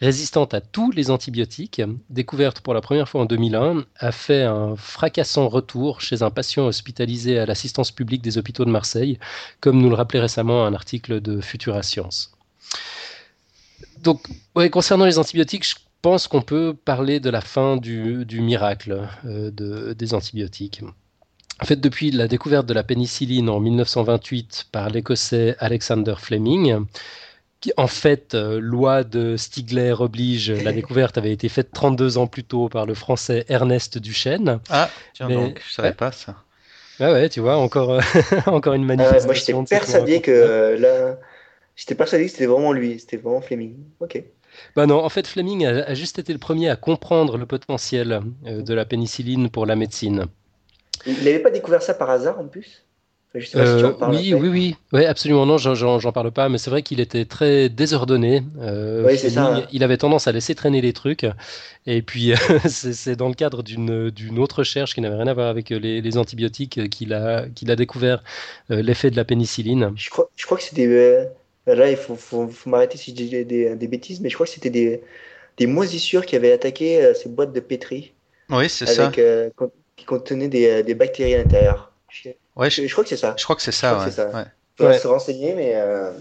résistante 0.00 0.54
à 0.54 0.60
tous 0.60 0.90
les 0.90 1.10
antibiotiques, 1.10 1.82
découverte 2.10 2.60
pour 2.60 2.74
la 2.74 2.80
première 2.80 3.08
fois 3.08 3.22
en 3.22 3.24
2001, 3.24 3.84
a 3.96 4.12
fait 4.12 4.42
un 4.42 4.76
fracassant 4.76 5.48
retour 5.48 6.00
chez 6.00 6.22
un 6.22 6.30
patient 6.30 6.66
hospitalisé 6.66 7.38
à 7.38 7.46
l'assistance 7.46 7.90
publique 7.90 8.22
des 8.22 8.38
hôpitaux 8.38 8.64
de 8.64 8.70
Marseille, 8.70 9.18
comme 9.60 9.80
nous 9.80 9.88
le 9.88 9.94
rappelait 9.94 10.20
récemment 10.20 10.66
un 10.66 10.74
article 10.74 11.20
de 11.20 11.40
Futura 11.40 11.82
Science. 11.82 12.32
Donc, 14.02 14.26
concernant 14.70 15.06
les 15.06 15.18
antibiotiques, 15.18 15.66
je 15.66 15.76
pense 16.02 16.28
qu'on 16.28 16.42
peut 16.42 16.74
parler 16.74 17.20
de 17.20 17.30
la 17.30 17.40
fin 17.40 17.78
du, 17.78 18.26
miracle 18.40 19.08
euh, 19.24 19.94
des 19.94 20.12
antibiotiques. 20.12 20.82
En 21.64 21.66
fait, 21.66 21.80
depuis 21.80 22.10
la 22.10 22.28
découverte 22.28 22.66
de 22.66 22.74
la 22.74 22.82
pénicilline 22.82 23.48
en 23.48 23.58
1928 23.58 24.66
par 24.70 24.90
l'Écossais 24.90 25.56
Alexander 25.60 26.12
Fleming, 26.18 26.84
en 27.78 27.86
fait, 27.86 28.34
euh, 28.34 28.60
loi 28.60 29.02
de 29.02 29.38
Stigler 29.38 29.94
oblige, 29.98 30.50
la 30.50 30.72
découverte 30.74 31.16
avait 31.16 31.32
été 31.32 31.48
faite 31.48 31.70
32 31.72 32.18
ans 32.18 32.26
plus 32.26 32.44
tôt 32.44 32.68
par 32.68 32.84
le 32.84 32.92
français 32.92 33.46
Ernest 33.48 33.96
Duchesne. 33.96 34.60
Ah, 34.68 34.90
tiens 35.14 35.30
donc, 35.30 35.62
je 35.66 35.72
savais 35.72 35.94
pas 35.94 36.12
ça. 36.12 36.36
Ah 37.00 37.12
ouais, 37.12 37.30
tu 37.30 37.40
vois, 37.40 37.56
encore, 37.56 37.92
euh, 37.92 38.00
encore 38.46 38.74
une 38.74 38.84
manifestation. 38.84 39.24
moi, 39.24 39.34
j'étais 39.64 39.78
persuadé 39.78 40.20
que 40.20 40.76
là, 40.78 41.18
j'étais 41.76 41.94
persuadé 41.94 42.26
que 42.26 42.30
c'était 42.30 42.44
vraiment 42.44 42.74
lui, 42.74 43.00
c'était 43.00 43.16
vraiment 43.16 43.40
Fleming. 43.40 43.74
Ok. 44.00 44.22
Bah 44.76 44.84
non, 44.84 45.02
en 45.02 45.08
fait, 45.08 45.26
Fleming 45.26 45.64
a, 45.64 45.94
juste 45.94 46.18
été 46.18 46.34
le 46.34 46.38
premier 46.38 46.68
à 46.68 46.76
comprendre 46.76 47.38
le 47.38 47.46
potentiel 47.46 48.20
euh, 48.46 48.60
de 48.60 48.74
la 48.74 48.84
pénicilline 48.84 49.48
pour 49.48 49.64
la 49.64 49.76
médecine. 49.76 50.26
Il 51.06 51.24
n'avait 51.24 51.38
pas 51.38 51.50
découvert 51.50 51.82
ça 51.82 51.94
par 51.94 52.10
hasard 52.10 52.38
en 52.38 52.46
plus? 52.46 52.84
Euh, 53.56 53.92
oui, 54.10 54.32
oui, 54.32 54.48
oui, 54.48 54.76
oui, 54.92 55.04
absolument. 55.04 55.44
Non, 55.44 55.58
j'en 55.58 56.12
parle 56.12 56.30
pas, 56.30 56.48
mais 56.48 56.58
c'est 56.58 56.70
vrai 56.70 56.82
qu'il 56.82 57.00
était 57.00 57.24
très 57.24 57.68
désordonné. 57.68 58.44
Euh, 58.60 59.04
oui, 59.04 59.18
c'est 59.18 59.30
ça. 59.30 59.66
Il, 59.72 59.82
avait 59.82 59.96
tendance 59.96 60.28
à 60.28 60.32
laisser 60.32 60.54
traîner 60.54 60.80
les 60.80 60.92
trucs. 60.92 61.26
Et 61.84 62.00
puis, 62.02 62.32
c'est 62.68 63.16
dans 63.16 63.26
le 63.26 63.34
cadre 63.34 63.64
d'une 63.64 64.38
autre 64.38 64.60
recherche 64.60 64.94
qui 64.94 65.00
n'avait 65.00 65.16
rien 65.16 65.26
à 65.26 65.34
voir 65.34 65.48
avec 65.48 65.70
les, 65.70 66.16
antibiotiques 66.16 66.88
qu'il 66.90 67.12
a, 67.12 67.46
qu'il 67.48 67.72
a 67.72 67.76
découvert 67.76 68.22
l'effet 68.68 69.10
de 69.10 69.16
la 69.16 69.24
pénicilline. 69.24 69.92
Je 69.96 70.10
crois, 70.10 70.30
je 70.36 70.46
crois 70.46 70.56
que 70.56 70.62
c'était. 70.62 70.86
là, 71.66 71.90
il 71.90 71.96
faut, 71.96 72.14
faut, 72.14 72.48
m'arrêter 72.66 72.98
si 72.98 73.10
je 73.10 73.16
dis 73.16 73.44
des, 73.44 73.74
des, 73.74 73.88
bêtises, 73.88 74.20
mais 74.20 74.28
je 74.28 74.34
crois 74.34 74.46
que 74.46 74.52
c'était 74.52 74.70
des, 74.70 75.02
des 75.56 75.66
moisissures 75.66 76.24
qui 76.24 76.36
avaient 76.36 76.52
attaqué 76.52 77.12
ces 77.14 77.28
boîtes 77.28 77.52
de 77.52 77.60
pétri. 77.60 78.12
Oui, 78.48 78.68
c'est 78.68 78.86
ça. 78.86 79.10
Qui 79.96 80.04
contenaient 80.04 80.48
des, 80.48 80.82
des 80.82 80.94
bactéries 80.94 81.34
à 81.34 81.38
l'intérieur. 81.38 81.92
Ouais, 82.56 82.70
je, 82.70 82.86
crois 82.92 83.02
que 83.02 83.10
c'est 83.10 83.16
ça. 83.16 83.34
Je 83.36 83.44
crois 83.44 83.56
que 83.56 83.62
c'est 83.62 83.72
ça. 83.72 83.98
Ouais. 83.98 84.10
ça. 84.10 84.30
Ouais. 84.80 84.98
se 84.98 85.06
renseigner, 85.06 85.54
mais, 85.54 85.72
euh, 85.74 86.12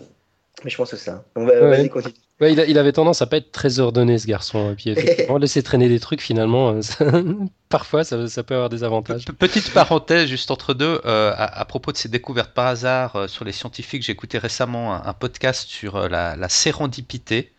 mais 0.63 0.69
je 0.69 0.77
pense 0.77 0.91
que 0.91 0.97
c'est 0.97 1.05
ça. 1.05 1.23
Donc, 1.35 1.47
vas-y, 1.47 1.89
continue. 1.89 2.13
il, 2.41 2.59
il, 2.67 2.77
avait 2.77 2.91
tendance 2.91 3.21
à 3.21 3.27
pas 3.27 3.37
être 3.37 3.51
très 3.51 3.79
ordonné 3.79 4.17
ce 4.17 4.25
garçon. 4.25 4.71
Et 4.71 4.75
puis 4.75 4.89
effectivement, 4.91 5.37
laisser 5.37 5.61
traîner 5.61 5.89
des 5.89 5.99
trucs 5.99 6.21
finalement, 6.21 6.79
euh, 7.01 7.33
parfois 7.69 8.03
ça, 8.03 8.27
ça, 8.27 8.43
peut 8.43 8.55
avoir 8.55 8.69
des 8.69 8.83
avantages. 8.83 9.25
Petite 9.37 9.71
parenthèse 9.73 10.27
juste 10.27 10.49
entre 10.49 10.73
deux, 10.73 11.01
euh, 11.05 11.33
à, 11.37 11.65
propos 11.65 11.91
de 11.91 11.97
ces 11.97 12.09
découvertes 12.09 12.53
par 12.53 12.67
hasard 12.67 13.29
sur 13.29 13.45
les 13.45 13.51
scientifiques, 13.51 14.01
j'ai 14.03 14.13
écouté 14.13 14.39
récemment 14.39 14.93
un, 14.93 15.13
podcast 15.13 15.67
sur 15.67 16.09
la, 16.09 16.35
la 16.35 16.49
sérendipité. 16.49 17.51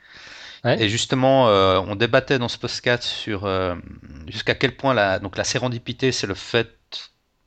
Et 0.64 0.88
justement, 0.88 1.46
on 1.46 1.94
débattait 1.94 2.38
dans 2.38 2.48
ce 2.48 2.58
podcast 2.58 3.02
sur 3.02 3.48
jusqu'à 4.28 4.54
quel 4.54 4.76
point 4.76 4.94
la, 4.94 5.18
donc 5.18 5.36
la 5.36 5.44
sérendipité, 5.44 6.10
c'est 6.10 6.26
le 6.26 6.34
fait 6.34 6.74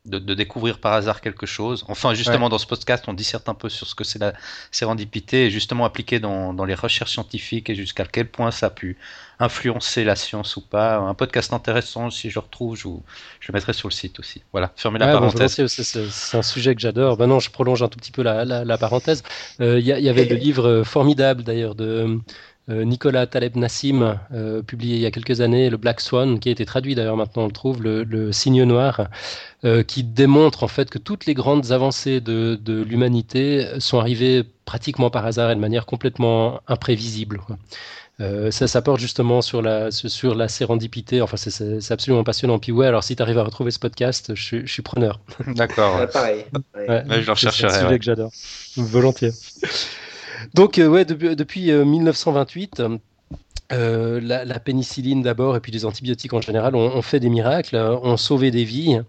de, 0.08 0.34
découvrir 0.34 0.80
par 0.80 0.94
hasard 0.94 1.22
quelque 1.22 1.46
chose. 1.46 1.86
Enfin, 1.88 2.14
justement, 2.14 2.50
dans 2.50 2.58
ce 2.58 2.66
podcast, 2.66 3.06
on 3.08 3.14
disserte 3.14 3.50
un 3.50 3.54
peu 3.54 3.70
sur 3.70 3.88
ce 3.88 3.96
que 3.96 4.04
c'est 4.04 4.20
la 4.20 4.34
sérendipité 4.72 5.46
et 5.46 5.52
justement 5.52 5.86
appliqué 5.86 6.20
dans, 6.20 6.54
dans 6.54 6.66
les 6.66 6.76
recherches 6.76 7.12
scientifiques 7.12 7.70
et 7.70 7.76
jusqu'à 7.76 8.06
quel 8.06 8.28
point 8.28 8.52
ça 8.52 8.68
a 8.68 8.70
pu 8.70 8.98
influencer 9.40 10.04
la 10.04 10.16
science 10.16 10.56
ou 10.56 10.62
pas. 10.62 10.98
Un 10.98 11.14
podcast 11.14 11.54
intéressant, 11.54 12.10
si 12.10 12.30
je 12.30 12.40
retrouve, 12.40 12.76
je, 12.76 12.88
je 13.40 13.52
le 13.52 13.54
mettrai 13.54 13.74
sur 13.74 13.90
le 13.90 13.94
site 13.94 14.20
aussi. 14.20 14.42
Voilà, 14.52 14.72
fermez 14.76 15.00
la 15.00 15.08
parenthèse. 15.08 15.68
c'est 15.68 16.38
un 16.38 16.42
sujet 16.42 16.74
que 16.74 16.82
j'adore. 16.82 17.18
Ben 17.18 17.28
non, 17.28 17.40
je 17.40 17.52
prolonge 17.52 17.84
un 17.84 17.88
tout 17.88 18.00
petit 18.00 18.12
peu 18.12 18.24
la, 18.24 18.46
la, 18.46 18.78
parenthèse. 18.78 19.24
Euh, 19.60 19.80
il 19.80 19.86
y, 19.86 19.90
y, 19.90 20.10
avait 20.10 20.26
le 20.26 20.36
livre 20.36 20.84
formidable 20.84 21.44
d'ailleurs 21.44 21.76
de 21.76 21.86
euh, 21.86 22.18
Nicolas 22.70 23.28
Taleb 23.28 23.56
Nassim, 23.56 24.20
euh, 24.34 24.62
publié 24.62 24.96
il 24.96 25.02
y 25.02 25.06
a 25.06 25.12
quelques 25.12 25.42
années, 25.42 25.70
le 25.70 25.78
Black 25.78 26.02
Swan, 26.02 26.40
qui 26.40 26.50
a 26.50 26.52
été 26.52 26.66
traduit 26.66 26.96
d'ailleurs 26.96 27.16
maintenant, 27.16 27.44
on 27.44 27.48
le 27.48 27.52
trouve, 27.54 27.82
le, 27.82 28.04
le 28.04 28.32
Signe 28.32 28.64
Noir, 28.64 29.08
euh, 29.64 29.84
qui 29.84 30.04
démontre 30.04 30.64
en 30.64 30.68
fait 30.68 30.90
que 30.90 30.98
toutes 30.98 31.26
les 31.26 31.34
grandes 31.34 31.72
avancées 31.72 32.20
de, 32.20 32.60
de 32.62 32.82
l'humanité 32.82 33.66
sont 33.80 34.00
arrivées 34.00 34.44
pratiquement 34.66 35.10
par 35.10 35.26
hasard 35.26 35.52
et 35.52 35.56
de 35.56 35.60
manière 35.62 35.86
complètement 35.86 36.60
imprévisible. 36.68 37.40
Euh, 38.20 38.50
ça, 38.50 38.68
ça 38.68 38.82
porte 38.82 39.00
justement 39.00 39.42
sur 39.42 39.62
la, 39.62 39.92
sur 39.92 40.34
la 40.34 40.48
sérendipité. 40.48 41.22
Enfin, 41.22 41.38
c'est 41.38 41.92
absolument 41.92 42.24
passionnant. 42.24 42.58
Puis 42.58 42.72
ouais, 42.72 42.88
alors 42.88 43.04
si 43.04 43.16
tu 43.16 43.22
arrives 43.22 43.38
à 43.38 43.44
retrouver 43.44 43.72
ce 43.72 43.80
podcast, 43.80 44.34
je, 44.34 44.66
je 44.66 44.72
suis 44.72 44.82
preneur. 44.82 45.20
D'accord. 45.48 46.08
pareil. 46.12 46.46
Ouais. 46.76 47.04
je 47.08 47.26
le 47.26 47.32
rechercherai. 47.32 47.70
C'est 47.70 47.78
un 47.78 47.84
sujet 47.84 48.00
que 48.00 48.06
j'adore. 48.06 48.32
Volontiers. 48.76 49.32
Donc, 50.54 50.78
euh, 50.78 50.88
ouais, 50.88 51.06
depuis, 51.06 51.72
1928, 51.72 52.80
euh, 52.80 52.98
euh, 53.74 54.22
la, 54.22 54.60
pénicilline 54.60 55.22
d'abord 55.22 55.58
et 55.58 55.60
puis 55.60 55.72
les 55.72 55.86
antibiotiques 55.86 56.34
en 56.34 56.40
général 56.42 56.76
ont, 56.76 57.02
fait 57.02 57.20
des 57.20 57.30
miracles, 57.30 57.76
ont 57.76 58.16
sauvé 58.16 58.50
des 58.50 58.64
vies, 58.64 59.02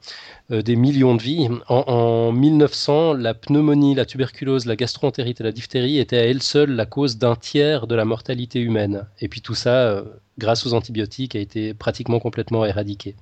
des 0.51 0.75
millions 0.75 1.15
de 1.15 1.23
vies. 1.23 1.49
En, 1.69 2.33
1900, 2.33 3.15
la 3.15 3.35
pneumonie, 3.35 3.95
la 3.95 4.05
tuberculose, 4.05 4.67
la 4.67 4.75
gastroentérite 4.75 5.41
et 5.41 5.45
la 5.45 5.53
diphtérie 5.53 5.99
étaient 5.99 6.19
à 6.19 6.25
elles 6.25 6.43
seules 6.43 6.73
la 6.73 6.87
cause 6.87 7.19
d'un 7.19 7.37
tiers 7.37 7.87
de 7.87 7.95
la 7.95 8.05
mortalité 8.05 8.61
humaine. 8.61 9.07
Et 9.21 9.29
puis 9.29 9.43
tout 9.43 9.55
ça, 9.55 10.03
grâce 10.39 10.67
aux 10.67 10.75
antibiotiques, 10.75 11.37
a 11.37 11.39
été 11.39 11.73
pratiquement 11.73 12.19
complètement 12.19 12.65
éradiqué. 12.65 13.15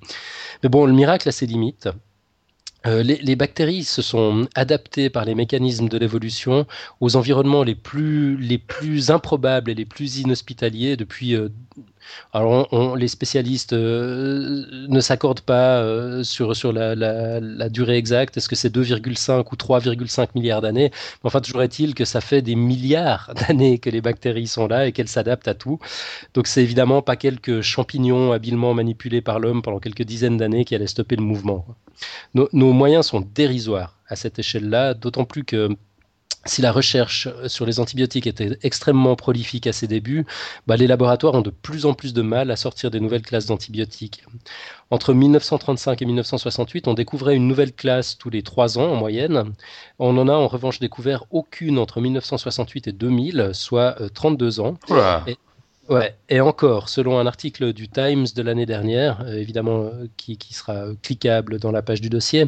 Mais 0.63 0.69
bon, 0.69 0.87
le 0.87 0.93
miracle 0.93 1.29
a 1.29 1.31
ses 1.31 1.45
limites. 1.45 1.87
Euh, 2.87 3.03
les, 3.03 3.35
bactéries 3.35 3.83
se 3.83 4.01
sont 4.01 4.47
adaptées 4.55 5.09
par 5.09 5.25
les 5.25 5.35
mécanismes 5.35 5.89
de 5.89 5.97
l'évolution 5.97 6.65
aux 7.01 7.17
environnements 7.17 7.63
les 7.63 7.75
plus, 7.75 8.37
les 8.37 8.57
plus 8.57 9.11
improbables 9.11 9.69
et 9.69 9.75
les 9.75 9.85
plus 9.85 10.19
inhospitaliers 10.19 10.95
depuis 10.95 11.35
euh, 11.35 11.49
alors, 12.33 12.95
les 12.95 13.07
spécialistes 13.07 13.73
euh, 13.73 14.65
ne 14.87 14.99
s'accordent 14.99 15.41
pas 15.41 15.79
euh, 15.81 16.23
sur, 16.23 16.55
sur 16.55 16.73
la, 16.73 17.69
durée 17.69 17.97
exacte. 17.97 18.37
Est-ce 18.37 18.49
que 18.49 18.55
c'est 18.55 18.73
2,5 18.73 19.45
ou 19.51 19.55
3,5 19.55 20.29
milliards 20.35 20.61
d'années? 20.61 20.91
Enfin, 21.23 21.41
toujours 21.41 21.63
est-il 21.63 21.95
que 21.95 22.05
ça 22.05 22.21
fait 22.21 22.41
des 22.41 22.55
milliards 22.55 23.33
d'années 23.47 23.79
que 23.79 23.89
les 23.89 24.01
bactéries 24.01 24.47
sont 24.47 24.67
là 24.67 24.87
et 24.87 24.91
qu'elles 24.91 25.07
s'adaptent 25.07 25.47
à 25.47 25.53
tout. 25.53 25.79
Donc, 26.33 26.47
c'est 26.47 26.63
évidemment 26.63 27.01
pas 27.01 27.15
quelques 27.15 27.61
champignons 27.61 28.31
habilement 28.31 28.73
manipulés 28.73 29.21
par 29.21 29.39
l'homme 29.39 29.61
pendant 29.61 29.79
quelques 29.79 30.03
dizaines 30.03 30.37
d'années 30.37 30.65
qui 30.65 30.75
allaient 30.75 30.87
stopper 30.87 31.15
le 31.15 31.23
mouvement. 31.23 31.65
nos 32.33 32.73
moyens 32.73 33.07
sont 33.07 33.21
dérisoires 33.33 33.97
à 34.07 34.15
cette 34.15 34.39
échelle-là, 34.39 34.93
d'autant 34.93 35.25
plus 35.25 35.43
que 35.43 35.69
si 36.47 36.61
la 36.61 36.71
recherche 36.71 37.27
sur 37.47 37.65
les 37.65 37.79
antibiotiques 37.79 38.27
était 38.27 38.57
extrêmement 38.63 39.15
prolifique 39.15 39.67
à 39.67 39.73
ses 39.73 39.87
débuts, 39.87 40.25
bah, 40.65 40.77
les 40.77 40.87
laboratoires 40.87 41.33
ont 41.33 41.41
de 41.41 41.49
plus 41.49 41.85
en 41.85 41.93
plus 41.93 42.13
de 42.13 42.21
mal 42.21 42.51
à 42.51 42.55
sortir 42.55 42.91
des 42.91 42.99
nouvelles 42.99 43.21
classes 43.21 43.45
d'antibiotiques. 43.45 44.23
Entre 44.89 45.13
1935 45.13 46.01
et 46.01 46.05
1968, 46.05 46.87
on 46.87 46.93
découvrait 46.93 47.35
une 47.35 47.47
nouvelle 47.47 47.73
classe 47.73 48.17
tous 48.17 48.29
les 48.29 48.41
trois 48.41 48.77
ans 48.77 48.91
en 48.91 48.95
moyenne. 48.95 49.53
On 49.99 50.13
n'en 50.13 50.27
a 50.27 50.33
en 50.33 50.47
revanche 50.47 50.79
découvert 50.79 51.25
aucune 51.31 51.77
entre 51.77 51.99
1968 51.99 52.87
et 52.87 52.91
2000, 52.93 53.51
soit 53.53 53.97
32 54.13 54.59
euh, 54.59 54.63
ans. 54.63 54.77
Et, 55.27 55.37
ouais, 55.89 56.15
et 56.29 56.39
encore, 56.39 56.87
selon 56.87 57.19
un 57.19 57.27
article 57.27 57.73
du 57.73 57.89
Times 57.89 58.27
de 58.33 58.41
l'année 58.41 58.65
dernière, 58.65 59.21
euh, 59.21 59.35
évidemment 59.35 59.83
euh, 59.83 60.07
qui, 60.15 60.37
qui, 60.37 60.53
sera 60.53 60.87
cliquable 61.01 61.59
dans 61.59 61.71
la 61.71 61.81
page 61.81 61.99
du 61.99 62.09
dossier, 62.09 62.45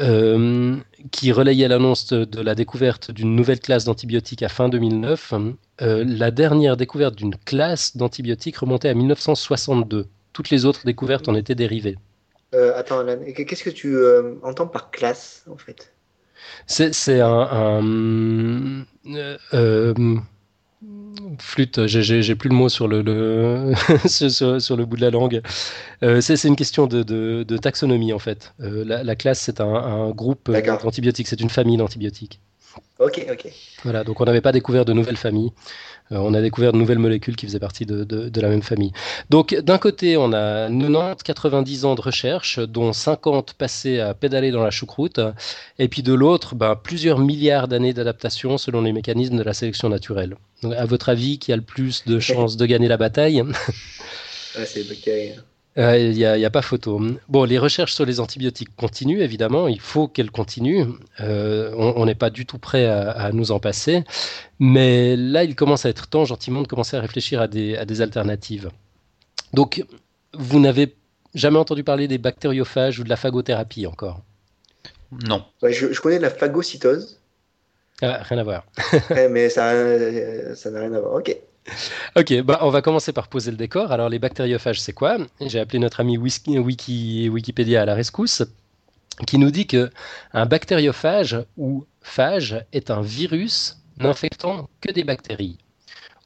euh, 0.00 0.76
qui 1.10 1.32
relayait 1.32 1.68
l'annonce 1.68 2.06
de, 2.08 2.40
la 2.40 2.54
découverte 2.54 3.10
d'une 3.10 3.36
nouvelle 3.36 3.60
classe 3.60 3.84
d'antibiotiques 3.84 4.42
à 4.42 4.48
fin 4.48 4.68
2009. 4.68 5.34
Euh, 5.82 6.04
la 6.06 6.30
dernière 6.30 6.76
découverte 6.76 7.14
d'une 7.14 7.36
classe 7.36 7.96
d'antibiotiques 7.96 8.56
remontait 8.56 8.88
à 8.88 8.94
1962. 8.94 10.06
Toutes 10.32 10.50
les 10.50 10.64
autres 10.64 10.86
découvertes 10.86 11.28
en 11.28 11.34
étaient 11.34 11.54
dérivées. 11.54 11.98
Euh, 12.54 12.72
attends, 12.76 13.00
Alan, 13.00 13.18
qu'est-ce 13.34 13.64
que 13.64 13.70
tu 13.70 13.96
entends 14.42 14.66
par 14.66 14.90
classe 14.90 15.44
en 15.50 15.56
fait? 15.56 15.92
C'est 16.66 17.20
un, 17.20 18.84
flûte, 21.38 21.86
j'ai 21.86 22.34
plus 22.34 22.48
le 22.48 22.54
mot 22.54 22.68
sur 22.68 22.88
le, 22.88 23.72
sur, 24.06 24.76
le 24.76 24.84
bout 24.84 24.96
de 24.96 25.00
la 25.00 25.10
langue. 25.10 25.42
Euh, 26.02 26.20
c'est 26.20 26.42
une 26.44 26.56
question 26.56 26.86
de, 26.86 27.56
taxonomie 27.56 28.12
en 28.12 28.18
fait. 28.18 28.54
Euh, 28.60 28.84
la, 28.84 29.16
classe, 29.16 29.40
c'est 29.40 29.60
un, 29.60 30.10
groupe 30.10 30.50
d'antibiotiques, 30.50 31.28
c'est 31.28 31.40
une 31.40 31.50
famille 31.50 31.76
d'antibiotiques. 31.76 32.40
Ok, 32.98 33.26
ok. 33.30 33.48
Voilà, 33.84 34.04
donc 34.04 34.20
on 34.20 34.24
n'avait 34.24 34.40
pas 34.40 34.52
découvert 34.52 34.84
de 34.84 34.92
nouvelles 34.92 35.16
familles. 35.16 35.52
Euh, 36.12 36.16
on 36.18 36.34
a 36.34 36.40
découvert 36.40 36.72
de 36.72 36.78
nouvelles 36.78 36.98
molécules 36.98 37.36
qui 37.36 37.46
faisaient 37.46 37.58
partie 37.58 37.86
de, 37.86 38.40
la 38.40 38.48
même 38.48 38.62
famille. 38.62 38.92
Donc 39.30 39.54
d'un 39.54 39.78
côté, 39.78 40.16
on 40.16 40.32
a 40.32 40.68
90-90 40.68 41.84
ans 41.84 41.94
de 41.94 42.00
recherche, 42.00 42.58
dont 42.58 42.92
50 42.92 43.54
passés 43.54 44.00
à 44.00 44.14
pédaler 44.14 44.50
dans 44.50 44.62
la 44.62 44.70
choucroute, 44.70 45.20
et 45.78 45.88
puis 45.88 46.02
de 46.02 46.12
l'autre, 46.12 46.54
ben, 46.54 46.76
plusieurs 46.76 47.18
milliards 47.18 47.68
d'années 47.68 47.92
d'adaptation 47.92 48.58
selon 48.58 48.82
les 48.82 48.92
mécanismes 48.92 49.36
de 49.36 49.42
la 49.42 49.54
sélection 49.54 49.88
naturelle. 49.88 50.36
Donc, 50.62 50.74
à 50.74 50.84
votre 50.84 51.08
avis, 51.08 51.38
qui 51.38 51.52
a 51.52 51.56
le 51.56 51.62
plus 51.62 52.04
de 52.06 52.18
chances 52.20 52.56
de 52.56 52.66
gagner 52.66 52.88
la 52.88 52.96
bataille? 52.96 53.42
C'est 54.64 54.86
bactéries. 54.88 55.32
Hein. 55.76 55.96
Il 55.96 56.12
n'y 56.12 56.24
a, 56.24 56.50
pas 56.50 56.62
photo. 56.62 57.00
Bon, 57.28 57.44
les 57.44 57.58
recherches 57.58 57.94
sur 57.94 58.04
les 58.04 58.20
antibiotiques 58.20 58.74
continuent, 58.76 59.20
évidemment. 59.20 59.68
Il 59.68 59.80
faut 59.80 60.08
qu'elles 60.08 60.30
continuent. 60.30 60.86
Euh, 61.20 61.72
on 61.76 62.04
n'est 62.04 62.14
pas 62.14 62.30
du 62.30 62.46
tout 62.46 62.58
prêt 62.58 62.86
à, 62.86 63.30
nous 63.32 63.52
en 63.52 63.60
passer. 63.60 64.04
Mais 64.58 65.16
là, 65.16 65.44
il 65.44 65.54
commence 65.54 65.86
à 65.86 65.88
être 65.88 66.08
temps, 66.08 66.24
gentiment, 66.24 66.62
de 66.62 66.68
commencer 66.68 66.96
à 66.96 67.00
réfléchir 67.00 67.40
à 67.40 67.48
des, 67.48 68.00
alternatives. 68.00 68.70
Donc, 69.54 69.84
vous 70.34 70.60
n'avez 70.60 70.94
jamais 71.34 71.58
entendu 71.58 71.84
parler 71.84 72.08
des 72.08 72.18
bactériophages 72.18 72.98
ou 72.98 73.04
de 73.04 73.08
la 73.08 73.16
phagothérapie 73.16 73.86
encore? 73.86 74.22
Non. 75.26 75.44
je, 75.62 76.00
connais 76.00 76.18
la 76.18 76.30
phagocytose. 76.30 77.18
Ah, 78.00 78.22
rien 78.22 78.38
à 78.38 78.42
voir. 78.42 78.66
mais 79.30 79.48
ça 79.48 79.72
n'a 79.72 80.80
rien 80.80 80.92
à 80.92 81.00
voir. 81.00 81.14
Ok. 81.14 81.36
Ok, 82.16 82.42
bah 82.42 82.58
on 82.62 82.70
va 82.70 82.82
commencer 82.82 83.12
par 83.12 83.28
poser 83.28 83.50
le 83.50 83.56
décor. 83.56 83.92
Alors 83.92 84.08
les 84.08 84.18
bactériophages, 84.18 84.80
c'est 84.80 84.92
quoi? 84.92 85.18
J'ai 85.40 85.60
appelé 85.60 85.78
notre 85.78 86.00
ami 86.00 86.18
Wiki, 86.18 87.28
Wikipédia 87.28 87.82
à 87.82 87.84
la 87.84 87.94
rescousse, 87.94 88.42
qui 89.26 89.38
nous 89.38 89.50
dit 89.50 89.66
que 89.66 89.90
un 90.32 90.46
bactériophage 90.46 91.38
ou 91.56 91.86
phage 92.00 92.64
est 92.72 92.90
un 92.90 93.00
virus 93.00 93.78
n'infectant 93.98 94.68
que 94.80 94.90
des 94.90 95.04
bactéries. 95.04 95.58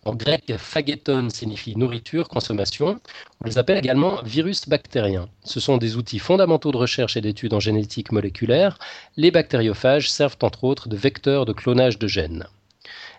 En 0.05 0.15
grec, 0.15 0.53
phageton 0.57 1.29
signifie 1.31 1.77
nourriture, 1.77 2.29
consommation. 2.29 3.01
On 3.41 3.45
les 3.45 3.59
appelle 3.59 3.79
également 3.79 4.23
virus 4.23 4.69
bactériens. 4.69 5.29
Ce 5.43 5.59
sont 5.59 5.79
des 5.79 5.97
outils 5.97 6.21
fondamentaux 6.21 6.71
de 6.71 6.77
recherche 6.77 7.17
et 7.17 7.21
d'études 7.21 7.55
en 7.55 7.59
génétique 7.59 8.13
moléculaire. 8.13 8.79
Les 9.17 9.33
bactériophages 9.33 10.09
servent 10.09 10.37
entre 10.43 10.63
autres 10.63 10.89
de 10.89 10.97
vecteurs 10.97 11.45
de 11.45 11.53
clonage 11.53 11.99
de 11.99 12.07
gènes. 12.07 12.47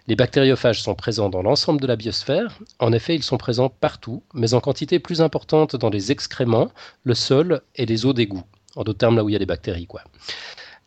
Les 0.08 0.16
bactériophages 0.16 0.82
sont 0.82 0.96
présents 0.96 1.30
dans 1.30 1.42
l'ensemble 1.42 1.82
de 1.82 1.88
la 1.88 1.98
biosphère. 1.98 2.60
En 2.80 2.94
effet, 2.94 3.14
ils 3.14 3.24
sont 3.24 3.38
présents 3.38 3.68
partout, 3.68 4.24
mais 4.34 4.54
en 4.54 4.62
quantité 4.62 5.00
plus 5.00 5.22
importante 5.22 5.76
dans 5.76 5.90
les 5.90 6.14
excréments, 6.14 6.72
le 7.04 7.14
sol 7.14 7.62
et 7.76 7.86
les 7.86 8.06
eaux 8.06 8.14
d'égout. 8.14 8.44
En 8.78 8.86
d'autres 8.86 9.00
termes, 9.00 9.18
là 9.18 9.26
où 9.26 9.30
il 9.30 9.34
y 9.34 9.36
a 9.36 9.40
des 9.40 9.46
bactéries. 9.46 9.88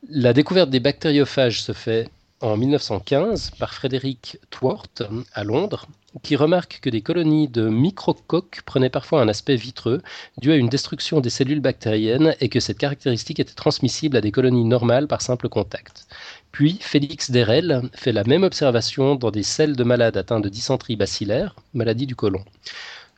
La 0.08 0.32
découverte 0.32 0.70
des 0.70 0.80
bactériophages 0.80 1.60
se 1.60 1.72
fait 1.72 2.08
en 2.40 2.56
1915 2.56 3.50
par 3.58 3.74
Frédéric 3.74 4.38
Twort 4.48 4.86
à 5.34 5.44
Londres, 5.44 5.86
qui 6.22 6.36
remarque 6.36 6.80
que 6.80 6.88
des 6.88 7.02
colonies 7.02 7.48
de 7.48 7.68
microcoques 7.68 8.62
prenaient 8.64 8.90
parfois 8.90 9.20
un 9.20 9.28
aspect 9.28 9.56
vitreux 9.56 10.02
dû 10.38 10.50
à 10.50 10.56
une 10.56 10.68
destruction 10.68 11.20
des 11.20 11.30
cellules 11.30 11.60
bactériennes 11.60 12.34
et 12.40 12.48
que 12.48 12.58
cette 12.58 12.78
caractéristique 12.78 13.40
était 13.40 13.54
transmissible 13.54 14.16
à 14.16 14.22
des 14.22 14.32
colonies 14.32 14.64
normales 14.64 15.06
par 15.06 15.20
simple 15.20 15.50
contact. 15.50 16.06
Puis 16.52 16.78
Félix 16.80 17.30
Derel 17.30 17.82
fait 17.94 18.12
la 18.12 18.24
même 18.24 18.42
observation 18.42 19.14
dans 19.14 19.30
des 19.30 19.42
selles 19.42 19.76
de 19.76 19.84
malades 19.84 20.16
atteints 20.16 20.40
de 20.40 20.48
dysenterie 20.48 20.96
bacillaire, 20.96 21.54
maladie 21.74 22.06
du 22.06 22.16
côlon. 22.16 22.44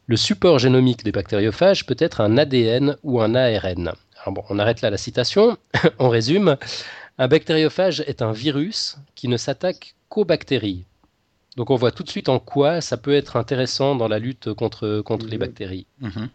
Le 0.06 0.16
support 0.16 0.58
génomique 0.58 1.04
des 1.04 1.12
bactériophages 1.12 1.86
peut 1.86 1.96
être 1.98 2.20
un 2.20 2.36
ADN 2.36 2.96
ou 3.02 3.20
un 3.20 3.34
ARN. 3.34 3.92
bon, 4.26 4.42
on 4.50 4.58
arrête 4.58 4.80
là 4.82 4.90
la 4.90 4.98
citation, 4.98 5.56
on 5.98 6.08
résume. 6.08 6.56
Un 7.18 7.28
bactériophage 7.28 8.00
est 8.06 8.22
un 8.22 8.32
virus 8.32 8.96
qui 9.14 9.28
ne 9.28 9.36
s'attaque 9.36 9.94
qu'aux 10.08 10.24
bactéries. 10.24 10.84
Donc 11.56 11.70
on 11.70 11.76
voit 11.76 11.92
tout 11.92 12.02
de 12.02 12.08
suite 12.08 12.28
en 12.28 12.38
quoi 12.38 12.80
ça 12.80 12.96
peut 12.96 13.14
être 13.14 13.36
intéressant 13.36 13.94
dans 13.94 14.08
la 14.08 14.18
lutte 14.18 14.52
contre, 14.54 15.02
contre 15.04 15.26
les 15.26 15.38
bactéries. 15.38 15.86
Mhm. 16.00 16.28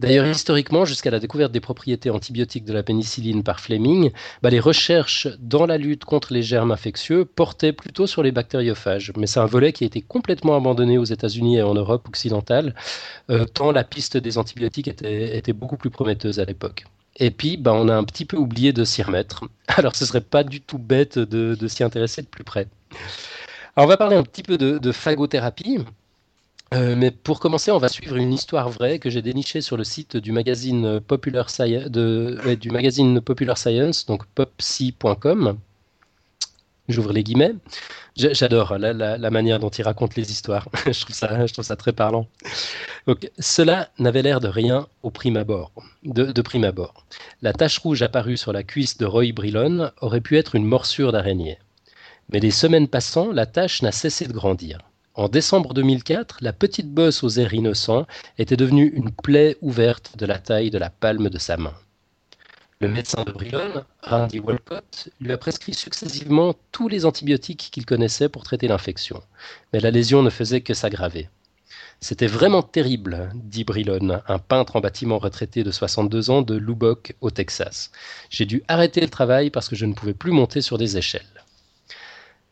D'ailleurs, 0.00 0.26
historiquement, 0.26 0.86
jusqu'à 0.86 1.10
la 1.10 1.18
découverte 1.18 1.52
des 1.52 1.60
propriétés 1.60 2.08
antibiotiques 2.08 2.64
de 2.64 2.72
la 2.72 2.82
pénicilline 2.82 3.42
par 3.42 3.60
Fleming, 3.60 4.12
bah, 4.40 4.48
les 4.48 4.58
recherches 4.58 5.28
dans 5.38 5.66
la 5.66 5.76
lutte 5.76 6.06
contre 6.06 6.32
les 6.32 6.42
germes 6.42 6.72
infectieux 6.72 7.26
portaient 7.26 7.74
plutôt 7.74 8.06
sur 8.06 8.22
les 8.22 8.32
bactériophages. 8.32 9.12
Mais 9.18 9.26
c'est 9.26 9.40
un 9.40 9.46
volet 9.46 9.74
qui 9.74 9.84
a 9.84 9.86
été 9.86 10.00
complètement 10.00 10.56
abandonné 10.56 10.96
aux 10.96 11.04
États-Unis 11.04 11.58
et 11.58 11.62
en 11.62 11.74
Europe 11.74 12.08
occidentale, 12.08 12.74
euh, 13.28 13.44
tant 13.44 13.72
la 13.72 13.84
piste 13.84 14.16
des 14.16 14.38
antibiotiques 14.38 14.88
était, 14.88 15.52
beaucoup 15.52 15.76
plus 15.76 15.90
prometteuse 15.90 16.40
à 16.40 16.46
l'époque. 16.46 16.86
Et 17.16 17.30
puis, 17.30 17.58
bah, 17.58 17.74
on 17.74 17.88
a 17.88 17.94
un 17.94 18.04
petit 18.04 18.24
peu 18.24 18.38
oublié 18.38 18.72
de 18.72 18.84
s'y 18.84 19.02
remettre. 19.02 19.44
Alors, 19.68 19.96
ce 19.96 20.06
serait 20.06 20.22
pas 20.22 20.44
du 20.44 20.62
tout 20.62 20.78
bête 20.78 21.18
de, 21.18 21.68
s'y 21.68 21.84
intéresser 21.84 22.22
de 22.22 22.26
plus 22.26 22.44
près. 22.44 22.68
On 23.76 23.84
va 23.84 23.98
parler 23.98 24.16
un 24.16 24.22
petit 24.22 24.42
peu 24.42 24.56
de, 24.56 24.92
phagothérapie. 24.92 25.78
Euh, 26.72 26.94
mais 26.96 27.10
pour 27.10 27.40
commencer, 27.40 27.70
on 27.70 27.78
va 27.78 27.88
suivre 27.88 28.16
une 28.16 28.32
histoire 28.32 28.68
vraie 28.68 28.98
que 28.98 29.10
j'ai 29.10 29.22
dénichée 29.22 29.60
sur 29.60 29.76
le 29.76 29.84
site 29.84 30.16
du 30.16 30.30
magazine 30.30 31.00
Popular, 31.00 31.48
du 31.88 32.70
magazine 32.70 33.20
Popular 33.20 33.58
Science, 33.58 34.06
donc 34.06 34.26
popsy.com 34.26 35.58
j'ouvre 36.90 37.12
les 37.12 37.22
guillemets. 37.22 37.54
J'adore 38.16 38.76
la, 38.78 39.30
manière 39.30 39.58
dont 39.58 39.70
il 39.70 39.82
raconte 39.82 40.16
les 40.16 40.30
histoires. 40.30 40.68
je, 40.86 41.00
trouve 41.00 41.14
ça, 41.14 41.46
je 41.46 41.52
trouve 41.52 41.64
ça 41.64 41.76
très 41.76 41.92
parlant. 41.92 42.26
Donc, 43.06 43.30
cela 43.38 43.90
n'avait 43.98 44.22
l'air 44.22 44.40
de 44.40 44.48
rien 44.48 44.86
au 45.02 45.10
prime 45.10 45.36
abord, 45.36 45.72
de, 46.02 46.42
prime 46.42 46.64
abord. 46.64 47.06
La 47.40 47.52
tache 47.52 47.78
rouge 47.78 48.02
apparue 48.02 48.36
sur 48.36 48.52
la 48.52 48.62
cuisse 48.62 48.98
de 48.98 49.06
Roy 49.06 49.32
Brillon 49.32 49.90
aurait 50.00 50.20
pu 50.20 50.36
être 50.36 50.54
une 50.54 50.66
morsure 50.66 51.12
d'araignée. 51.12 51.58
Mais 52.32 52.40
les 52.40 52.50
semaines 52.50 52.88
passant, 52.88 53.32
la 53.32 53.46
tache 53.46 53.82
n'a 53.82 53.92
cessé 53.92 54.26
de 54.26 54.32
grandir. 54.32 54.78
En 55.14 55.28
décembre 55.28 55.74
2004, 55.74 56.38
la 56.40 56.52
petite 56.52 56.88
bosse 56.88 57.24
aux 57.24 57.30
airs 57.30 57.52
innocents 57.52 58.06
était 58.38 58.56
devenue 58.56 58.92
une 58.94 59.10
plaie 59.10 59.56
ouverte 59.60 60.16
de 60.16 60.24
la 60.24 60.38
taille 60.38 60.70
de 60.70 60.78
la 60.78 60.88
palme 60.88 61.28
de 61.28 61.38
sa 61.38 61.56
main. 61.56 61.74
Le 62.78 62.88
médecin 62.88 63.24
de 63.24 63.32
Brillon, 63.32 63.84
Randy 64.02 64.38
Walcott, 64.38 65.08
lui 65.20 65.32
a 65.32 65.36
prescrit 65.36 65.74
successivement 65.74 66.54
tous 66.70 66.88
les 66.88 67.04
antibiotiques 67.06 67.70
qu'il 67.72 67.84
connaissait 67.84 68.28
pour 68.28 68.44
traiter 68.44 68.68
l'infection. 68.68 69.20
Mais 69.72 69.80
la 69.80 69.90
lésion 69.90 70.22
ne 70.22 70.30
faisait 70.30 70.60
que 70.60 70.74
s'aggraver. 70.74 71.28
C'était 72.00 72.28
vraiment 72.28 72.62
terrible, 72.62 73.30
dit 73.34 73.64
Brillon, 73.64 74.22
un 74.26 74.38
peintre 74.38 74.76
en 74.76 74.80
bâtiment 74.80 75.18
retraité 75.18 75.64
de 75.64 75.72
62 75.72 76.30
ans 76.30 76.42
de 76.42 76.54
Lubbock, 76.54 77.14
au 77.20 77.30
Texas. 77.30 77.90
J'ai 78.30 78.46
dû 78.46 78.62
arrêter 78.68 79.00
le 79.00 79.10
travail 79.10 79.50
parce 79.50 79.68
que 79.68 79.76
je 79.76 79.86
ne 79.86 79.92
pouvais 79.92 80.14
plus 80.14 80.30
monter 80.30 80.62
sur 80.62 80.78
des 80.78 80.96
échelles. 80.96 81.39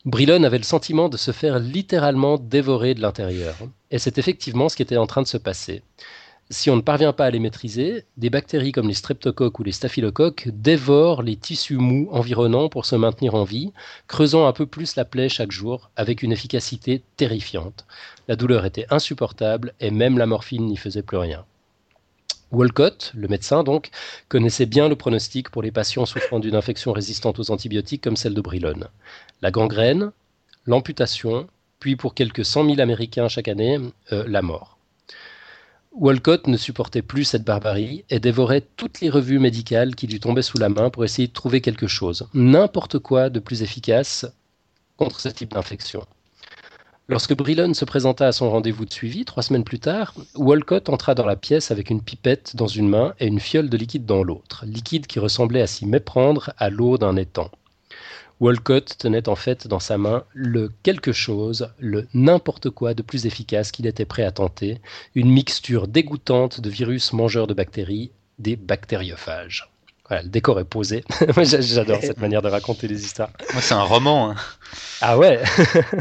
Brillon 0.09 0.43
avait 0.43 0.59
le 0.59 0.65
sentiment 0.65 1.09
de 1.09 1.17
se 1.17 1.33
faire 1.33 1.59
littéralement 1.59 2.39
dévorer 2.39 2.95
de 2.95 3.01
l'intérieur. 3.01 3.55
Et 3.91 3.99
c'est 3.99 4.19
effectivement 4.19 4.69
ce 4.69 4.77
qui 4.77 4.83
était 4.83 4.97
en 4.97 5.07
train 5.07 5.23
de 5.23 5.27
se 5.27 5.37
passer 5.37 5.83
si 6.51 6.71
on 6.71 6.77
ne 6.77 6.81
parvient 6.81 7.13
pas 7.13 7.27
à 7.27 7.31
les 7.31 7.41
maîtriser, 7.41 8.05
des 8.17 8.31
bactéries 8.31 8.73
comme 8.73 8.89
les 8.89 8.95
streptocoques 8.95 9.59
ou 9.59 9.65
les 9.65 9.73
staphylocoques 9.73 10.49
dévorent 10.51 11.23
les 11.23 11.37
tissus 11.37 11.77
mous 11.77 12.09
environnants 12.11 12.71
pour 12.71 12.87
se 12.87 12.97
maintenir 12.97 13.35
en 13.35 13.45
vie, 13.45 13.73
creusant 14.07 14.47
un 14.47 14.53
peu 14.53 14.65
plus 14.65 14.97
la 14.97 15.05
plaie 15.05 15.29
chaque 15.29 15.53
jour 15.53 15.91
avec 15.97 16.23
une 16.23 16.33
efficacité 16.33 17.03
terrifiante. 17.17 17.85
La 18.29 18.37
douleur 18.37 18.65
était 18.65 18.87
insupportable 18.91 19.75
et 19.81 19.91
même 19.91 20.17
la 20.17 20.27
morphine 20.27 20.67
n'y 20.67 20.77
faisait 20.77 21.03
plus 21.03 21.19
rien. 21.19 21.45
Walcott, 22.51 23.13
le 23.15 23.29
médecin 23.29 23.63
donc, 23.63 23.91
connaissait 24.31 24.65
bien 24.65 24.89
le 24.89 24.97
pronostic 24.97 25.51
pour 25.51 25.61
les 25.61 25.71
patients 25.71 26.07
souffrant 26.07 26.41
d'une 26.41 26.55
infection 26.55 26.93
résistante 26.93 27.39
aux 27.39 27.51
antibiotiques 27.51 28.03
comme 28.03 28.17
celle 28.17 28.33
de 28.33 28.41
Brillon. 28.41 28.89
La 29.41 29.51
gangrène, 29.51 30.13
l'amputation, 30.67 31.47
puis 31.79 31.97
pour 31.97 32.15
quelques 32.15 32.45
cent 32.45 32.65
mille 32.65 32.81
Américains 32.81 33.29
chaque 33.29 33.49
année, 33.49 33.79
euh, 34.13 34.25
la 34.27 34.43
mort. 34.43 34.79
Walcott 35.93 36.47
ne 36.47 36.57
supportait 36.57 37.03
plus 37.03 37.25
cette 37.25 37.45
barbarie 37.45 38.05
et 38.11 38.21
dévorait 38.21 38.67
toutes 38.77 39.01
les 39.01 39.11
revues 39.11 39.39
médicales 39.39 39.95
qui 39.95 40.07
lui 40.07 40.21
tombaient 40.21 40.43
sous 40.43 40.59
la 40.59 40.69
main 40.69 40.91
pour 40.91 41.05
essayer 41.05 41.29
de 41.29 41.33
trouver 41.33 41.61
quelque 41.61 41.87
chose, 41.87 42.29
n'importe 42.35 42.99
quoi 42.99 43.31
de 43.31 43.41
plus 43.41 43.63
efficace 43.63 44.27
contre 44.97 45.21
ce 45.21 45.29
type 45.29 45.55
d'infection. 45.55 46.05
Lorsque 47.09 47.35
Brillon 47.35 47.73
se 47.73 47.87
présenta 47.87 48.27
à 48.27 48.33
son 48.33 48.51
rendez-vous 48.51 48.85
de 48.85 48.93
suivi, 48.93 49.25
trois 49.25 49.43
semaines 49.43 49.65
plus 49.65 49.79
tard, 49.79 50.15
Walcott 50.35 50.91
entra 50.91 51.15
dans 51.15 51.25
la 51.25 51.37
pièce 51.37 51.71
avec 51.71 51.89
une 51.89 52.03
pipette 52.03 52.55
dans 52.55 52.67
une 52.67 52.89
main 52.89 53.15
et 53.19 53.27
une 53.27 53.41
fiole 53.41 53.71
de 53.71 53.77
liquide 53.79 54.05
dans 54.05 54.23
l'autre, 54.23 54.67
liquide 54.67 55.07
qui 55.07 55.19
ressemblait 55.19 55.63
à 55.63 55.67
s'y 55.67 55.87
méprendre 55.87 56.53
à 56.59 56.69
l'eau 56.69 56.99
d'un 56.99 57.17
étang. 57.17 57.51
Walcott 58.41 58.97
tenait 58.99 59.29
en 59.29 59.35
fait 59.35 59.67
dans 59.67 59.81
sa 59.81 59.99
main 59.99 60.25
le 60.33 60.71
quelque 60.83 61.13
chose, 61.13 61.71
le 61.79 62.07
n'importe 62.15 62.71
quoi 62.71 62.95
de 62.95 63.03
plus 63.03 63.27
efficace 63.27 63.73
qu'il 63.73 63.87
était 63.87 64.05
prêt 64.05 64.23
à 64.23 64.31
tenter, 64.31 64.81
une 65.15 65.31
mixture 65.31 65.89
dégoûtante 65.89 66.61
de 66.61 66.71
virus 66.71 67.13
mangeurs 67.13 67.49
de 67.49 67.55
bactéries, 67.55 68.13
des 68.39 68.55
bactériophages. 68.57 69.71
Voilà, 70.09 70.23
le 70.23 70.29
décor 70.29 70.61
est 70.61 70.65
posé. 70.65 71.05
J'adore 71.43 72.01
cette 72.01 72.21
manière 72.21 72.41
de 72.41 72.49
raconter 72.49 72.89
les 72.89 73.05
histoires. 73.05 73.31
Moi, 73.53 73.61
c'est 73.61 73.75
un 73.75 73.83
roman. 73.83 74.31
Hein. 74.31 74.37
Ah 75.01 75.19
ouais 75.19 75.43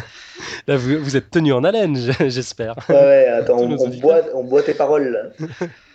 Là, 0.68 0.78
vous, 0.78 1.18
êtes 1.18 1.32
tenu 1.32 1.52
en 1.52 1.64
haleine, 1.64 1.98
j'espère. 2.30 2.76
Ouais, 2.90 3.26
attends, 3.28 3.58
on, 3.58 3.90
boit, 3.90 4.22
on 4.36 4.44
boit 4.44 4.62
tes 4.62 4.76
paroles. 4.76 5.34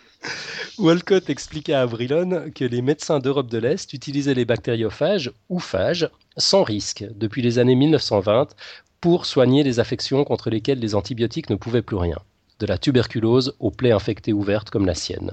Walcott 0.79 1.29
expliqua 1.29 1.81
à 1.81 1.87
Brillon 1.87 2.51
que 2.55 2.65
les 2.65 2.83
médecins 2.83 3.19
d'Europe 3.19 3.51
de 3.51 3.59
l'Est 3.59 3.93
utilisaient 3.93 4.35
les 4.35 4.45
bactériophages 4.45 5.31
ou 5.49 5.59
phages 5.59 6.09
sans 6.37 6.63
risque 6.63 7.05
depuis 7.15 7.43
les 7.43 7.59
années 7.59 7.75
1920 7.75 8.55
pour 9.01 9.27
soigner 9.27 9.65
les 9.65 9.81
affections 9.81 10.25
contre 10.25 10.49
lesquelles 10.49 10.79
les 10.79 10.95
antibiotiques 10.95 11.51
ne 11.51 11.57
pouvaient 11.57 11.83
plus 11.83 11.97
rien, 11.97 12.19
de 12.61 12.67
la 12.67 12.79
tuberculose 12.79 13.55
aux 13.59 13.71
plaies 13.71 13.93
infectées 13.93 14.33
ouvertes 14.33 14.71
comme 14.71 14.87
la 14.87 14.95
sienne. 14.95 15.33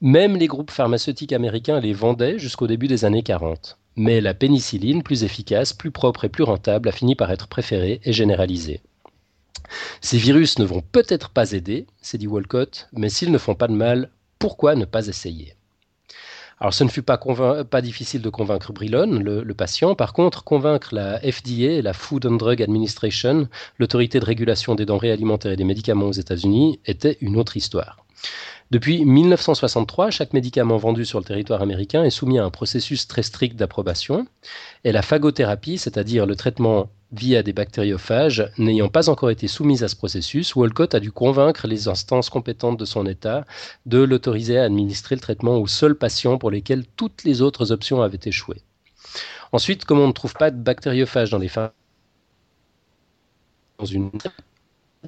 Même 0.00 0.36
les 0.36 0.48
groupes 0.48 0.70
pharmaceutiques 0.70 1.32
américains 1.32 1.78
les 1.78 1.92
vendaient 1.92 2.38
jusqu'au 2.38 2.66
début 2.66 2.88
des 2.88 3.04
années 3.04 3.22
40. 3.22 3.78
Mais 3.94 4.20
la 4.20 4.34
pénicilline, 4.34 5.02
plus 5.02 5.22
efficace, 5.22 5.72
plus 5.72 5.90
propre 5.90 6.24
et 6.24 6.28
plus 6.28 6.42
rentable, 6.42 6.88
a 6.88 6.92
fini 6.92 7.14
par 7.14 7.30
être 7.30 7.46
préférée 7.46 8.00
et 8.04 8.12
généralisée. 8.12 8.80
Ces 10.00 10.18
virus 10.18 10.58
ne 10.58 10.64
vont 10.64 10.82
peut-être 10.92 11.30
pas 11.30 11.52
aider, 11.52 11.86
s'est 12.00 12.18
dit 12.18 12.26
Walcott, 12.26 12.88
mais 12.92 13.08
s'ils 13.08 13.32
ne 13.32 13.38
font 13.38 13.54
pas 13.54 13.68
de 13.68 13.74
mal, 13.74 14.10
pourquoi 14.38 14.74
ne 14.74 14.84
pas 14.84 15.06
essayer? 15.06 15.54
Alors, 16.62 16.74
ce 16.74 16.84
ne 16.84 16.88
fut 16.88 17.02
pas, 17.02 17.18
difficile 17.82 18.22
de 18.22 18.30
convaincre 18.30 18.72
Brillon, 18.72 19.18
le, 19.18 19.52
patient. 19.52 19.96
Par 19.96 20.12
contre, 20.12 20.44
convaincre 20.44 20.94
la 20.94 21.18
FDA, 21.18 21.82
la 21.82 21.92
Food 21.92 22.24
and 22.24 22.36
Drug 22.36 22.62
Administration, 22.62 23.48
l'autorité 23.78 24.20
de 24.20 24.24
régulation 24.24 24.76
des 24.76 24.86
denrées 24.86 25.10
alimentaires 25.10 25.50
et 25.50 25.56
des 25.56 25.64
médicaments 25.64 26.06
aux 26.06 26.12
États-Unis, 26.12 26.78
était 26.86 27.18
une 27.20 27.36
autre 27.36 27.56
histoire. 27.56 28.06
Depuis 28.72 29.04
1963, 29.04 30.08
chaque 30.08 30.32
médicament 30.32 30.78
vendu 30.78 31.04
sur 31.04 31.18
le 31.18 31.26
territoire 31.26 31.60
américain 31.60 32.04
est 32.04 32.08
soumis 32.08 32.38
à 32.38 32.44
un 32.46 32.48
processus 32.48 33.06
très 33.06 33.22
strict 33.22 33.54
d'approbation. 33.54 34.26
Et 34.84 34.92
la 34.92 35.02
phagothérapie, 35.02 35.76
c'est-à-dire 35.76 36.24
le 36.24 36.36
traitement 36.36 36.88
via 37.12 37.42
des 37.42 37.52
bactériophages, 37.52 38.50
n'ayant 38.56 38.88
pas 38.88 39.10
encore 39.10 39.28
été 39.28 39.46
soumise 39.46 39.84
à 39.84 39.88
ce 39.88 39.96
processus, 39.96 40.56
Walcott 40.56 40.94
a 40.94 41.00
dû 41.00 41.12
convaincre 41.12 41.66
les 41.66 41.86
instances 41.86 42.30
compétentes 42.30 42.78
de 42.78 42.86
son 42.86 43.04
État 43.04 43.44
de 43.84 43.98
l'autoriser 43.98 44.58
à 44.58 44.64
administrer 44.64 45.16
le 45.16 45.20
traitement 45.20 45.58
aux 45.58 45.66
seuls 45.66 45.98
patients 45.98 46.38
pour 46.38 46.50
lesquels 46.50 46.86
toutes 46.96 47.24
les 47.24 47.42
autres 47.42 47.72
options 47.72 48.00
avaient 48.00 48.20
échoué. 48.24 48.56
Ensuite, 49.52 49.84
comme 49.84 49.98
on 49.98 50.08
ne 50.08 50.12
trouve 50.12 50.32
pas 50.32 50.50
de 50.50 50.56
bactériophages 50.56 51.28
dans 51.28 51.36
les 51.36 51.48
phages, 51.48 51.72
dans 53.78 53.84
une 53.84 54.10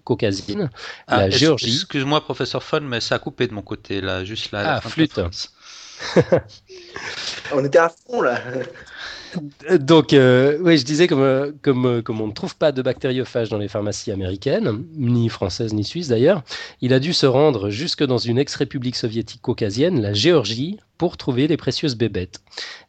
caucasienne, 0.03 0.70
ah, 1.07 1.20
la 1.20 1.30
Géorgie. 1.30 1.74
Excuse-moi, 1.74 2.20
professeur 2.22 2.62
Fun, 2.62 2.80
mais 2.80 3.01
ça 3.01 3.16
a 3.16 3.18
coupé 3.18 3.47
de 3.47 3.55
mon 3.55 3.62
côté, 3.62 4.01
là, 4.01 4.24
juste 4.24 4.53
là. 4.53 4.76
Ah, 4.76 4.80
flûte. 4.80 5.20
On 7.53 7.64
était 7.64 7.78
à 7.78 7.88
fond 7.88 8.20
là. 8.20 8.40
Donc, 9.80 10.12
euh, 10.12 10.59
oui, 10.61 10.78
je 10.78 10.85
disais, 10.85 11.07
comme, 11.07 11.20
euh, 11.20 11.53
comme, 11.62 11.87
euh, 11.87 12.03
comme, 12.03 12.20
on 12.20 12.26
ne 12.26 12.32
trouve 12.32 12.57
pas 12.57 12.72
de 12.72 12.82
bactériophages 12.82 13.49
dans 13.49 13.59
les 13.59 13.68
pharmacies 13.68 14.11
américaines, 14.11 14.85
ni 14.97 15.28
françaises 15.28 15.72
ni 15.72 15.85
suisses 15.85 16.09
d'ailleurs, 16.09 16.43
il 16.80 16.93
a 16.93 17.01
dû 17.01 17.12
se 17.12 17.26
rendre 17.26 17.70
jusque 17.70 18.05
dans 18.05 18.18
une 18.18 18.39
ex-république 18.39 18.97
soviétique 18.97 19.43
caucasienne, 19.43 20.01
la 20.01 20.12
Géorgie, 20.12 20.78
pour 20.99 21.16
trouver 21.16 21.49
les 21.49 21.57
précieuses 21.57 21.97
bébêtes. 21.97 22.41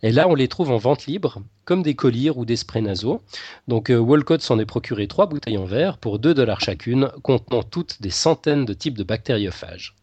Et 0.03 0.11
là, 0.11 0.27
on 0.27 0.35
les 0.35 0.47
trouve 0.47 0.71
en 0.71 0.77
vente 0.77 1.05
libre, 1.05 1.41
comme 1.65 1.81
des 1.81 1.95
colliers 1.95 2.29
ou 2.29 2.45
des 2.45 2.55
sprays 2.55 2.81
nasaux. 2.81 3.21
Donc, 3.67 3.91
Walcott 3.95 4.41
s'en 4.41 4.59
est 4.59 4.65
procuré 4.65 5.07
trois 5.07 5.25
bouteilles 5.25 5.57
en 5.57 5.65
verre 5.65 5.97
pour 5.97 6.19
2 6.19 6.33
dollars 6.33 6.61
chacune, 6.61 7.09
contenant 7.23 7.63
toutes 7.63 8.01
des 8.01 8.11
centaines 8.11 8.65
de 8.65 8.73
types 8.73 8.97
de 8.97 9.03
bactériophages. 9.03 9.95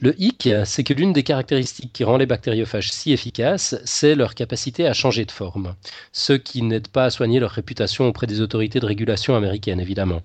Le 0.00 0.14
hic, 0.16 0.48
c'est 0.64 0.84
que 0.84 0.94
l'une 0.94 1.12
des 1.12 1.24
caractéristiques 1.24 1.92
qui 1.92 2.04
rend 2.04 2.18
les 2.18 2.26
bactériophages 2.26 2.92
si 2.92 3.12
efficaces, 3.12 3.74
c'est 3.84 4.14
leur 4.14 4.36
capacité 4.36 4.86
à 4.86 4.92
changer 4.92 5.24
de 5.24 5.32
forme, 5.32 5.74
ce 6.12 6.34
qui 6.34 6.62
n'aide 6.62 6.86
pas 6.86 7.06
à 7.06 7.10
soigner 7.10 7.40
leur 7.40 7.50
réputation 7.50 8.06
auprès 8.06 8.28
des 8.28 8.40
autorités 8.40 8.78
de 8.78 8.86
régulation 8.86 9.34
américaines, 9.34 9.80
évidemment. 9.80 10.22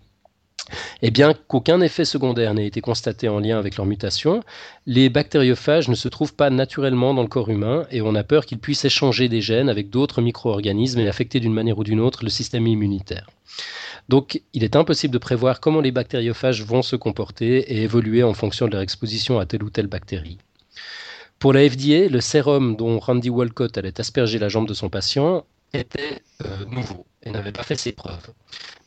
Et 1.02 1.10
bien 1.10 1.34
qu'aucun 1.34 1.82
effet 1.82 2.06
secondaire 2.06 2.54
n'ait 2.54 2.68
été 2.68 2.82
constaté 2.82 3.28
en 3.28 3.40
lien 3.40 3.58
avec 3.58 3.76
leur 3.76 3.88
mutation, 3.88 4.44
les 4.86 5.10
bactériophages 5.10 5.90
ne 5.90 5.96
se 5.96 6.08
trouvent 6.08 6.36
pas 6.36 6.52
naturellement 6.52 7.16
dans 7.16 7.24
le 7.24 7.28
corps 7.28 7.50
humain 7.50 7.88
et 7.90 8.02
on 8.02 8.14
a 8.14 8.24
peur 8.24 8.46
qu'ils 8.46 8.60
puissent 8.60 8.86
échanger 8.86 9.28
des 9.28 9.42
gènes 9.42 9.70
avec 9.70 9.90
d'autres 9.90 10.22
micro-organismes 10.22 11.00
et 11.00 11.08
affecter 11.08 11.40
d'une 11.40 11.54
manière 11.54 11.80
ou 11.80 11.84
d'une 11.84 12.00
autre 12.00 12.24
le 12.24 12.30
système 12.30 12.68
immunitaire. 12.68 13.28
Donc, 14.10 14.41
il 14.54 14.64
est 14.64 14.76
impossible 14.76 15.14
de 15.14 15.18
prévoir 15.18 15.60
comment 15.60 15.82
les 15.82 15.91
bactériophages 15.91 16.64
vont 16.64 16.82
se 16.82 16.95
comporter 16.95 17.60
et 17.74 17.84
évoluer 17.84 18.24
en 18.24 18.34
fonction 18.34 18.68
de 18.68 18.72
leur 18.72 18.82
exposition 18.82 19.39
à 19.39 19.45
telle 19.45 19.64
ou 19.64 19.70
telle 19.70 19.88
bactérie. 19.88 20.38
Pour 21.39 21.54
la 21.54 21.68
FDA, 21.70 22.08
le 22.10 22.22
sérum 22.22 22.76
dont 22.76 22.99
Randy 22.99 23.30
Walcott 23.30 23.78
allait 23.78 23.99
asperger 23.99 24.39
la 24.39 24.49
jambe 24.49 24.68
de 24.68 24.74
son 24.74 24.89
patient 24.89 25.45
était 25.74 26.22
euh, 26.45 26.66
nouveau 26.70 27.06
et 27.24 27.32
n'avait 27.32 27.51
pas 27.51 27.64
fait 27.64 27.76
ses 27.76 27.91
preuves. 27.91 28.30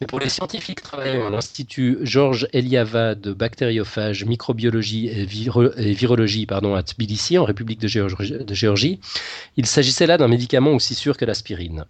Mais 0.00 0.06
pour 0.06 0.20
les 0.20 0.28
scientifiques 0.28 0.82
travaillant 0.82 1.26
à 1.26 1.30
l'Institut 1.30 1.98
Georges 2.02 2.48
Eliava 2.52 3.14
de 3.14 3.32
bactériophages, 3.32 4.24
microbiologie 4.24 5.08
et, 5.08 5.24
virologie 5.26 6.46
à 6.50 6.82
Tbilissi, 6.82 7.38
en 7.38 7.44
République 7.44 7.80
de 7.80 7.88
Géorgie 8.54 9.00
il 9.56 9.66
s'agissait 9.66 10.06
là 10.06 10.16
d'un 10.16 10.28
médicament 10.28 10.72
aussi 10.72 10.94
sûr 10.94 11.16
que 11.16 11.24
l'aspirine. 11.24 11.86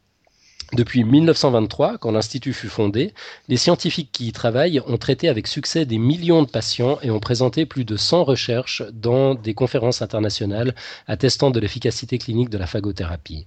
Depuis 0.73 1.05
1923, 1.05 1.99
quand 1.99 2.11
l'Institut 2.11 2.53
fut 2.53 2.69
fondé, 2.69 3.15
les 3.49 3.57
scientifiques 3.57 4.11
qui 4.11 4.27
y 4.27 4.33
travaillent 4.33 4.81
ont 4.87 4.99
traité 4.99 5.29
avec 5.29 5.47
succès 5.47 5.87
des 5.87 5.99
millions 5.99 6.43
de 6.43 6.51
patients 6.51 6.99
et 7.03 7.11
ont 7.11 7.21
présenté 7.21 7.67
plus 7.67 7.85
de 7.85 7.97
100 7.97 8.25
recherches 8.25 8.83
dans 8.93 9.37
des 9.37 9.55
conférences 9.55 10.03
internationales 10.03 10.75
attestant 11.07 11.51
de 11.51 11.61
l'efficacité 11.61 12.19
clinique 12.19 12.51
de 12.51 12.59
la 12.59 12.67
phagothérapie. 12.67 13.45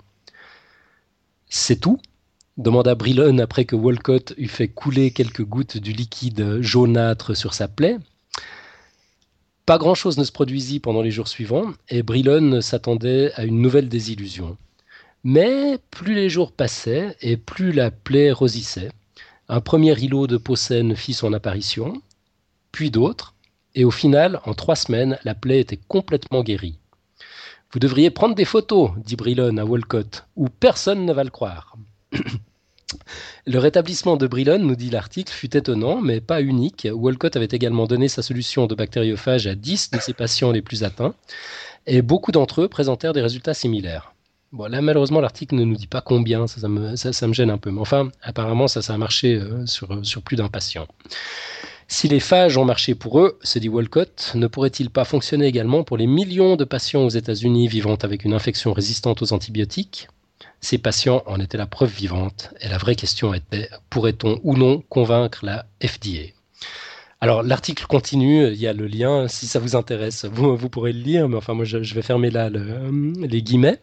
C'est 1.49 1.79
tout? 1.79 1.99
demanda 2.57 2.95
Brillon 2.95 3.37
après 3.39 3.65
que 3.65 3.75
Walcott 3.75 4.33
eut 4.37 4.47
fait 4.47 4.67
couler 4.67 5.11
quelques 5.11 5.43
gouttes 5.43 5.77
du 5.77 5.91
liquide 5.91 6.61
jaunâtre 6.61 7.35
sur 7.35 7.53
sa 7.53 7.67
plaie. 7.67 7.97
Pas 9.65 9.77
grand-chose 9.77 10.17
ne 10.17 10.23
se 10.23 10.31
produisit 10.31 10.79
pendant 10.79 11.01
les 11.01 11.11
jours 11.11 11.27
suivants 11.27 11.73
et 11.89 12.01
Brillon 12.01 12.61
s'attendait 12.61 13.31
à 13.35 13.43
une 13.43 13.61
nouvelle 13.61 13.89
désillusion. 13.89 14.57
Mais 15.23 15.79
plus 15.91 16.13
les 16.13 16.29
jours 16.29 16.53
passaient 16.53 17.17
et 17.21 17.35
plus 17.35 17.73
la 17.73 17.91
plaie 17.91 18.31
rosissait. 18.31 18.91
Un 19.49 19.59
premier 19.59 19.97
îlot 19.99 20.27
de 20.27 20.37
peau 20.37 20.55
fit 20.55 21.13
son 21.13 21.33
apparition, 21.33 22.01
puis 22.71 22.89
d'autres, 22.89 23.35
et 23.75 23.83
au 23.83 23.91
final, 23.91 24.39
en 24.45 24.53
trois 24.53 24.75
semaines, 24.75 25.19
la 25.23 25.35
plaie 25.35 25.59
était 25.59 25.79
complètement 25.87 26.43
guérie. 26.43 26.79
Vous 27.71 27.79
devriez 27.79 28.09
prendre 28.11 28.33
des 28.33 28.45
photos, 28.45 28.91
dit 28.97 29.15
Brillon 29.15 29.57
à 29.57 29.65
Walcott, 29.65 30.25
ou 30.35 30.47
personne 30.47 31.05
ne 31.05 31.13
va 31.13 31.23
le 31.23 31.29
croire. 31.29 31.75
Le 33.45 33.59
rétablissement 33.59 34.17
de 34.17 34.25
Brillon, 34.25 34.57
nous 34.57 34.75
dit 34.75 34.89
l'article, 34.89 35.31
fut 35.31 35.55
étonnant, 35.55 36.01
mais 36.01 36.21
pas 36.21 36.41
unique. 36.41 36.87
Walcott 36.91 37.35
avait 37.35 37.47
également 37.51 37.85
donné 37.85 38.07
sa 38.07 38.23
solution 38.23 38.65
de 38.65 38.73
bactériophage 38.73 39.45
à 39.45 39.53
10 39.53 39.91
de 39.91 39.99
ses 39.99 40.13
patients 40.13 40.51
les 40.51 40.63
plus 40.63 40.83
atteints, 40.83 41.13
et 41.85 42.01
beaucoup 42.01 42.31
d'entre 42.31 42.61
eux 42.61 42.67
présentèrent 42.67 43.13
des 43.13 43.21
résultats 43.21 43.53
similaires. 43.53 44.13
Bon, 44.51 44.65
là, 44.65 44.81
malheureusement, 44.81 45.21
l'article 45.21 45.55
ne 45.55 45.63
nous 45.63 45.75
dit 45.75 45.87
pas 45.87 46.01
combien, 46.01 46.47
ça, 46.47 46.67
me, 46.67 47.33
gêne 47.33 47.51
un 47.51 47.59
peu. 47.59 47.69
Mais 47.69 47.81
enfin, 47.81 48.09
apparemment, 48.23 48.67
ça, 48.67 48.81
ça 48.81 48.95
a 48.95 48.97
marché 48.97 49.35
euh, 49.35 49.65
sur, 49.67 50.03
sur 50.03 50.23
plus 50.23 50.37
d'un 50.37 50.47
patient. 50.47 50.87
Si 51.87 52.07
les 52.07 52.19
phages 52.19 52.57
ont 52.57 52.65
marché 52.65 52.95
pour 52.95 53.19
eux, 53.19 53.37
se 53.43 53.59
dit 53.59 53.69
Walcott, 53.69 54.31
ne 54.35 54.47
pourrait-il 54.47 54.89
pas 54.89 55.05
fonctionner 55.05 55.45
également 55.45 55.83
pour 55.83 55.97
les 55.97 56.07
millions 56.07 56.55
de 56.55 56.63
patients 56.63 57.03
aux 57.03 57.09
États-Unis 57.09 57.67
vivant 57.67 57.95
avec 57.95 58.25
une 58.25 58.33
infection 58.33 58.73
résistante 58.73 59.21
aux 59.21 59.33
antibiotiques? 59.33 60.07
Ces 60.61 60.77
patients 60.77 61.23
en 61.25 61.39
étaient 61.39 61.57
la 61.57 61.67
preuve 61.67 61.91
vivante, 61.91 62.53
et 62.61 62.69
la 62.69 62.77
vraie 62.77 62.95
question 62.95 63.33
était 63.33 63.69
pourrait-on 63.89 64.39
ou 64.43 64.57
non 64.57 64.81
convaincre 64.89 65.45
la 65.45 65.65
FDA 65.83 66.33
alors 67.21 67.43
l'article 67.43 67.85
continue, 67.85 68.47
il 68.47 68.55
y 68.55 68.67
a 68.67 68.71
le 68.71 68.87
lien, 68.87 69.27
si 69.27 69.45
ça 69.45 69.59
vous 69.59 69.75
intéresse, 69.75 70.23
vous, 70.23 70.55
vous 70.55 70.69
pourrez 70.69 70.93
le 70.93 71.01
lire, 71.01 71.27
mais 71.27 71.35
enfin 71.35 71.53
moi 71.53 71.65
je, 71.65 71.77
vais 71.77 72.01
fermer 72.01 72.29
là 72.29 72.49
les 72.49 73.41
guillemets. 73.41 73.81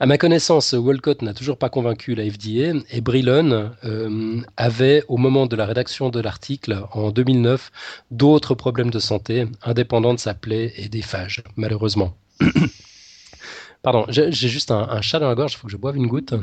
À 0.00 0.06
ma 0.06 0.18
connaissance, 0.18 0.72
Walcott 0.72 1.22
n'a 1.22 1.34
toujours 1.34 1.58
pas 1.58 1.68
convaincu 1.68 2.14
la 2.14 2.24
FDA 2.30 2.78
et 2.90 3.00
Brillon 3.00 3.72
euh, 3.84 4.40
avait, 4.56 5.02
au 5.08 5.16
moment 5.16 5.46
de 5.46 5.56
la 5.56 5.66
rédaction 5.66 6.10
de 6.10 6.20
l'article 6.20 6.84
en 6.92 7.10
2009, 7.10 7.70
d'autres 8.10 8.54
problèmes 8.54 8.90
de 8.90 8.98
santé 8.98 9.46
indépendants 9.62 10.14
de 10.14 10.20
sa 10.20 10.34
plaie 10.34 10.72
et 10.76 10.88
des 10.88 11.02
phages, 11.02 11.42
malheureusement. 11.56 12.16
Pardon, 13.82 14.06
j'ai 14.08 14.32
juste 14.32 14.70
un, 14.70 15.00
chat 15.00 15.18
dans 15.18 15.28
la 15.28 15.34
gorge, 15.34 15.54
il 15.54 15.56
faut 15.56 15.66
que 15.66 15.72
je 15.72 15.76
boive 15.76 15.96
une 15.96 16.06
goutte. 16.06 16.34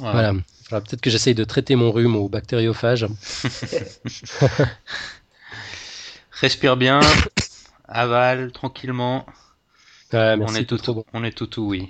Voilà. 0.00 0.34
Peut-être 0.68 1.00
que 1.00 1.10
j'essaye 1.10 1.34
de 1.34 1.44
traiter 1.44 1.74
mon 1.74 1.90
rhume 1.90 2.14
au 2.16 2.28
bactériophage. 2.28 3.06
Respire 6.40 6.76
bien, 6.76 7.00
avale 7.88 8.52
tranquillement 8.52 9.26
on, 10.12 10.54
est 10.54 10.64
tout, 10.64 11.04
on 11.12 11.24
est 11.24 11.36
tout, 11.36 11.62
oui. 11.62 11.88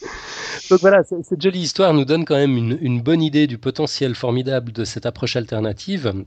Donc 0.70 0.80
voilà, 0.80 1.02
cette 1.04 1.42
jolie 1.42 1.60
histoire 1.60 1.92
nous 1.92 2.04
donne 2.04 2.24
quand 2.24 2.36
même 2.36 2.56
une, 2.56 3.02
bonne 3.02 3.22
idée 3.22 3.46
du 3.46 3.58
potentiel 3.58 4.14
formidable 4.14 4.72
de 4.72 4.84
cette 4.84 5.06
approche 5.06 5.36
alternative. 5.36 6.24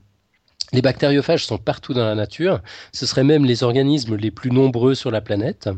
Les 0.72 0.82
bactériophages 0.82 1.46
sont 1.46 1.58
partout 1.58 1.94
dans 1.94 2.04
la 2.04 2.16
nature, 2.16 2.60
ce 2.92 3.06
seraient 3.06 3.24
même 3.24 3.44
les 3.44 3.62
organismes 3.62 4.16
les 4.16 4.32
plus 4.32 4.50
nombreux 4.50 4.94
sur 4.94 5.10
la 5.10 5.20
planète. 5.20 5.68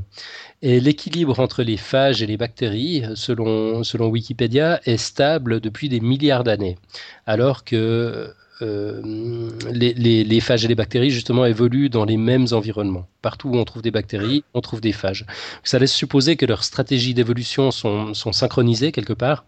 Et 0.62 0.80
l'équilibre 0.80 1.40
entre 1.40 1.62
les 1.62 1.76
phages 1.76 2.22
et 2.22 2.26
les 2.26 2.36
bactéries, 2.38 3.04
selon, 3.14 3.84
selon 3.84 4.08
Wikipédia, 4.08 4.80
est 4.84 4.96
stable 4.96 5.60
depuis 5.60 5.88
des 5.88 6.00
milliards 6.00 6.42
d'années. 6.42 6.78
Alors 7.26 7.64
que 7.64 8.32
euh, 8.60 9.00
les, 9.70 10.40
phages 10.40 10.64
et 10.64 10.68
les 10.68 10.74
bactéries 10.74 11.10
justement 11.10 11.44
évoluent 11.44 11.90
dans 11.90 12.04
les 12.04 12.16
mêmes 12.16 12.46
environnements. 12.52 13.06
Partout 13.22 13.48
où 13.50 13.56
on 13.56 13.64
trouve 13.64 13.82
des 13.82 13.90
bactéries, 13.90 14.44
on 14.54 14.60
trouve 14.60 14.80
des 14.80 14.92
phages. 14.92 15.26
Ça 15.62 15.78
laisse 15.78 15.92
supposer 15.92 16.36
que 16.36 16.46
leurs 16.46 16.64
stratégies 16.64 17.14
d'évolution 17.14 17.70
sont, 17.70 18.14
synchronisées 18.14 18.92
quelque 18.92 19.12
part 19.12 19.44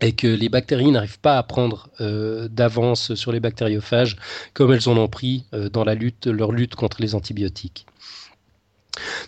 et 0.00 0.12
que 0.12 0.26
les 0.26 0.48
bactéries 0.48 0.90
n'arrivent 0.90 1.20
pas 1.20 1.36
à 1.36 1.42
prendre 1.42 1.88
euh, 2.00 2.48
d'avance 2.48 3.14
sur 3.14 3.32
les 3.32 3.40
bactériophages 3.40 4.16
comme 4.54 4.72
elles 4.72 4.88
en 4.88 4.96
ont 4.96 5.08
pris 5.08 5.44
euh, 5.52 5.68
dans 5.68 5.84
leur 5.84 6.52
lutte 6.52 6.74
contre 6.74 7.02
les 7.02 7.14
antibiotiques. 7.14 7.86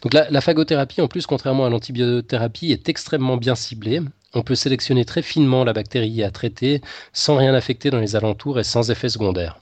Donc 0.02 0.12
la 0.14 0.40
phagothérapie, 0.40 1.00
en 1.00 1.08
plus, 1.08 1.26
contrairement 1.26 1.64
à 1.64 1.70
l'antibiothérapie, 1.70 2.72
est 2.72 2.88
extrêmement 2.88 3.36
bien 3.36 3.54
ciblée 3.54 4.00
on 4.34 4.42
peut 4.42 4.54
sélectionner 4.54 5.04
très 5.04 5.22
finement 5.22 5.64
la 5.64 5.72
bactérie 5.72 6.22
à 6.22 6.30
traiter 6.30 6.80
sans 7.12 7.36
rien 7.36 7.54
affecter 7.54 7.90
dans 7.90 8.00
les 8.00 8.16
alentours 8.16 8.58
et 8.58 8.64
sans 8.64 8.90
effet 8.90 9.08
secondaire. 9.08 9.58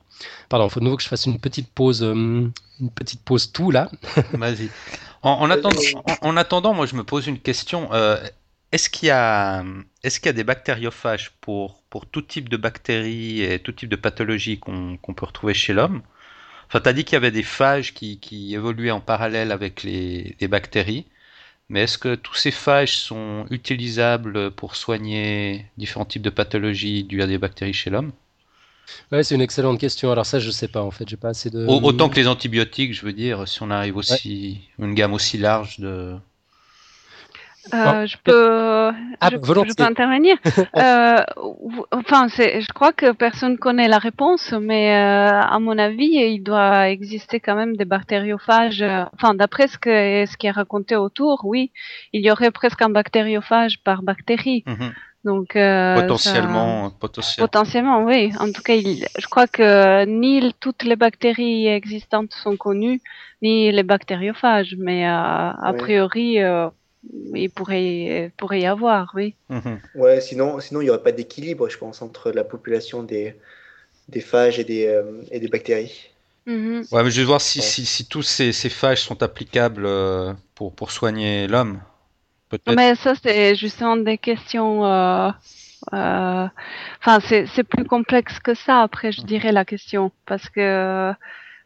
Pardon, 0.49 0.67
il 0.67 0.71
faut 0.71 0.81
de 0.81 0.85
nouveau 0.85 0.97
que 0.97 1.03
je 1.03 1.09
fasse 1.09 1.27
une 1.27 1.39
petite 1.39 1.71
pause, 1.73 2.03
euh, 2.03 2.15
une 2.81 2.91
petite 2.95 3.23
pause 3.23 3.53
tout 3.53 3.71
là. 3.71 3.91
Vas-y. 4.33 4.69
En, 5.23 5.51
attendant, 5.51 6.73
moi 6.75 6.87
je 6.87 6.95
me 6.95 7.05
pose 7.05 7.27
une 7.27 7.39
question. 7.39 7.93
Euh, 7.93 8.17
est-ce 8.73 8.89
qu'il 8.89 9.09
y 9.09 9.11
a, 9.11 9.65
est-ce 10.03 10.19
qu'il 10.21 10.27
y 10.27 10.31
a 10.31 10.35
des 10.35 10.45
bactériophages 10.45 11.33
pour, 11.41 11.83
pour 11.91 12.07
tout 12.07 12.23
type 12.23 12.49
de 12.49 12.57
bactéries 12.57 13.43
et 13.43 13.59
tout 13.59 13.73
type 13.73 13.89
de 13.89 13.97
pathologies 13.97 14.59
qu'on 14.59 15.15
peut 15.15 15.27
retrouver 15.27 15.55
chez 15.55 15.73
l'homme? 15.73 16.03
Enfin, 16.69 16.81
tu 16.81 16.89
as 16.89 16.93
dit 16.93 17.05
qu'il 17.05 17.15
y 17.15 17.17
avait 17.17 17.33
des 17.33 17.43
phages 17.43 17.93
qui, 17.93 18.55
évoluaient 18.55 18.93
en 18.93 19.01
parallèle 19.01 19.53
avec 19.53 19.83
les 19.83 20.49
bactéries. 20.49 21.07
Mais 21.71 21.85
est-ce 21.85 21.99
que 21.99 22.17
tous 22.17 22.35
ces 22.35 22.51
phages 22.51 22.97
sont 22.99 23.47
utilisables 23.51 24.51
pour 24.51 24.75
soigner 24.75 25.67
différents 25.79 26.05
types 26.05 26.21
de 26.21 26.29
pathologies 26.29 27.05
dues 27.05 27.23
à 27.23 27.29
des 27.29 27.39
bactéries 27.39 27.73
chez 27.73 27.91
l'homme? 27.91 28.13
Ouais, 29.13 29.23
c'est 29.23 29.37
une 29.37 29.41
excellente 29.41 29.79
question. 29.79 30.11
Alors 30.11 30.27
ça, 30.27 30.41
je 30.41 30.51
sais 30.51 30.67
pas 30.67 30.83
en 30.83 30.91
fait. 30.91 31.09
J'ai 31.09 31.17
pas 31.17 31.29
assez 31.29 31.49
de. 31.49 31.65
Autant 31.67 32.09
que 32.09 32.17
les 32.17 32.27
antibiotiques, 32.27 32.93
je 32.93 33.07
veux 33.07 33.13
dire, 33.13 33.47
si 33.47 33.63
on 33.63 33.71
arrive 33.71 33.97
aussi 33.97 34.63
une 34.81 34.95
gamme 34.95 35.13
aussi 35.13 35.39
large 35.39 35.79
de. 35.79 36.17
Euh, 37.75 38.07
je 38.07 38.17
peux, 38.25 38.91
ah, 39.21 39.29
je, 39.31 39.37
peux 39.37 39.83
intervenir. 39.83 40.37
euh, 40.77 41.23
enfin, 41.93 42.27
je 42.29 42.73
crois 42.73 42.93
que 42.93 43.13
personne 43.13 43.59
connaît 43.59 43.89
la 43.89 43.99
réponse, 43.99 44.53
mais 44.53 44.97
euh, 44.97 45.41
à 45.41 45.59
mon 45.59 45.77
avis, 45.79 46.09
il 46.09 46.43
doit 46.43 46.89
exister 46.89 47.39
quand 47.39 47.55
même 47.55 47.77
des 47.77 47.85
bactériophages. 47.85 48.83
Enfin, 49.15 49.35
d'après 49.35 49.69
ce, 49.69 49.77
que, 49.77 50.25
ce 50.27 50.37
qui 50.39 50.47
est 50.47 50.51
raconté 50.51 50.97
autour, 50.97 51.41
oui, 51.45 51.71
il 52.13 52.25
y 52.25 52.31
aurait 52.31 52.51
presque 52.51 52.81
un 52.83 52.91
bactériophage 52.91 53.83
par 53.85 54.03
bactérie. 54.03 54.65
Mhm. 54.67 54.93
Donc 55.25 55.55
euh, 55.55 56.01
potentiellement, 56.01 56.91
potentiellement, 56.99 57.47
potentiellement, 57.47 58.05
oui. 58.05 58.33
En 58.41 58.51
tout 58.53 58.63
cas, 58.63 58.75
il, 58.75 59.07
je 59.19 59.27
crois 59.27 59.47
que 59.47 60.07
ni 60.07 60.55
toutes 60.61 60.83
les 60.83 60.97
bactéries 60.97 61.67
existantes 61.67 62.33
sont 62.33 62.57
connues, 62.57 63.03
ni 63.43 63.71
les 63.71 63.83
bactériophages, 63.83 64.77
mais 64.79 65.07
euh, 65.07 65.11
a 65.11 65.75
priori, 65.77 66.43
euh, 66.43 66.69
il 67.35 67.51
pourrait, 67.51 68.33
pourrait 68.37 68.61
y 68.61 68.67
avoir, 68.67 69.13
oui. 69.15 69.35
Mhm. 69.49 69.81
Ouais, 69.95 70.21
sinon, 70.21 70.61
sinon 70.61 70.81
il 70.81 70.85
n'y 70.85 70.91
aurait 70.91 71.03
pas 71.03 71.13
d'équilibre, 71.13 71.69
je 71.69 71.79
pense, 71.79 72.03
entre 72.03 72.31
la 72.31 72.45
population 72.45 73.03
des, 73.03 73.35
des 74.09 74.21
phages 74.21 74.59
et 74.59 74.65
des, 74.65 74.87
euh, 74.87 75.23
et 75.31 75.41
des 75.41 75.49
bactéries. 75.49 76.11
Mhm. 76.47 76.85
Ouais, 76.93 77.03
mais 77.03 77.11
je 77.11 77.21
vais 77.21 77.27
voir 77.27 77.41
si, 77.41 77.63
si, 77.63 77.87
si 77.87 78.07
tous 78.07 78.23
ces, 78.23 78.53
ces, 78.53 78.71
phages 78.71 79.03
sont 79.03 79.23
applicables 79.23 79.89
pour, 80.55 80.75
pour 80.75 80.91
soigner 80.91 81.47
l'homme. 81.47 81.81
Mais 82.67 82.95
ça, 82.97 83.15
c'est 83.23 83.55
justement 83.55 83.97
des 83.97 84.19
questions. 84.19 84.85
Euh, 84.85 85.31
euh, 85.93 86.47
enfin, 87.01 87.21
c'est 87.21 87.65
plus 87.65 87.85
complexe 87.85 88.39
que 88.41 88.55
ça. 88.55 88.83
Après, 88.83 89.13
je 89.13 89.23
dirais 89.23 89.53
la 89.53 89.65
question 89.65 90.11
parce 90.27 90.49
que 90.49 91.13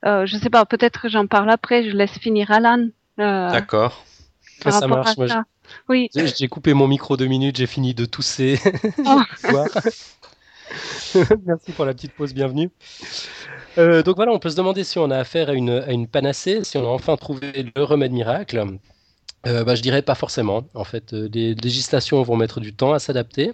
euh, 0.04 0.26
je 0.26 0.36
sais 0.36 0.50
pas. 0.50 0.64
Peut-être 0.66 1.02
que 1.02 1.08
j'en 1.08 1.26
parle 1.26 1.50
après. 1.50 1.84
Je 1.84 1.96
laisse 1.96 2.18
finir 2.18 2.50
Alan. 2.50 2.88
D'accord. 3.16 4.04
Ça 4.62 4.86
marche. 4.86 5.16
oui. 5.88 6.08
J'ai 6.14 6.48
coupé 6.48 6.74
mon 6.74 6.88
micro 6.88 7.16
deux 7.16 7.26
minutes. 7.26 7.56
J'ai 7.56 7.66
fini 7.66 7.94
de 7.94 8.04
tousser. 8.04 8.58
Oh. 9.06 9.20
Merci 11.46 11.72
pour 11.72 11.84
la 11.84 11.94
petite 11.94 12.12
pause. 12.14 12.34
Bienvenue. 12.34 12.70
donc 13.76 14.16
voilà, 14.16 14.32
on 14.32 14.38
peut 14.38 14.50
se 14.50 14.56
demander 14.56 14.82
si 14.82 14.98
on 14.98 15.10
a 15.10 15.18
affaire 15.18 15.50
à 15.50 15.52
une, 15.52 15.70
à 15.70 15.92
une 15.92 16.08
panacée, 16.08 16.64
si 16.64 16.78
on 16.78 16.84
a 16.84 16.88
enfin 16.88 17.16
trouvé 17.16 17.70
le 17.76 17.82
remède 17.84 18.12
miracle. 18.12 18.78
Euh, 19.46 19.64
bah, 19.64 19.74
je 19.74 19.82
dirais 19.82 20.02
pas 20.02 20.14
forcément. 20.14 20.64
En 20.74 20.84
fait, 20.84 21.12
euh, 21.12 21.28
les 21.32 21.54
législations 21.54 22.22
vont 22.22 22.36
mettre 22.36 22.60
du 22.60 22.74
temps 22.74 22.92
à 22.92 22.98
s'adapter. 22.98 23.52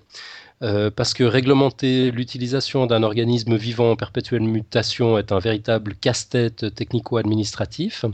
Euh, 0.62 0.90
parce 0.90 1.14
que 1.14 1.24
réglementer 1.24 2.10
l'utilisation 2.10 2.86
d'un 2.86 3.02
organisme 3.02 3.56
vivant 3.56 3.92
en 3.92 3.96
perpétuelle 3.96 4.42
mutation 4.42 5.16
est 5.16 5.32
un 5.32 5.38
véritable 5.38 5.94
casse-tête 5.94 6.74
technico-administratif. 6.74 8.04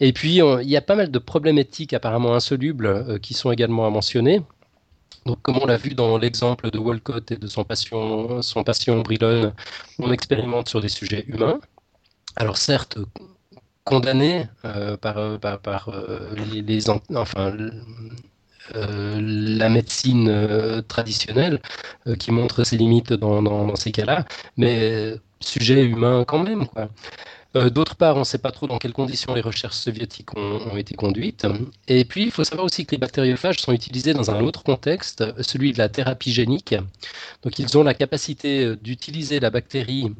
Et 0.00 0.14
puis, 0.14 0.36
il 0.38 0.68
y 0.68 0.76
a 0.76 0.80
pas 0.80 0.94
mal 0.94 1.10
de 1.10 1.18
problèmes 1.18 1.58
éthiques 1.58 1.92
apparemment 1.92 2.34
insolubles 2.34 3.20
qui 3.20 3.34
sont 3.34 3.52
également 3.52 3.86
à 3.86 3.90
mentionner. 3.90 4.40
Donc, 5.26 5.40
comme 5.42 5.58
on 5.58 5.66
l'a 5.66 5.76
vu 5.76 5.94
dans 5.94 6.16
l'exemple 6.18 6.70
de 6.70 6.78
Walcott 6.78 7.30
et 7.32 7.36
de 7.36 7.46
son 7.46 7.64
patient, 7.64 8.42
son 8.42 8.64
patient 8.64 8.98
Brilon, 9.00 9.52
on 9.98 10.10
expérimente 10.12 10.68
sur 10.68 10.80
des 10.80 10.88
sujets 10.88 11.24
humains. 11.28 11.60
Alors 12.36 12.56
certes, 12.56 12.98
condamné 13.84 14.46
euh, 14.64 14.96
par, 14.96 15.18
euh, 15.18 15.38
par, 15.38 15.88
euh, 15.88 16.34
les, 16.52 16.90
enfin, 16.90 17.56
la 18.72 19.68
médecine 19.68 20.82
traditionnelle 20.88 21.60
qui 22.18 22.30
montre 22.30 22.64
ses 22.64 22.76
limites 22.76 23.12
dans, 23.12 23.76
ces 23.76 23.92
cas-là, 23.92 24.24
mais 24.56 25.14
sujet 25.40 25.84
humain 25.84 26.24
quand 26.26 26.42
même. 26.42 26.66
D'autre 27.54 27.94
part, 27.94 28.16
on 28.16 28.20
ne 28.20 28.24
sait 28.24 28.38
pas 28.38 28.50
trop 28.50 28.66
dans 28.66 28.78
quelles 28.78 28.92
conditions 28.92 29.32
les 29.32 29.40
recherches 29.40 29.76
soviétiques 29.76 30.36
ont 30.36 30.76
été 30.76 30.94
conduites. 30.94 31.46
Et 31.86 32.04
puis, 32.04 32.24
il 32.24 32.30
faut 32.32 32.42
savoir 32.42 32.64
aussi 32.64 32.84
que 32.84 32.92
les 32.92 32.98
bactériophages 32.98 33.60
sont 33.60 33.72
utilisés 33.72 34.12
dans 34.12 34.30
un 34.30 34.40
autre 34.40 34.64
contexte, 34.64 35.24
celui 35.40 35.72
de 35.72 35.78
la 35.78 35.88
thérapie 35.88 36.32
génique. 36.32 36.74
Donc, 37.42 37.58
ils 37.58 37.78
ont 37.78 37.84
la 37.84 37.94
capacité 37.94 38.74
d'utiliser 38.76 39.38
la 39.38 39.50
bactérie 39.50 40.10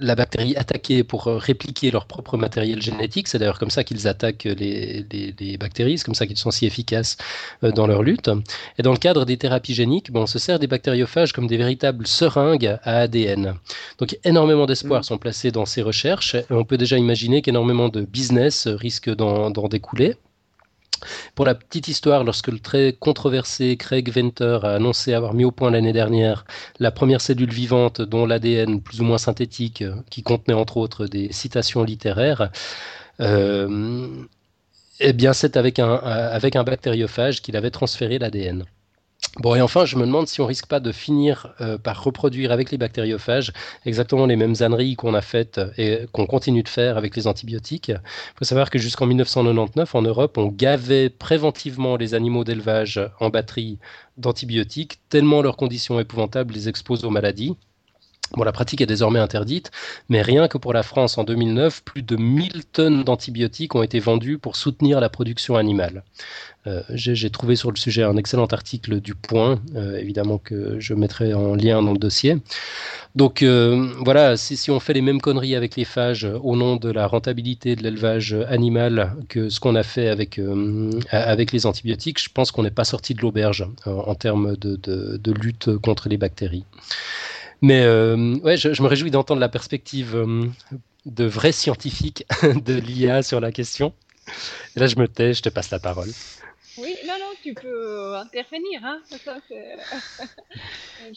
la 0.00 0.14
bactérie 0.14 0.56
attaquée 0.56 1.04
pour 1.04 1.28
euh, 1.28 1.36
répliquer 1.36 1.90
leur 1.90 2.06
propre 2.06 2.36
matériel 2.36 2.82
génétique. 2.82 3.28
C'est 3.28 3.38
d'ailleurs 3.38 3.58
comme 3.58 3.70
ça 3.70 3.84
qu'ils 3.84 4.08
attaquent 4.08 4.44
les, 4.44 5.56
bactéries, 5.58 5.98
c'est 5.98 6.04
comme 6.04 6.14
ça 6.14 6.26
qu'ils 6.26 6.38
sont 6.38 6.50
si 6.50 6.66
efficaces 6.66 7.16
euh, 7.64 7.72
dans 7.72 7.86
leur 7.86 8.02
lutte. 8.02 8.30
Et 8.78 8.82
dans 8.82 8.92
le 8.92 8.98
cadre 8.98 9.24
des 9.24 9.36
thérapies 9.36 9.74
géniques, 9.74 10.10
bon, 10.10 10.22
on 10.22 10.26
se 10.26 10.38
sert 10.38 10.58
des 10.58 10.66
bactériophages 10.66 11.32
comme 11.32 11.46
des 11.46 11.56
véritables 11.56 12.06
seringues 12.06 12.78
à 12.82 13.00
ADN. 13.00 13.54
Donc 13.98 14.18
énormément 14.24 14.66
d'espoirs 14.66 15.00
mm. 15.00 15.04
sont 15.04 15.18
placés 15.18 15.50
dans 15.50 15.66
ces 15.66 15.82
recherches 15.82 16.34
et 16.34 16.44
on 16.50 16.64
peut 16.64 16.78
déjà 16.78 16.98
imaginer 16.98 17.42
qu'énormément 17.42 17.88
de 17.88 18.02
business 18.02 18.66
risquent 18.66 19.14
d'en 19.14 19.50
découler. 19.68 20.16
Pour 21.34 21.44
la 21.46 21.54
petite 21.54 21.88
histoire, 21.88 22.24
lorsque 22.24 22.48
le 22.48 22.58
très 22.58 22.92
controversé 22.92 23.76
Craig 23.76 24.10
Venter 24.10 24.58
a 24.62 24.74
annoncé 24.74 25.14
avoir 25.14 25.34
mis 25.34 25.44
au 25.44 25.50
point 25.50 25.70
l'année 25.70 25.92
dernière 25.92 26.44
la 26.78 26.90
première 26.90 27.20
cellule 27.20 27.52
vivante 27.52 28.00
dont 28.00 28.26
l'ADN 28.26 28.80
plus 28.80 29.00
ou 29.00 29.04
moins 29.04 29.18
synthétique, 29.18 29.84
qui 30.10 30.22
contenait 30.22 30.54
entre 30.54 30.76
autres 30.76 31.06
des 31.06 31.32
citations 31.32 31.82
littéraires, 31.82 32.50
euh, 33.20 34.08
eh 35.00 35.12
bien 35.12 35.32
c'est 35.32 35.56
avec 35.56 35.78
un 35.78 36.64
bactériophage 36.64 37.42
qu'il 37.42 37.56
avait 37.56 37.70
transféré 37.70 38.18
l'ADN. 38.18 38.64
Bon, 39.38 39.54
et 39.54 39.60
enfin, 39.62 39.84
je 39.84 39.96
me 39.96 40.04
demande 40.04 40.26
si 40.26 40.40
on 40.40 40.46
risque 40.46 40.66
pas 40.66 40.80
de 40.80 40.90
finir 40.92 41.54
euh, 41.60 41.78
par 41.78 42.02
reproduire 42.02 42.50
avec 42.52 42.70
les 42.72 42.78
bactériophages 42.78 43.52
exactement 43.86 44.26
les 44.26 44.34
mêmes 44.36 44.56
âneries 44.60 44.96
qu'on 44.96 45.14
a 45.14 45.20
faites 45.20 45.60
et 45.78 46.06
qu'on 46.12 46.26
continue 46.26 46.62
de 46.64 46.68
faire 46.68 46.96
avec 46.96 47.14
les 47.16 47.26
antibiotiques. 47.26 47.88
Il 47.90 48.38
faut 48.38 48.44
savoir 48.44 48.70
que 48.70 48.78
jusqu'en 48.78 49.06
1999, 49.06 49.94
en 49.94 50.02
Europe, 50.02 50.36
on 50.36 50.48
gavait 50.48 51.10
préventivement 51.10 51.96
les 51.96 52.14
animaux 52.14 52.44
d'élevage 52.44 53.00
en 53.20 53.30
batterie 53.30 53.78
d'antibiotiques, 54.16 55.00
tellement 55.08 55.42
leurs 55.42 55.56
conditions 55.56 56.00
épouvantables 56.00 56.52
les 56.52 56.68
exposent 56.68 57.04
aux 57.04 57.10
maladies. 57.10 57.56
Bon, 58.36 58.44
la 58.44 58.52
pratique 58.52 58.80
est 58.80 58.86
désormais 58.86 59.18
interdite, 59.18 59.72
mais 60.08 60.22
rien 60.22 60.46
que 60.46 60.56
pour 60.56 60.72
la 60.72 60.84
France 60.84 61.18
en 61.18 61.24
2009, 61.24 61.82
plus 61.82 62.02
de 62.02 62.14
1000 62.16 62.64
tonnes 62.66 63.02
d'antibiotiques 63.02 63.74
ont 63.74 63.82
été 63.82 63.98
vendues 63.98 64.38
pour 64.38 64.54
soutenir 64.54 65.00
la 65.00 65.08
production 65.08 65.56
animale. 65.56 66.04
Euh, 66.66 66.82
j'ai 66.90 67.30
trouvé 67.30 67.56
sur 67.56 67.70
le 67.70 67.76
sujet 67.76 68.02
un 68.02 68.16
excellent 68.16 68.46
article 68.46 69.00
du 69.00 69.14
Point, 69.14 69.60
euh, 69.74 69.96
évidemment 69.96 70.38
que 70.38 70.78
je 70.78 70.94
mettrai 70.94 71.32
en 71.32 71.54
lien 71.54 71.82
dans 71.82 71.92
le 71.92 71.98
dossier. 71.98 72.36
Donc 73.16 73.42
euh, 73.42 73.88
voilà, 74.04 74.36
si, 74.36 74.70
on 74.70 74.78
fait 74.78 74.92
les 74.92 75.00
mêmes 75.00 75.20
conneries 75.20 75.56
avec 75.56 75.74
les 75.74 75.86
phages 75.86 76.28
au 76.42 76.54
nom 76.54 76.76
de 76.76 76.90
la 76.90 77.06
rentabilité 77.06 77.74
de 77.74 77.82
l'élevage 77.82 78.36
animal 78.48 79.16
que 79.28 79.48
ce 79.48 79.58
qu'on 79.58 79.74
a 79.74 79.82
fait 79.82 80.08
avec, 80.08 80.36
les 80.36 81.66
antibiotiques, 81.66 82.22
je 82.22 82.28
pense 82.32 82.52
qu'on 82.52 82.62
n'est 82.62 82.70
pas 82.70 82.84
sorti 82.84 83.14
de 83.14 83.22
l'auberge 83.22 83.66
en 83.86 84.14
termes 84.14 84.54
de 84.56 85.32
lutte 85.32 85.76
contre 85.78 86.08
les 86.08 86.18
bactéries. 86.18 86.64
Mais 87.62 87.82
euh, 87.82 88.36
ouais, 88.38 88.56
je, 88.56 88.82
me 88.82 88.88
réjouis 88.88 89.10
d'entendre 89.10 89.40
la 89.40 89.48
perspective 89.48 90.16
euh, 90.16 90.46
de 91.04 91.24
vrais 91.24 91.52
scientifiques 91.52 92.24
de 92.42 92.74
l'IA 92.74 93.22
sur 93.22 93.40
la 93.40 93.52
question. 93.52 93.92
Et 94.76 94.80
là, 94.80 94.86
je 94.86 94.96
me 94.96 95.06
tais, 95.06 95.34
je 95.34 95.42
te 95.42 95.48
passe 95.48 95.70
la 95.70 95.78
parole. 95.78 96.08
Oui, 96.78 96.94
non, 97.06 97.14
non, 97.18 97.32
tu 97.42 97.52
peux 97.52 98.16
intervenir. 98.16 98.82
Hein. 98.82 99.02
je 99.10 99.16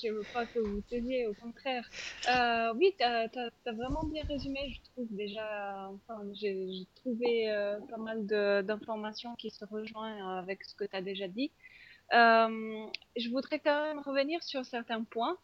ne 0.08 0.14
veux 0.14 0.26
pas 0.34 0.46
que 0.46 0.60
vous 0.60 0.82
taisiez, 0.90 1.28
au 1.28 1.34
contraire. 1.34 1.90
Euh, 2.28 2.74
oui, 2.76 2.94
tu 2.98 3.06
as, 3.06 3.30
vraiment 3.72 4.04
bien 4.04 4.24
résumé, 4.28 4.60
je 4.74 4.82
trouve 4.92 5.08
déjà. 5.12 5.92
J'ai 6.34 6.86
trouvé 6.96 7.48
pas 7.90 7.98
mal 7.98 8.26
d'informations 8.66 9.36
qui 9.36 9.50
se 9.50 9.64
rejoignent 9.64 10.40
avec 10.40 10.66
ce 10.66 10.76
que 10.76 10.84
tu 10.84 10.96
as 10.96 11.02
déjà 11.02 11.30
dit. 11.30 11.52
je 12.12 13.30
voudrais 13.30 13.60
quand 13.60 13.84
même 13.84 14.00
revenir 14.00 14.44
sur 14.44 14.66
certains 14.66 15.04
points. 15.04 15.38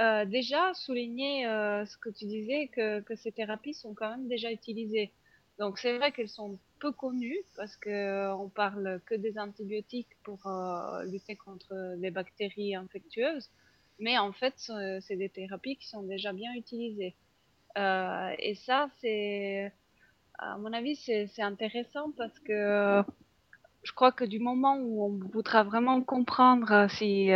Euh, 0.00 0.24
déjà 0.24 0.74
souligner 0.74 1.46
euh, 1.46 1.86
ce 1.86 1.96
que 1.96 2.10
tu 2.10 2.24
disais, 2.26 2.68
que, 2.68 3.02
ces 3.14 3.30
thérapies 3.30 3.74
sont 3.74 3.94
quand 3.94 4.10
même 4.10 4.26
déjà 4.26 4.50
utilisées. 4.50 5.12
Donc 5.60 5.78
c'est 5.78 5.96
vrai 5.96 6.10
qu'elles 6.10 6.28
sont 6.28 6.58
peu 6.80 6.90
connues 6.90 7.38
parce 7.54 7.76
que 7.76 7.90
euh, 7.90 8.48
parle 8.56 9.00
que 9.06 9.14
des 9.14 9.38
antibiotiques 9.38 10.08
pour 10.24 10.50
lutter 11.04 11.36
contre 11.36 11.94
les 11.98 12.10
bactéries 12.10 12.74
infectieuses, 12.74 13.50
mais 14.00 14.18
en 14.18 14.32
fait 14.32 14.54
c'est 14.58 15.16
des 15.16 15.28
thérapies 15.28 15.76
qui 15.76 15.86
sont 15.86 16.02
déjà 16.02 16.32
bien 16.32 16.52
utilisées. 16.54 17.14
et 17.76 18.54
ça 18.66 18.88
c'est, 19.00 19.72
à 20.38 20.58
mon 20.58 20.72
avis, 20.72 20.96
c'est 20.96 21.42
intéressant 21.42 22.10
parce 22.16 22.36
que 22.40 23.00
je 23.84 23.92
crois 23.92 24.10
que 24.10 24.24
du 24.24 24.40
moment 24.40 24.76
où 24.76 25.04
on 25.04 25.28
voudra 25.28 25.62
vraiment 25.62 26.02
comprendre 26.02 26.88
si 26.90 27.30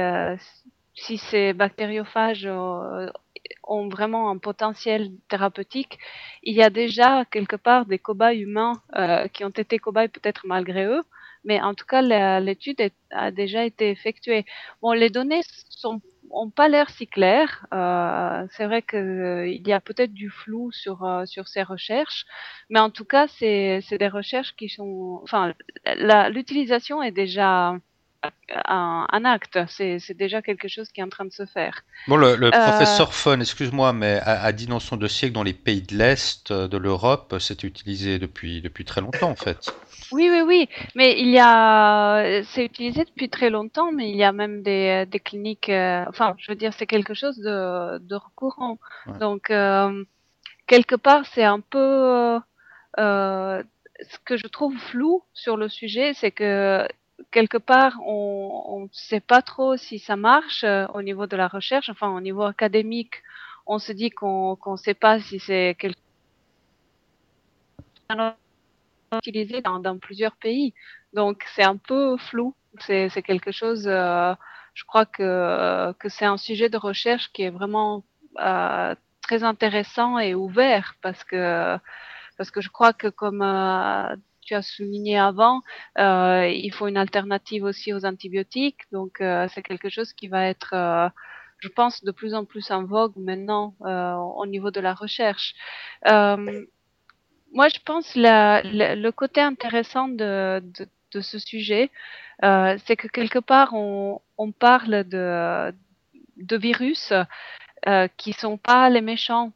ces 1.19 1.53
bactériophages 1.53 2.47
euh, 2.47 3.09
ont 3.65 3.89
vraiment 3.89 4.31
un 4.31 4.39
potentiel 4.39 5.11
thérapeutique, 5.29 5.99
il 6.43 6.55
y 6.55 6.63
a 6.63 6.71
déjà 6.71 7.25
quelque 7.27 7.57
part 7.57 7.87
des 7.87 7.99
cobayes 7.99 8.41
humains 8.41 8.75
euh, 8.97 9.29
qui 9.29 9.45
ont 9.45 9.51
été 9.51 9.79
cobayes 9.79 10.09
peut-être 10.09 10.47
malgré 10.47 10.85
eux, 10.87 11.03
mais 11.45 11.61
en 11.61 11.75
tout 11.75 11.87
cas 11.87 12.03
l'étude 12.41 12.81
a 13.11 13.31
déjà 13.31 13.65
été 13.65 13.91
effectuée. 13.91 14.45
Bon, 14.83 14.93
les 14.93 15.11
données 15.11 15.43
sont 15.71 16.01
ont 16.31 16.51
pas 16.51 16.69
l'air 16.69 16.91
si 16.91 17.07
clairs. 17.07 17.67
Euh, 17.73 18.47
c'est 18.53 18.67
vrai 18.67 18.83
qu'il 18.83 19.67
y 19.67 19.73
a 19.73 19.81
peut-être 19.81 20.13
du 20.13 20.29
flou 20.31 20.71
sur 20.73 20.99
sur 21.27 21.49
ces 21.49 21.63
recherches, 21.63 22.27
mais 22.71 22.81
en 22.81 22.91
tout 22.91 23.05
cas, 23.07 23.29
c'est 23.29 23.81
c'est 23.83 23.99
des 23.99 24.09
recherches 24.09 24.55
qui 24.57 24.69
sont, 24.69 25.21
enfin, 25.23 25.55
l'utilisation 26.31 27.03
est 27.03 27.13
déjà 27.13 27.77
un, 28.65 29.25
acte, 29.25 29.59
c'est 29.69 30.17
déjà 30.17 30.43
quelque 30.43 30.69
chose 30.69 30.91
qui 30.91 31.01
est 31.01 31.05
en 31.05 31.09
train 31.09 31.25
de 31.25 31.33
se 31.33 31.47
faire. 31.47 31.83
Bon, 32.09 32.17
le, 32.17 32.37
le 32.37 32.51
professeur 32.51 33.15
Fon, 33.15 33.41
excuse-moi, 33.41 33.93
mais 33.93 34.21
a, 34.25 34.53
dit 34.53 34.67
dans 34.67 34.81
son 34.81 34.97
dossier 34.97 35.29
que 35.29 35.35
dans 35.35 35.43
les 35.43 35.53
pays 35.53 35.83
de 35.83 35.97
l'Est 35.97 36.53
de 36.53 36.77
l'Europe, 36.77 37.37
c'est 37.39 37.63
utilisé 37.65 38.19
depuis, 38.19 38.61
depuis 38.61 38.85
très 38.85 39.01
longtemps 39.01 39.31
en 39.31 39.37
fait. 39.37 39.73
Oui, 40.11 40.29
oui, 40.31 40.41
oui, 40.41 40.69
mais 40.95 41.21
il 41.21 41.29
y 41.29 41.39
a, 41.39 42.43
c'est 42.45 42.65
utilisé 42.65 43.05
depuis 43.05 43.29
très 43.29 43.51
longtemps, 43.51 43.93
mais 43.93 44.11
il 44.11 44.17
y 44.17 44.25
a 44.25 44.33
même 44.33 44.63
des, 44.63 45.05
des 45.07 45.21
cliniques, 45.21 45.69
euh, 45.69 46.05
enfin, 46.09 46.35
je 46.39 46.51
veux 46.51 46.57
dire, 46.57 46.73
c'est 46.73 46.87
quelque 46.87 47.15
chose 47.15 47.39
de, 47.39 47.99
de 47.99 48.15
recourant. 48.15 48.79
Donc, 49.21 49.51
euh, 49.51 50.05
quelque 50.67 50.95
part, 50.95 51.27
c'est 51.35 51.45
un 51.45 51.61
peu, 51.61 52.41
euh, 52.99 53.63
ce 54.01 54.19
que 54.25 54.37
je 54.37 54.47
trouve 54.47 54.77
flou 54.79 55.23
sur 55.35 55.57
le 55.57 55.69
sujet, 55.69 56.15
c'est 56.15 56.31
que 56.31 56.87
quelque 57.31 57.59
part, 57.59 58.01
on 58.05 58.81
ne 58.83 58.89
sait 58.93 59.21
pas 59.21 59.43
trop 59.43 59.77
si 59.77 59.99
ça 59.99 60.17
marche 60.17 60.65
au 60.95 61.03
niveau 61.03 61.27
de 61.27 61.37
la 61.37 61.49
recherche, 61.49 61.89
enfin, 61.89 62.09
au 62.11 62.21
niveau 62.21 62.43
académique, 62.43 63.23
on 63.67 63.79
se 63.79 63.93
dit 63.93 64.11
qu'on 64.11 64.59
ne 64.67 64.77
sait 64.77 64.95
pas 64.95 65.21
si 65.21 65.39
c'est 65.39 65.77
quelque 65.79 65.99
utilisé 69.17 69.61
dans, 69.61 69.79
dans, 69.79 69.99
plusieurs 69.99 70.37
pays. 70.37 70.75
Donc 71.13 71.45
c'est 71.55 71.65
un 71.65 71.77
peu 71.77 72.17
flou. 72.17 72.55
C'est 72.81 73.23
quelque 73.23 73.51
chose, 73.51 73.89
euh, 73.89 74.35
je 74.75 74.85
crois 74.85 75.07
que, 75.07 75.93
que 75.99 76.09
c'est 76.09 76.27
un 76.27 76.37
sujet 76.37 76.69
de 76.69 76.77
recherche 76.77 77.33
qui 77.33 77.43
est 77.43 77.51
vraiment 77.51 78.05
euh, 78.41 78.95
très 79.23 79.43
intéressant 79.43 80.19
et 80.19 80.35
ouvert 80.35 80.95
parce 81.03 81.25
que, 81.25 81.77
parce 82.37 82.51
que 82.51 82.61
je 82.61 82.69
crois 82.69 82.93
que 82.93 83.09
comme 83.09 83.43
euh, 83.43 84.15
tu 84.49 84.55
as 84.55 84.63
souligné 84.63 85.19
avant, 85.19 85.61
euh, 85.99 86.49
il 86.49 86.73
faut 86.73 86.89
une 86.89 86.97
alternative 86.97 87.65
aussi 87.65 87.93
aux 87.93 88.07
antibiotiques. 88.07 88.81
Donc 88.93 89.21
euh, 89.21 89.47
c'est 89.53 89.63
quelque 89.63 89.91
chose 89.91 90.15
qui 90.15 90.29
va 90.29 90.47
être 90.47 90.73
euh, 90.73 91.09
je 91.59 91.69
pense, 91.69 92.03
de 92.03 92.13
plus 92.13 92.35
en 92.35 92.45
plus 92.45 92.71
en 92.71 92.85
vogue 92.85 93.17
maintenant 93.17 93.75
au 93.81 94.47
niveau 94.47 94.71
de 94.71 94.81
la 94.81 94.95
recherche. 94.95 95.55
Moi, 96.07 97.69
je 97.75 97.81
pense 97.85 98.15
la, 98.15 98.63
le 98.63 99.11
côté 99.11 99.41
intéressant 99.41 100.07
de, 100.09 100.61
de, 100.61 100.87
de 101.15 101.21
ce 101.21 101.39
sujet, 101.41 101.91
c'est 102.43 102.97
que 102.97 103.09
quelque 103.09 103.41
part, 103.41 103.75
on, 103.75 104.21
on 104.37 104.53
parle 104.53 105.03
de, 105.03 105.75
de 106.37 106.57
virus 106.57 107.13
qui 108.17 108.33
sont 108.35 108.57
pas 108.57 108.89
les 108.89 109.01
méchants 109.01 109.53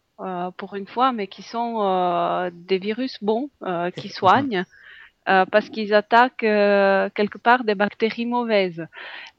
pour 0.56 0.74
une 0.74 0.86
fois, 0.86 1.12
mais 1.12 1.26
qui 1.26 1.42
sont 1.42 1.82
euh, 1.82 2.50
des 2.52 2.78
virus 2.78 3.18
bons 3.22 3.50
euh, 3.62 3.90
qui 3.90 4.08
soignent. 4.20 4.64
Euh, 5.28 5.44
parce 5.46 5.68
qu'ils 5.68 5.94
attaquent 5.94 6.42
euh, 6.42 7.08
quelque 7.14 7.38
part 7.38 7.62
des 7.62 7.76
bactéries 7.76 8.26
mauvaises. 8.26 8.88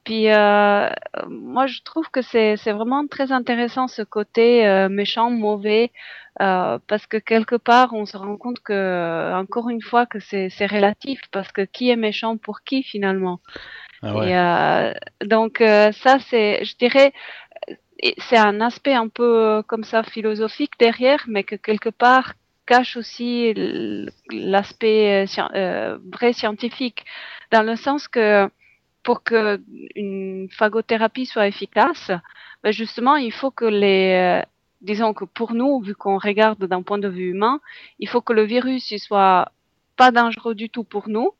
Puis 0.05 0.29
euh, 0.29 0.89
moi 1.27 1.67
je 1.67 1.81
trouve 1.84 2.09
que 2.09 2.21
c'est 2.21 2.55
vraiment 2.71 3.05
très 3.05 3.34
intéressant 3.34 3.89
ce 3.89 4.01
côté 4.01 4.65
euh, 4.65 4.88
méchant 4.88 5.29
mauvais 5.29 5.91
euh, 6.41 6.79
parce 6.88 7.05
que 7.05 7.17
quelque 7.17 7.57
part 7.57 7.93
on 7.93 8.05
se 8.05 8.15
rend 8.15 8.38
compte 8.38 8.61
que 8.61 9.34
encore 9.34 9.69
une 9.69 9.81
fois 9.81 10.05
que 10.05 10.19
c'est 10.21 10.47
relatif 10.65 11.19
parce 11.34 11.51
que 11.51 11.63
qui 11.63 11.89
est 11.89 11.97
méchant 11.97 12.38
pour 12.38 12.61
qui 12.61 12.84
finalement. 12.84 13.41
Ah 14.01 14.15
ouais. 14.15 14.29
Et 14.29 14.38
euh, 14.38 14.93
donc 15.25 15.57
ça 15.59 16.17
c'est 16.29 16.63
je 16.63 16.77
dirais 16.77 17.11
c'est 18.19 18.38
un 18.38 18.61
aspect 18.61 18.93
un 18.93 19.09
peu 19.09 19.63
comme 19.67 19.84
ça 19.84 20.01
philosophique 20.03 20.79
derrière 20.79 21.25
mais 21.27 21.43
que 21.43 21.55
quelque 21.57 21.89
part 21.89 22.36
cache 22.66 22.97
aussi 22.97 23.53
l'aspect 24.30 25.26
euh, 25.26 25.43
euh, 25.55 25.97
vrai 26.11 26.34
scientifique, 26.34 27.05
dans 27.51 27.64
le 27.64 27.76
sens 27.76 28.07
que 28.07 28.49
pour 29.03 29.24
que 29.24 29.61
une 29.95 30.47
phagothérapie 30.49 31.26
soit 31.26 31.47
efficace, 31.47 32.11
ben 32.64 32.72
justement, 32.72 33.18
il 33.18 33.34
faut 33.34 33.51
que 33.51 33.66
les, 33.66 34.41
euh, 34.41 34.45
disons 34.82 35.14
que 35.14 35.26
pour 35.26 35.53
nous, 35.53 35.82
vu 35.82 35.93
qu'on 35.93 36.18
regarde 36.18 36.66
d'un 36.66 36.82
point 36.82 36.99
de 36.99 37.09
vue 37.09 37.32
humain, 37.32 37.59
il 37.99 38.07
faut 38.07 38.22
que 38.22 38.34
le 38.34 38.43
virus 38.43 38.91
il 38.91 38.99
soit 38.99 39.51
pas 39.97 40.11
dangereux 40.11 40.55
du 40.55 40.70
tout 40.70 40.86
pour 40.86 41.09
nous 41.09 41.32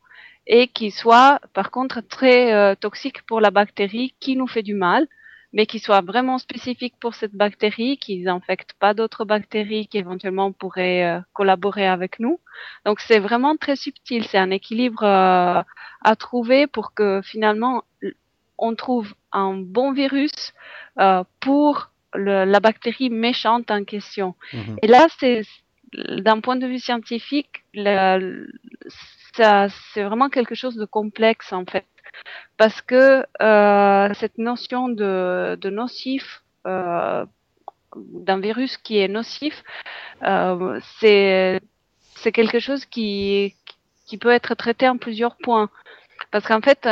et 0.46 0.68
qu'il 0.68 0.92
soit 0.92 1.40
par 1.54 1.72
contre 1.72 2.02
très 2.02 2.76
toxique 2.76 3.22
pour 3.26 3.40
la 3.40 3.50
bactérie 3.50 4.14
qui 4.20 4.36
nous 4.36 4.48
fait 4.48 4.62
du 4.62 4.74
mal 4.74 5.08
mais 5.54 5.68
qui 5.68 5.80
soit 5.80 6.02
vraiment 6.02 6.40
spécifique 6.40 6.96
pour 7.00 7.14
cette 7.14 7.36
bactérie, 7.36 7.98
qui 7.98 8.18
n'infecte 8.20 8.74
pas 8.80 8.94
d'autres 8.94 9.24
bactéries 9.24 9.88
qui 9.88 10.00
éventuellement 10.00 10.52
pourraient 10.52 11.06
euh, 11.06 11.20
collaborer 11.34 11.88
avec 11.88 12.20
nous. 12.20 12.40
Donc 12.86 13.00
c'est 13.00 13.20
vraiment 13.20 13.56
très 13.56 13.76
subtil, 13.76 14.26
c'est 14.26 14.40
un 14.40 14.50
équilibre 14.50 15.04
euh, 15.04 15.62
à 16.02 16.16
trouver 16.18 16.66
pour 16.66 16.94
que 16.94 17.22
finalement 17.24 17.84
on 18.58 18.76
trouve 18.76 19.14
un 19.32 19.54
bon 19.54 19.94
virus 19.94 20.54
euh, 21.00 21.24
pour 21.40 21.92
le, 22.16 22.46
la 22.46 22.60
bactérie 22.60 23.10
méchante 23.10 23.70
en 23.72 23.84
question. 23.84 24.36
Mmh. 24.54 24.76
Et 24.82 24.88
là, 24.88 25.08
c'est 25.20 25.44
d'un 25.94 26.40
point 26.40 26.56
de 26.56 26.66
vue 26.66 26.80
scientifique, 26.80 27.64
c'est 29.36 30.04
vraiment 30.04 30.30
quelque 30.30 30.56
chose 30.56 30.76
de 30.76 30.86
complexe 30.86 31.52
en 31.54 31.66
fait 31.66 31.86
parce 32.58 32.82
que 32.82 33.26
euh, 33.42 34.14
cette 34.14 34.38
notion 34.38 34.90
de, 34.90 35.70
nocif, 35.70 36.44
euh, 36.68 37.26
d'un 37.96 38.40
virus 38.40 38.78
qui 38.78 39.00
est 39.00 39.08
nocif, 39.08 39.64
euh, 40.24 40.80
c'est 41.00 41.62
quelque 42.32 42.60
chose 42.60 42.86
qui 42.86 43.56
peut 44.20 44.32
être 44.32 44.56
traité 44.56 44.88
en 44.88 44.98
plusieurs 44.98 45.36
points. 45.38 45.70
Parce 46.32 46.48
qu'en 46.48 46.62
fait, 46.62 46.88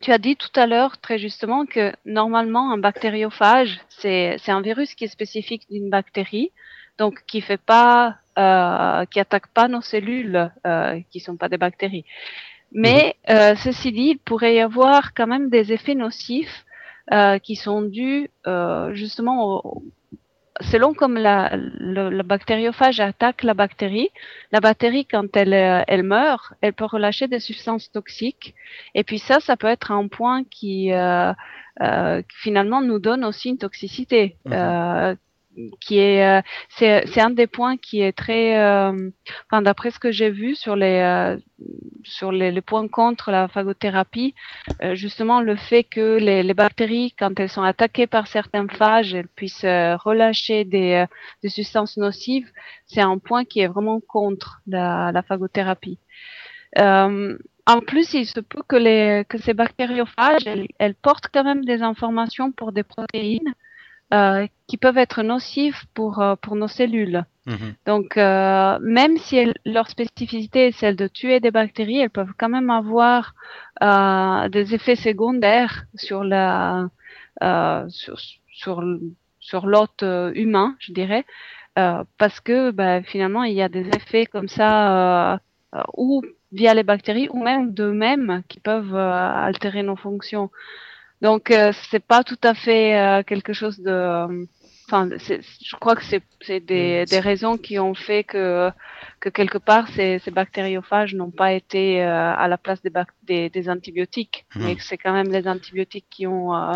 tu 0.00 0.12
as 0.12 0.18
dit 0.18 0.36
tout 0.36 0.52
à 0.56 0.66
l'heure 0.66 0.98
très 0.98 1.18
justement 1.18 1.66
que 1.66 1.92
normalement 2.04 2.72
un 2.72 2.78
bactériophage, 2.78 3.80
c'est 3.88 4.48
un 4.48 4.60
virus 4.62 4.94
qui 4.94 5.04
est 5.04 5.08
spécifique 5.08 5.66
d'une 5.70 5.90
bactérie, 5.90 6.50
donc 6.98 7.24
qui 7.26 7.40
fait 7.40 7.60
pas 7.60 8.16
euh, 8.38 9.04
qui 9.06 9.20
attaque 9.20 9.48
pas 9.48 9.68
nos 9.68 9.80
cellules 9.80 10.50
euh, 10.66 11.00
qui 11.10 11.20
sont 11.20 11.36
pas 11.36 11.48
des 11.48 11.58
bactéries. 11.58 12.04
Mais 12.72 13.14
mhm. 13.28 13.36
euh, 13.36 13.54
ceci 13.56 13.92
dit, 13.92 14.10
il 14.14 14.18
pourrait 14.18 14.56
y 14.56 14.60
avoir 14.60 15.14
quand 15.14 15.26
même 15.26 15.48
des 15.48 15.72
effets 15.72 15.94
nocifs 15.94 16.64
euh, 17.12 17.38
qui 17.38 17.56
sont 17.56 17.82
dus 17.82 18.30
euh, 18.46 18.92
justement 18.94 19.62
au, 19.64 19.82
selon 20.60 20.94
comme 20.94 21.16
la, 21.16 21.56
le, 21.56 22.10
le, 22.10 22.22
bactériophage 22.22 23.00
attaque 23.00 23.42
la 23.42 23.54
bactérie, 23.54 24.10
la 24.52 24.60
bactérie 24.60 25.06
quand 25.06 25.36
elle 25.36 25.54
euh, 25.54 25.82
elle 25.86 26.02
meurt, 26.02 26.54
elle 26.60 26.72
peut 26.72 26.84
relâcher 26.84 27.28
des 27.28 27.40
substances 27.40 27.90
toxiques. 27.90 28.54
Et 28.94 29.04
puis 29.04 29.18
ça, 29.18 29.40
ça 29.40 29.56
peut 29.56 29.66
être 29.66 29.92
un 29.92 30.08
point 30.08 30.44
qui 30.44 30.92
euh, 30.92 31.32
euh, 31.82 32.22
finalement 32.42 32.80
nous 32.80 32.98
donne 32.98 33.24
aussi 33.24 33.50
une 33.50 33.58
toxicité. 33.58 34.36
Mhm 34.46 35.16
qui 35.80 35.98
est 35.98 36.24
euh, 36.26 36.42
c'est 36.68 37.20
un 37.20 37.30
des 37.30 37.46
points 37.46 37.76
qui 37.76 38.00
est 38.00 38.12
très 38.12 38.58
euh, 38.58 39.10
enfin 39.46 39.62
d'après 39.62 39.90
ce 39.90 39.98
que 39.98 40.10
j'ai 40.10 40.30
vu 40.30 40.54
sur 40.54 40.76
les 40.76 41.00
euh, 41.00 41.36
sur 42.02 42.32
les, 42.32 42.60
points 42.60 42.88
contre 42.88 43.30
la 43.30 43.48
phagothérapie 43.48 44.34
justement 44.92 45.40
le 45.40 45.56
fait 45.56 45.84
que 45.84 46.18
les, 46.18 46.54
bactéries 46.54 47.14
quand 47.18 47.38
elles 47.40 47.48
sont 47.48 47.62
attaquées 47.62 48.06
par 48.06 48.26
certains 48.26 48.68
phages 48.68 49.14
elles 49.14 49.28
puissent 49.28 49.64
relâcher 49.64 50.64
des, 50.64 51.06
substances 51.46 51.96
nocives 51.96 52.50
c'est 52.86 53.00
un 53.00 53.18
point 53.18 53.44
qui 53.44 53.60
est 53.60 53.68
vraiment 53.68 54.00
contre 54.00 54.60
la, 54.66 55.22
phagothérapie. 55.26 55.98
En 57.66 57.80
plus, 57.80 58.12
il 58.12 58.26
se 58.26 58.40
peut 58.40 58.62
que, 58.68 58.76
les, 58.76 59.24
que 59.26 59.38
ces 59.38 59.54
bactériophages, 59.54 60.42
elles 60.78 60.94
portent 60.94 61.28
quand 61.32 61.44
même 61.44 61.64
des 61.64 61.80
informations 61.80 62.52
pour 62.52 62.72
des 62.72 62.82
protéines 62.82 63.54
euh, 64.14 64.46
qui 64.68 64.76
peuvent 64.76 64.98
être 64.98 65.22
nocifs 65.22 65.86
pour, 65.92 66.20
euh, 66.20 66.36
pour 66.40 66.54
nos 66.56 66.68
cellules. 66.68 67.24
Mmh. 67.46 67.54
Donc, 67.84 68.16
euh, 68.16 68.78
même 68.80 69.16
si 69.18 69.36
elles, 69.36 69.54
leur 69.66 69.88
spécificité 69.88 70.68
est 70.68 70.72
celle 70.72 70.96
de 70.96 71.08
tuer 71.08 71.40
des 71.40 71.50
bactéries, 71.50 71.98
elles 71.98 72.10
peuvent 72.10 72.32
quand 72.38 72.48
même 72.48 72.70
avoir 72.70 73.34
euh, 73.82 74.48
des 74.48 74.74
effets 74.74 74.96
secondaires 74.96 75.84
sur 75.96 76.22
la 76.24 76.88
sur 77.88 78.18
sur, 78.52 78.82
sur 79.40 79.66
l'hôte 79.66 80.04
humain, 80.34 80.76
je 80.78 80.92
dirais, 80.92 81.24
parce 81.74 82.40
que 82.40 82.70
bah, 82.70 83.02
finalement 83.02 83.42
il 83.42 83.54
y 83.54 83.62
a 83.62 83.68
des 83.68 83.86
effets 83.88 84.24
comme 84.24 84.48
ça 84.48 85.40
ou 85.96 86.22
via 86.52 86.72
les 86.72 86.84
bactéries 86.84 87.28
ou 87.30 87.42
même 87.42 87.74
d'eux-mêmes 87.74 88.42
qui 88.48 88.60
peuvent 88.60 88.96
altérer 88.96 89.82
nos 89.82 89.96
fonctions. 89.96 90.50
Donc 91.24 91.50
euh, 91.50 91.72
c'est 91.90 92.04
pas 92.14 92.22
tout 92.22 92.42
à 92.42 92.54
fait 92.54 92.98
euh, 92.98 93.22
quelque 93.22 93.54
chose 93.54 93.80
de 93.80 94.46
enfin, 94.86 95.08
je 95.18 95.76
crois 95.76 95.96
que 95.96 96.04
c'est 96.04 96.60
des, 96.60 97.06
des, 97.06 97.20
raisons 97.20 97.56
qui 97.56 97.78
ont 97.78 97.94
fait 97.94 98.24
que, 98.24 98.70
que 99.20 99.30
quelque 99.30 99.56
part 99.56 99.88
ces, 99.88 100.18
ces 100.18 100.30
bactériophages 100.30 101.14
n'ont 101.14 101.30
pas 101.30 101.54
été 101.54 102.02
euh, 102.02 102.34
à 102.34 102.46
la 102.48 102.58
place 102.58 102.82
des, 102.82 102.92
des, 103.22 103.48
des 103.48 103.70
antibiotiques, 103.70 104.44
mmh. 104.54 104.64
mais 104.64 104.76
c'est 104.78 104.98
quand 104.98 105.14
même 105.14 105.30
les 105.30 105.48
antibiotiques 105.48 106.10
qui 106.10 106.26
ont 106.26 106.54
euh, 106.54 106.74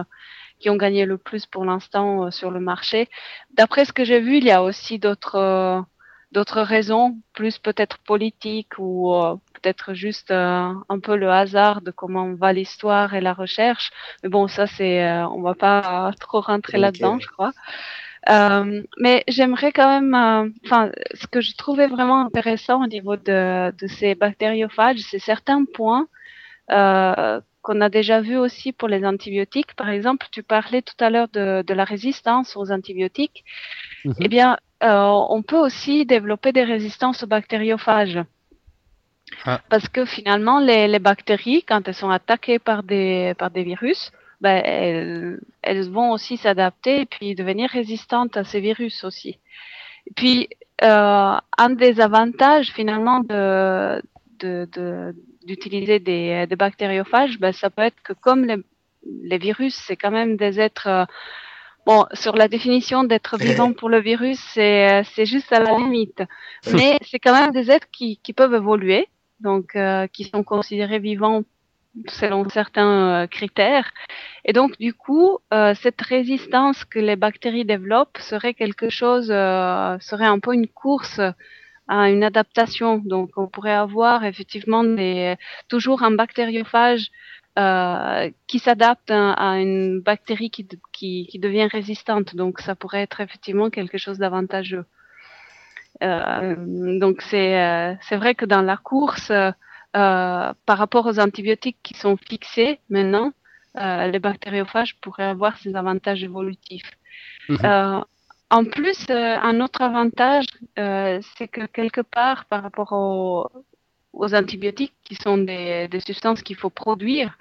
qui 0.59 0.71
ont 0.71 0.77
gagné 0.77 1.05
le 1.05 1.19
plus 1.19 1.45
pour 1.45 1.65
l'instant 1.67 2.25
euh, 2.25 2.31
sur 2.31 2.51
le 2.51 2.61
marché. 2.61 3.09
D'après 3.53 3.85
ce 3.85 3.93
que 3.93 4.05
j'ai 4.05 4.21
vu, 4.21 4.39
il 4.39 4.45
y 4.45 4.51
a 4.51 4.63
aussi 4.63 4.99
d'autres 4.99 5.85
d'autres 6.33 6.63
raisons, 6.63 7.17
plus 7.33 7.59
peut-être 7.59 7.99
politiques 7.99 8.79
ou 8.79 9.13
peut-être 9.55 9.95
juste 9.95 10.31
un 10.31 11.01
peu 11.03 11.17
le 11.17 11.31
hasard 11.31 11.81
de 11.81 11.91
comment 11.91 12.35
va 12.35 12.53
l'histoire 12.53 13.15
et 13.15 13.21
la 13.21 13.33
recherche. 13.33 13.91
Mais 14.23 14.29
bon, 14.29 14.47
ça 14.49 14.67
c'est, 14.67 15.11
on 15.23 15.41
va 15.41 15.55
pas 15.55 16.13
trop 16.21 16.41
rentrer 16.41 16.79
là-dedans, 16.79 17.19
je 17.19 17.29
crois. 17.29 17.53
Euh, 18.29 18.83
mais 18.99 19.25
j'aimerais 19.29 19.73
quand 19.73 19.89
même, 19.89 20.15
euh, 20.15 20.51
enfin, 20.65 20.91
ce 21.15 21.27
que 21.27 21.41
je 21.41 21.57
trouvais 21.57 21.87
vraiment 21.87 22.27
intéressant 22.27 22.83
au 22.83 22.87
niveau 22.87 23.17
de, 23.17 23.73
de 23.77 23.87
ces 23.87 24.15
bactériophages, 24.15 24.99
c'est 24.99 25.19
certains 25.19 25.65
points 25.65 26.09
euh, 26.71 27.41
qu'on 27.63 27.81
a 27.81 27.89
déjà 27.89 28.21
vu 28.21 28.37
aussi 28.37 28.73
pour 28.73 28.89
les 28.89 29.05
antibiotiques. 29.05 29.75
Par 29.75 29.89
exemple, 29.89 30.27
tu 30.31 30.43
parlais 30.43 30.83
tout 30.83 31.03
à 31.03 31.11
l'heure 31.11 31.29
de, 31.33 31.63
de 31.63 31.75
la 31.75 31.85
résistance 31.85 32.57
aux 32.57 32.71
antibiotiques. 32.71 33.45
Mm 34.05 34.13
Eh 34.21 34.29
bien, 34.29 34.53
euh, 34.53 34.57
on 34.81 35.43
peut 35.43 35.59
aussi 35.59 36.07
développer 36.07 36.53
des 36.53 36.65
résistances 36.65 37.23
aux 37.23 37.27
bactériophages. 37.27 38.21
Ah. 39.45 39.61
Parce 39.69 39.89
que 39.89 40.05
finalement, 40.05 40.61
les, 40.61 40.89
les, 40.89 40.99
bactéries, 40.99 41.63
quand 41.63 41.87
elles 41.87 41.95
sont 41.95 42.11
attaquées 42.11 42.59
par 42.59 42.83
des, 42.83 43.35
par 43.39 43.51
des 43.51 43.63
virus, 43.63 44.11
ben, 44.41 44.63
elles, 44.65 45.41
elles, 45.63 45.91
vont 45.91 46.13
aussi 46.13 46.37
s'adapter 46.37 47.03
et 47.03 47.07
puis 47.07 47.35
devenir 47.35 47.71
résistantes 47.71 48.37
à 48.37 48.45
ces 48.45 48.61
virus 48.61 49.05
aussi. 49.05 49.39
Et 50.07 50.13
puis, 50.15 50.49
euh, 50.83 51.37
un 51.59 51.71
des 51.71 52.01
avantages 52.01 52.73
finalement 52.73 53.21
de, 53.21 54.03
d'utiliser 55.45 55.99
de, 55.99 56.05
des, 56.05 56.47
des, 56.49 56.57
bactériophages, 56.57 57.39
ben, 57.39 57.53
ça 57.53 57.71
peut 57.71 57.83
être 57.83 58.01
que 58.03 58.13
comme 58.13 58.45
les, 58.45 58.57
les 59.23 59.39
virus, 59.39 59.75
c'est 59.87 59.97
quand 59.97 60.11
même 60.11 60.37
des 60.37 60.61
êtres... 60.61 61.07
Euh, 61.89 61.93
bon, 61.93 62.07
sur 62.13 62.37
la 62.37 62.49
définition 62.49 63.05
d'être 63.05 63.39
vivant 63.39 63.73
pour 63.73 63.89
le 63.89 64.01
virus, 64.01 64.39
c'est, 64.53 65.03
c'est 65.15 65.27
juste 65.27 65.53
à 65.53 65.61
la 65.61 65.77
limite. 65.77 66.23
Mais 66.73 66.99
c'est 67.03 67.19
quand 67.19 67.35
même 67.35 67.53
des 67.53 67.71
êtres 67.71 67.89
qui, 67.91 68.19
qui 68.23 68.33
peuvent 68.33 68.55
évoluer, 68.55 69.09
donc 69.41 69.75
euh, 69.77 70.07
qui 70.07 70.25
sont 70.25 70.43
considérés 70.43 70.99
vivants 70.99 71.43
selon 72.07 72.49
certains 72.49 73.23
euh, 73.23 73.27
critères. 73.27 73.91
Et 74.45 74.53
donc, 74.53 74.79
du 74.79 74.95
coup, 74.95 75.39
euh, 75.53 75.75
cette 75.75 76.01
résistance 76.01 76.85
que 76.85 76.99
les 76.99 77.17
bactéries 77.17 77.65
développent 77.65 78.19
serait 78.19 78.55
quelque 78.55 78.89
chose, 78.89 79.31
euh, 79.31 79.99
serait 80.01 80.27
un 80.27 80.39
peu 80.39 80.55
une 80.55 80.69
course 80.69 81.21
à 81.89 82.11
une 82.11 82.23
adaptation. 82.23 82.99
Donc, 82.99 83.31
on 83.37 83.49
pourrait 83.49 83.73
avoir 83.73 84.25
effectivement 84.25 84.85
des, 84.85 85.37
toujours 85.69 86.03
un 86.03 86.13
bactériophage 86.13 87.11
euh, 87.59 88.31
qui 88.47 88.59
s'adapte 88.59 89.11
à, 89.11 89.59
une 89.59 90.01
bactérie 90.01 90.51
qui, 90.51 90.67
qui, 90.93 91.27
qui, 91.27 91.39
devient 91.39 91.67
résistante. 91.67 92.37
Donc, 92.37 92.61
ça 92.61 92.75
pourrait 92.75 93.03
être 93.03 93.21
effectivement 93.21 93.69
quelque 93.71 93.99
chose 93.99 94.19
d'avantageux. 94.19 94.85
Euh, 96.03 96.55
donc, 96.99 97.23
c'est 97.23 97.99
c'est 98.03 98.17
vrai 98.17 98.35
que 98.35 98.45
dans 98.45 98.63
la 98.63 98.77
course, 98.77 99.33
euh, 99.97 100.53
par 100.67 100.77
rapport 100.77 101.07
aux 101.07 101.19
antibiotiques 101.19 101.79
qui 101.83 101.95
sont 101.95 102.19
fixés 102.19 102.79
maintenant, 102.91 103.33
euh, 103.79 104.07
les 104.07 104.19
bactériophages 104.19 104.95
pourraient 105.01 105.25
avoir 105.25 105.57
ces 105.59 105.75
avantages 105.75 106.23
évolutifs. 106.23 106.91
Mhm. 107.49 107.59
Euh, 107.65 108.01
en 108.51 108.65
plus, 108.65 109.07
un 109.11 109.61
autre 109.61 109.83
avantage, 109.83 110.47
c'est 110.77 111.49
que 111.49 111.67
quelque 111.67 112.01
part, 112.01 112.45
par 112.47 112.63
rapport 112.63 113.51
aux, 114.19 114.35
antibiotiques, 114.35 114.95
qui 115.05 115.15
sont 115.15 115.39
des 115.39 115.89
substances 116.05 116.43
qu'il 116.43 116.57
faut 116.57 116.71
produire, 116.71 117.37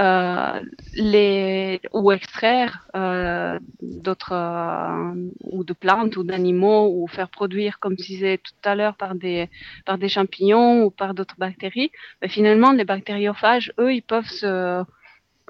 euh, 0.00 0.60
les, 0.96 1.80
ou 1.92 2.10
extraire 2.10 2.88
euh, 2.96 3.60
d'autres 3.80 4.32
euh, 4.32 5.30
ou 5.44 5.62
de 5.62 5.72
plantes 5.72 6.16
ou 6.16 6.24
d'animaux 6.24 6.90
ou 6.92 7.06
faire 7.06 7.28
produire 7.28 7.78
comme 7.78 7.94
je 7.96 8.04
disais 8.04 8.38
tout 8.38 8.68
à 8.68 8.74
l'heure 8.74 8.96
par 8.96 9.14
des 9.14 9.48
par 9.86 9.96
des 9.96 10.08
champignons 10.08 10.82
ou 10.82 10.90
par 10.90 11.14
d'autres 11.14 11.36
bactéries. 11.38 11.92
Mais 12.20 12.28
finalement 12.28 12.72
les 12.72 12.84
bactériophages 12.84 13.72
eux 13.78 13.94
ils 13.94 14.02
peuvent 14.02 14.26
se 14.26 14.82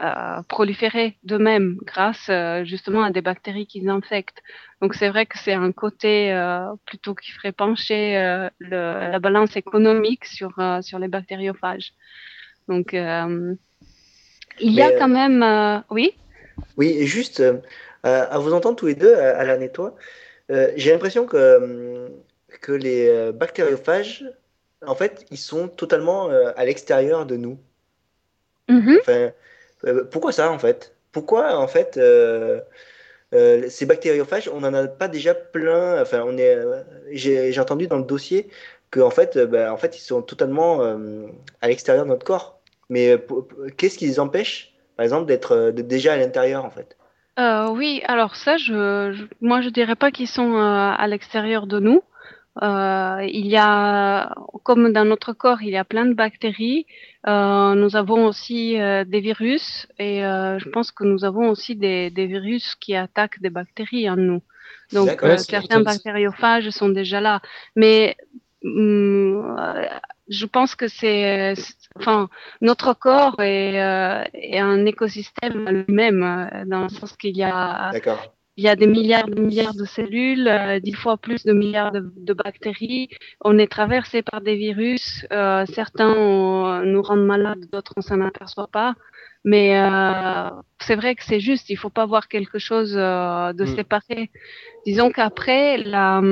euh, 0.03 0.43
proliférer 0.49 1.17
d'eux-mêmes 1.23 1.79
grâce 1.85 2.31
justement 2.65 3.03
à 3.05 3.11
des 3.11 3.23
bactéries 3.23 3.67
qu'ils 3.67 3.89
infectent 3.89 4.43
donc 4.81 4.95
c'est 4.95 5.09
vrai 5.09 5.25
que 5.25 5.39
c'est 5.39 5.53
un 5.53 5.73
côté 5.73 6.35
plutôt 6.87 7.15
qui 7.15 7.31
ferait 7.31 7.53
pencher 7.53 8.15
le, 8.59 9.11
la 9.11 9.19
balance 9.21 9.57
économique 9.57 10.25
sur 10.25 10.53
sur 10.83 10.99
les 10.99 11.09
bactériophages 11.09 11.93
donc 12.67 12.95
il 14.61 14.73
y 14.73 14.83
a 14.83 14.93
quand 14.93 15.11
euh, 15.11 15.15
même. 15.15 15.43
Euh, 15.43 15.79
oui? 15.91 16.15
Oui, 16.77 17.07
juste 17.07 17.41
euh, 17.41 17.61
à 18.03 18.39
vous 18.39 18.53
entendre 18.53 18.77
tous 18.77 18.87
les 18.87 18.95
deux, 18.95 19.15
Alain 19.15 19.61
et 19.61 19.71
toi, 19.71 19.97
j'ai 20.49 20.93
l'impression 20.93 21.27
que, 21.27 22.11
que 22.61 22.73
les 22.73 23.33
bactériophages, 23.33 24.25
en 24.87 24.95
fait, 24.95 25.25
ils 25.31 25.39
sont 25.39 25.69
totalement 25.69 26.29
à 26.29 26.65
l'extérieur 26.65 27.27
de 27.27 27.37
nous. 27.37 27.59
Mm-hmm. 28.69 29.01
Enfin, 29.01 29.31
pourquoi 30.11 30.33
ça, 30.33 30.51
en 30.51 30.59
fait? 30.59 30.95
Pourquoi, 31.13 31.59
en 31.59 31.69
fait, 31.69 31.99
ces 33.69 33.87
bactériophages, 33.87 34.49
on 34.53 34.61
n'en 34.61 34.75
a 34.75 34.87
pas 34.89 35.09
déjà 35.09 35.35
plein 35.35 36.01
Enfin, 36.01 36.23
on 36.27 36.37
est, 36.39 36.59
j'ai 37.11 37.59
entendu 37.61 37.87
dans 37.87 37.99
le 37.99 38.05
dossier 38.05 38.49
qu'en 38.91 39.11
fait, 39.11 39.39
ben, 39.39 39.71
en 39.71 39.77
fait, 39.77 39.97
ils 39.97 40.03
sont 40.03 40.23
totalement 40.23 40.81
à 41.61 41.69
l'extérieur 41.69 42.05
de 42.05 42.11
notre 42.11 42.25
corps. 42.25 42.61
Mais 42.89 43.11
euh, 43.11 43.19
qu'est-ce 43.77 43.99
qui 43.99 44.07
les 44.07 44.21
empêche, 44.21 44.75
par 44.97 45.05
exemple, 45.05 45.27
d'être 45.27 45.53
euh, 45.53 45.73
déjà 45.73 46.13
à 46.13 46.17
l'intérieur, 46.17 46.65
en 46.65 46.71
fait? 46.71 46.97
Euh, 47.39 47.71
Oui, 47.71 48.03
alors 48.07 48.37
ça, 48.37 48.57
je, 48.57 49.13
je, 49.13 49.25
moi, 49.41 49.61
je 49.61 49.69
dirais 49.69 49.97
pas 49.97 50.11
qu'ils 50.11 50.29
sont 50.29 50.55
à 50.57 51.07
l'extérieur 51.09 51.67
de 51.67 51.81
nous. 51.81 52.03
Euh, 52.63 53.27
il 53.29 53.47
y 53.47 53.57
a, 53.57 54.35
comme 54.63 54.93
dans 54.93 55.05
notre 55.05 55.33
corps, 55.33 55.63
il 55.63 55.71
y 55.71 55.77
a 55.77 55.85
plein 55.85 56.07
de 56.07 56.15
bactéries. 56.15 56.87
Euh, 57.27 57.75
nous 57.75 57.97
avons 57.97 58.27
aussi 58.27 58.81
euh, 58.81 59.05
des 59.05 59.21
virus 59.21 59.89
et 59.99 60.21
je 60.21 60.69
pense 60.69 60.93
que 60.93 61.05
nous 61.05 61.25
avons 61.25 61.49
aussi 61.49 61.75
des, 61.75 62.11
des, 62.11 62.27
virus 62.27 62.75
qui 62.77 62.95
attaquent 62.95 63.41
des 63.41 63.51
bactéries 63.51 64.09
en 64.09 64.17
nous. 64.17 64.43
Donc 64.93 65.21
certains 65.39 65.81
bactériophages 65.81 66.71
sont 66.71 66.91
déjà 66.91 67.21
là. 67.21 67.41
Mais 67.75 68.17
hum, 68.63 69.57
je 70.29 70.47
pense 70.47 70.75
que 70.75 70.89
c'est, 70.89 71.55
enfin, 71.97 72.29
notre 72.61 72.95
corps 72.95 73.41
est, 73.41 73.81
euh, 73.81 74.25
est 74.33 74.59
un 74.59 74.87
écosystème 74.87 75.69
lui-même, 75.69 76.23
euh, 76.23 76.65
dans 76.67 76.85
le 76.85 76.89
sens 76.89 77.17
qu'il 77.17 77.37
y 77.37 77.43
a, 77.43 77.93
il 78.57 78.65
y 78.65 78.69
a 78.69 78.77
des 78.77 78.87
milliards 78.87 79.27
de 79.27 79.41
milliards 79.41 79.75
de 79.75 79.85
cellules, 79.85 80.49
euh, 80.49 80.81
dix 80.81 80.93
fois 80.93 81.17
plus 81.17 81.45
de 81.45 81.53
milliards 81.53 81.93
de, 81.93 82.13
de, 82.17 82.33
bactéries. 82.33 83.09
On 83.41 83.59
est 83.59 83.71
traversé 83.71 84.23
par 84.23 84.41
des 84.41 84.57
virus. 84.57 85.27
Euh, 85.33 85.65
certains 85.67 86.85
nous 86.85 87.03
rendent 87.03 87.27
malades, 87.27 87.67
d'autres 87.73 87.93
on 87.97 88.03
s'en 88.03 88.21
aperçoit 88.21 88.69
pas. 88.69 88.95
Mais 89.45 89.79
euh, 89.79 90.51
c'est 90.81 90.95
vrai 90.95 91.15
que 91.15 91.25
c'est 91.25 91.41
juste. 91.41 91.69
Il 91.69 91.77
faut 91.77 91.91
pas 91.91 92.07
voir 92.07 92.29
quelque 92.29 92.59
chose 92.59 92.95
de 92.95 93.65
hmm. 93.65 93.77
séparé. 93.77 94.31
Disons 94.87 95.11
qu'après 95.11 95.79
la. 95.79 96.23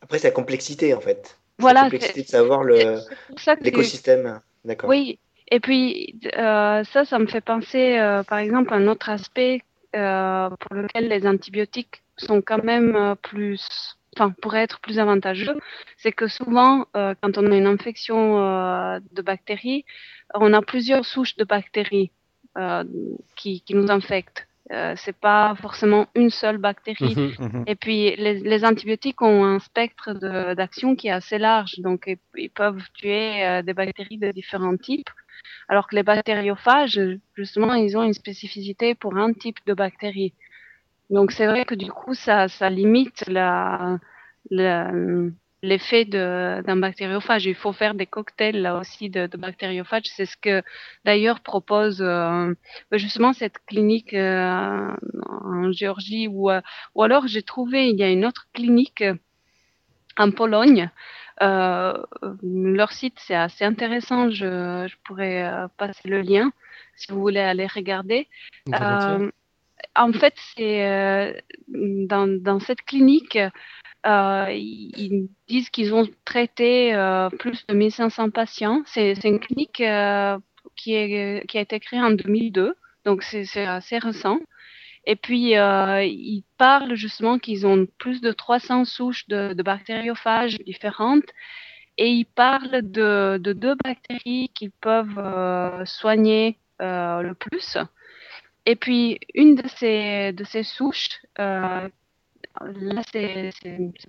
Après, 0.00 0.18
c'est 0.18 0.28
la 0.28 0.34
complexité 0.34 0.94
en 0.94 1.00
fait 1.00 1.38
voilà, 1.62 1.82
complexité 1.84 2.22
de 2.22 2.28
savoir 2.28 2.64
l'écosystème. 2.64 4.40
D'accord. 4.64 4.90
Oui, 4.90 5.18
et 5.50 5.60
puis 5.60 6.18
euh, 6.36 6.84
ça, 6.84 7.04
ça 7.04 7.18
me 7.18 7.26
fait 7.26 7.40
penser, 7.40 7.98
euh, 7.98 8.22
par 8.22 8.38
exemple, 8.38 8.72
à 8.72 8.76
un 8.76 8.86
autre 8.88 9.08
aspect 9.08 9.62
euh, 9.94 10.50
pour 10.50 10.74
lequel 10.76 11.08
les 11.08 11.26
antibiotiques 11.26 12.02
sont 12.16 12.40
quand 12.42 12.62
même 12.62 13.16
plus, 13.22 13.96
enfin, 14.16 14.30
pourraient 14.42 14.62
être 14.62 14.80
plus 14.80 14.98
avantageux, 14.98 15.56
c'est 15.96 16.12
que 16.12 16.28
souvent, 16.28 16.86
quand 16.94 17.38
on 17.38 17.50
a 17.50 17.56
une 17.56 17.66
infection 17.66 18.36
de 18.36 19.22
bactéries, 19.22 19.84
on 20.34 20.52
a 20.52 20.62
plusieurs 20.62 21.04
souches 21.04 21.36
de 21.36 21.44
bactéries 21.44 22.12
qui, 23.34 23.62
qui 23.62 23.74
nous 23.74 23.90
infectent. 23.90 24.46
Euh, 24.70 24.94
c'est 24.96 25.16
pas 25.16 25.54
forcément 25.60 26.06
une 26.14 26.30
seule 26.30 26.56
bactérie. 26.56 27.14
Mhm, 27.16 27.46
mhm. 27.46 27.64
Et 27.66 27.74
puis 27.74 28.14
les, 28.16 28.38
les, 28.38 28.64
antibiotiques 28.64 29.20
ont 29.20 29.44
un 29.44 29.58
spectre 29.58 30.12
d'action 30.54 30.94
qui 30.94 31.08
est 31.08 31.12
assez 31.12 31.36
large, 31.36 31.78
donc 31.78 32.08
ils, 32.36 32.50
peuvent 32.50 32.82
tuer 32.94 33.44
euh, 33.44 33.62
des 33.62 33.74
bactéries 33.74 34.18
de 34.18 34.30
différents 34.30 34.76
types. 34.76 35.10
Alors 35.68 35.86
que 35.88 35.96
les 35.96 36.02
bactériophages, 36.02 37.00
justement, 37.34 37.74
ils 37.74 37.96
ont 37.96 38.02
une 38.02 38.14
spécificité 38.14 38.94
pour 38.94 39.16
un 39.16 39.32
type 39.32 39.58
de 39.66 39.74
bactérie. 39.74 40.34
Donc 41.10 41.30
c'est 41.32 41.46
vrai 41.46 41.64
que 41.64 41.74
du 41.74 41.90
coup, 41.90 42.14
ça, 42.14 42.48
ça 42.48 42.70
limite 42.70 43.24
l'effet 44.50 46.04
d'un 46.06 46.76
bactériophage. 46.76 47.44
Il 47.46 47.54
faut 47.54 47.72
faire 47.72 47.94
des 47.94 48.06
cocktails 48.06 48.60
là 48.60 48.78
aussi 48.78 49.10
de, 49.10 49.26
bactériophages. 49.36 50.06
C'est 50.06 50.26
ce 50.26 50.36
que 50.36 50.62
d'ailleurs 51.04 51.40
propose 51.40 52.00
euh, 52.00 52.54
justement 52.92 53.32
cette 53.34 53.58
clinique 53.66 54.14
euh, 54.14 54.88
en 55.28 55.70
Géorgie 55.70 56.28
euh, 56.28 56.60
ou 56.94 57.02
alors 57.02 57.26
j'ai 57.26 57.42
trouvé 57.42 57.88
il 57.90 57.98
y 57.98 58.02
a 58.02 58.10
une 58.10 58.24
autre 58.24 58.48
clinique 58.54 59.04
en 60.16 60.30
Pologne. 60.30 60.90
Leur 61.40 62.92
site 62.92 63.18
c'est 63.18 63.34
assez 63.34 63.64
intéressant. 63.64 64.30
Je, 64.30 64.86
je 64.88 64.96
pourrais 65.04 65.50
passer 65.76 66.08
le 66.08 66.20
lien 66.20 66.52
si 66.96 67.10
vous 67.12 67.20
voulez 67.20 67.40
aller 67.40 67.66
regarder. 67.66 68.28
en 69.94 70.12
fait, 70.12 70.34
c'est 70.56 71.42
dans, 71.68 72.26
dans 72.26 72.60
cette 72.60 72.82
clinique, 72.82 73.38
euh, 74.04 74.46
ils 74.50 75.28
disent 75.48 75.70
qu'ils 75.70 75.94
ont 75.94 76.08
traité 76.24 76.94
euh, 76.94 77.28
plus 77.30 77.64
de 77.68 77.74
1500 77.74 78.30
patients. 78.30 78.82
C'est 78.86 79.14
une 79.24 79.38
clinique 79.38 79.80
euh, 79.80 80.38
qui, 80.76 80.94
est, 80.94 81.46
qui 81.48 81.58
a 81.58 81.60
été 81.60 81.78
créée 81.78 82.00
en 82.00 82.10
2002, 82.10 82.74
donc 83.04 83.22
c'est 83.22 83.64
assez 83.64 83.98
récent. 83.98 84.40
Et 85.04 85.16
puis, 85.16 85.56
euh, 85.56 86.04
ils 86.04 86.44
parlent 86.58 86.94
justement 86.94 87.38
qu'ils 87.38 87.66
ont 87.66 87.86
plus 87.98 88.20
de 88.20 88.30
300 88.30 88.84
souches 88.84 89.26
de, 89.28 89.60
bactériophages 89.62 90.58
différentes. 90.60 91.28
Et 91.98 92.08
ils 92.08 92.24
parlent 92.24 92.82
de, 92.82 93.38
de 93.38 93.52
deux 93.52 93.74
bactéries 93.84 94.50
qu'ils 94.54 94.70
peuvent 94.70 95.18
euh, 95.18 95.84
soigner 95.84 96.58
euh, 96.80 97.20
le 97.20 97.34
plus. 97.34 97.76
Et 98.64 98.76
puis, 98.76 99.18
une 99.34 99.56
de 99.56 99.68
ces, 99.68 100.62
souches 100.62 101.20
euh, 101.38 101.88
là, 102.60 103.02
c'est 103.12 103.50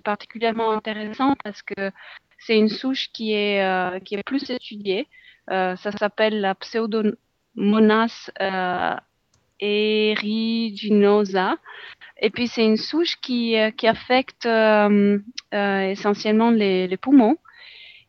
particulièrement 0.04 0.70
intéressant 0.70 1.34
parce 1.42 1.62
que 1.62 1.90
c'est 2.38 2.56
une 2.56 2.68
souche 2.68 3.10
qui 3.12 3.32
est, 3.32 4.04
qui 4.04 4.14
est 4.14 4.22
plus 4.22 4.48
étudiée. 4.48 5.08
Ça 5.48 5.76
s'appelle 5.76 6.40
la 6.40 6.54
Pseudomonas 6.54 8.30
euh, 9.62 9.66
aeruginosa. 10.14 11.56
Et 12.20 12.30
puis, 12.30 12.48
c'est 12.48 12.64
une 12.64 12.76
souche 12.76 13.16
qui, 13.20 13.58
euh, 13.58 13.70
qui 13.70 13.86
affecte 13.86 14.46
euh, 14.46 15.18
essentiellement 15.52 16.50
les, 16.50 16.86
les, 16.86 16.96
poumons. 16.96 17.36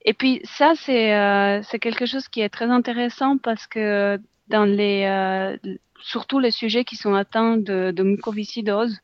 Et 0.04 0.14
puis, 0.14 0.42
ça, 0.44 0.74
c'est 0.76 1.80
quelque 1.80 2.06
chose 2.06 2.28
qui 2.28 2.42
est 2.42 2.50
très 2.50 2.70
intéressant 2.70 3.38
parce 3.38 3.66
que 3.68 4.20
dans 4.48 4.66
les, 4.66 5.58
surtout 6.02 6.40
les 6.40 6.52
sujets 6.52 6.84
qui 6.84 6.96
sont 6.96 7.16
atteints 7.16 7.58
de, 7.58 7.92
de 7.92 8.04
mucoviscidose, 8.04 9.02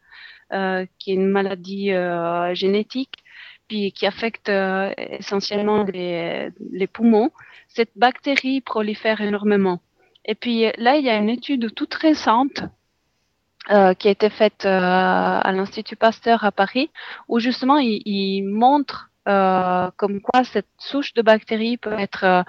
euh, 0.53 0.85
qui 0.99 1.11
est 1.11 1.15
une 1.15 1.29
maladie 1.29 1.93
euh, 1.93 2.53
génétique 2.53 3.23
puis 3.69 3.93
qui 3.93 4.05
affecte 4.05 4.49
euh, 4.49 4.91
essentiellement 4.97 5.85
les, 5.85 6.49
les, 6.73 6.87
poumons, 6.87 7.31
cette 7.69 7.91
bactérie 7.95 8.59
prolifère 8.59 9.21
énormément. 9.21 9.79
Et 10.25 10.35
puis 10.35 10.65
là, 10.77 10.97
il 10.97 11.05
y 11.05 11.09
a 11.09 11.17
une 11.17 11.29
étude 11.29 11.73
toute 11.73 11.93
récente 11.95 12.63
euh, 13.69 13.93
qui 13.93 14.07
a 14.07 14.11
été 14.11 14.29
faite 14.29 14.65
euh, 14.65 14.79
à 15.41 15.51
l'Institut 15.51 15.95
Pasteur 15.95 16.43
à 16.43 16.51
Paris, 16.51 16.89
où 17.27 17.39
justement 17.39 17.77
il, 17.77 18.01
il 18.05 18.43
montre 18.43 19.09
euh, 19.27 19.89
comme 19.97 20.19
quoi 20.21 20.43
cette 20.43 20.67
souche 20.77 21.13
de 21.13 21.21
bactéries 21.21 21.77
peut 21.77 21.97
être 21.99 22.43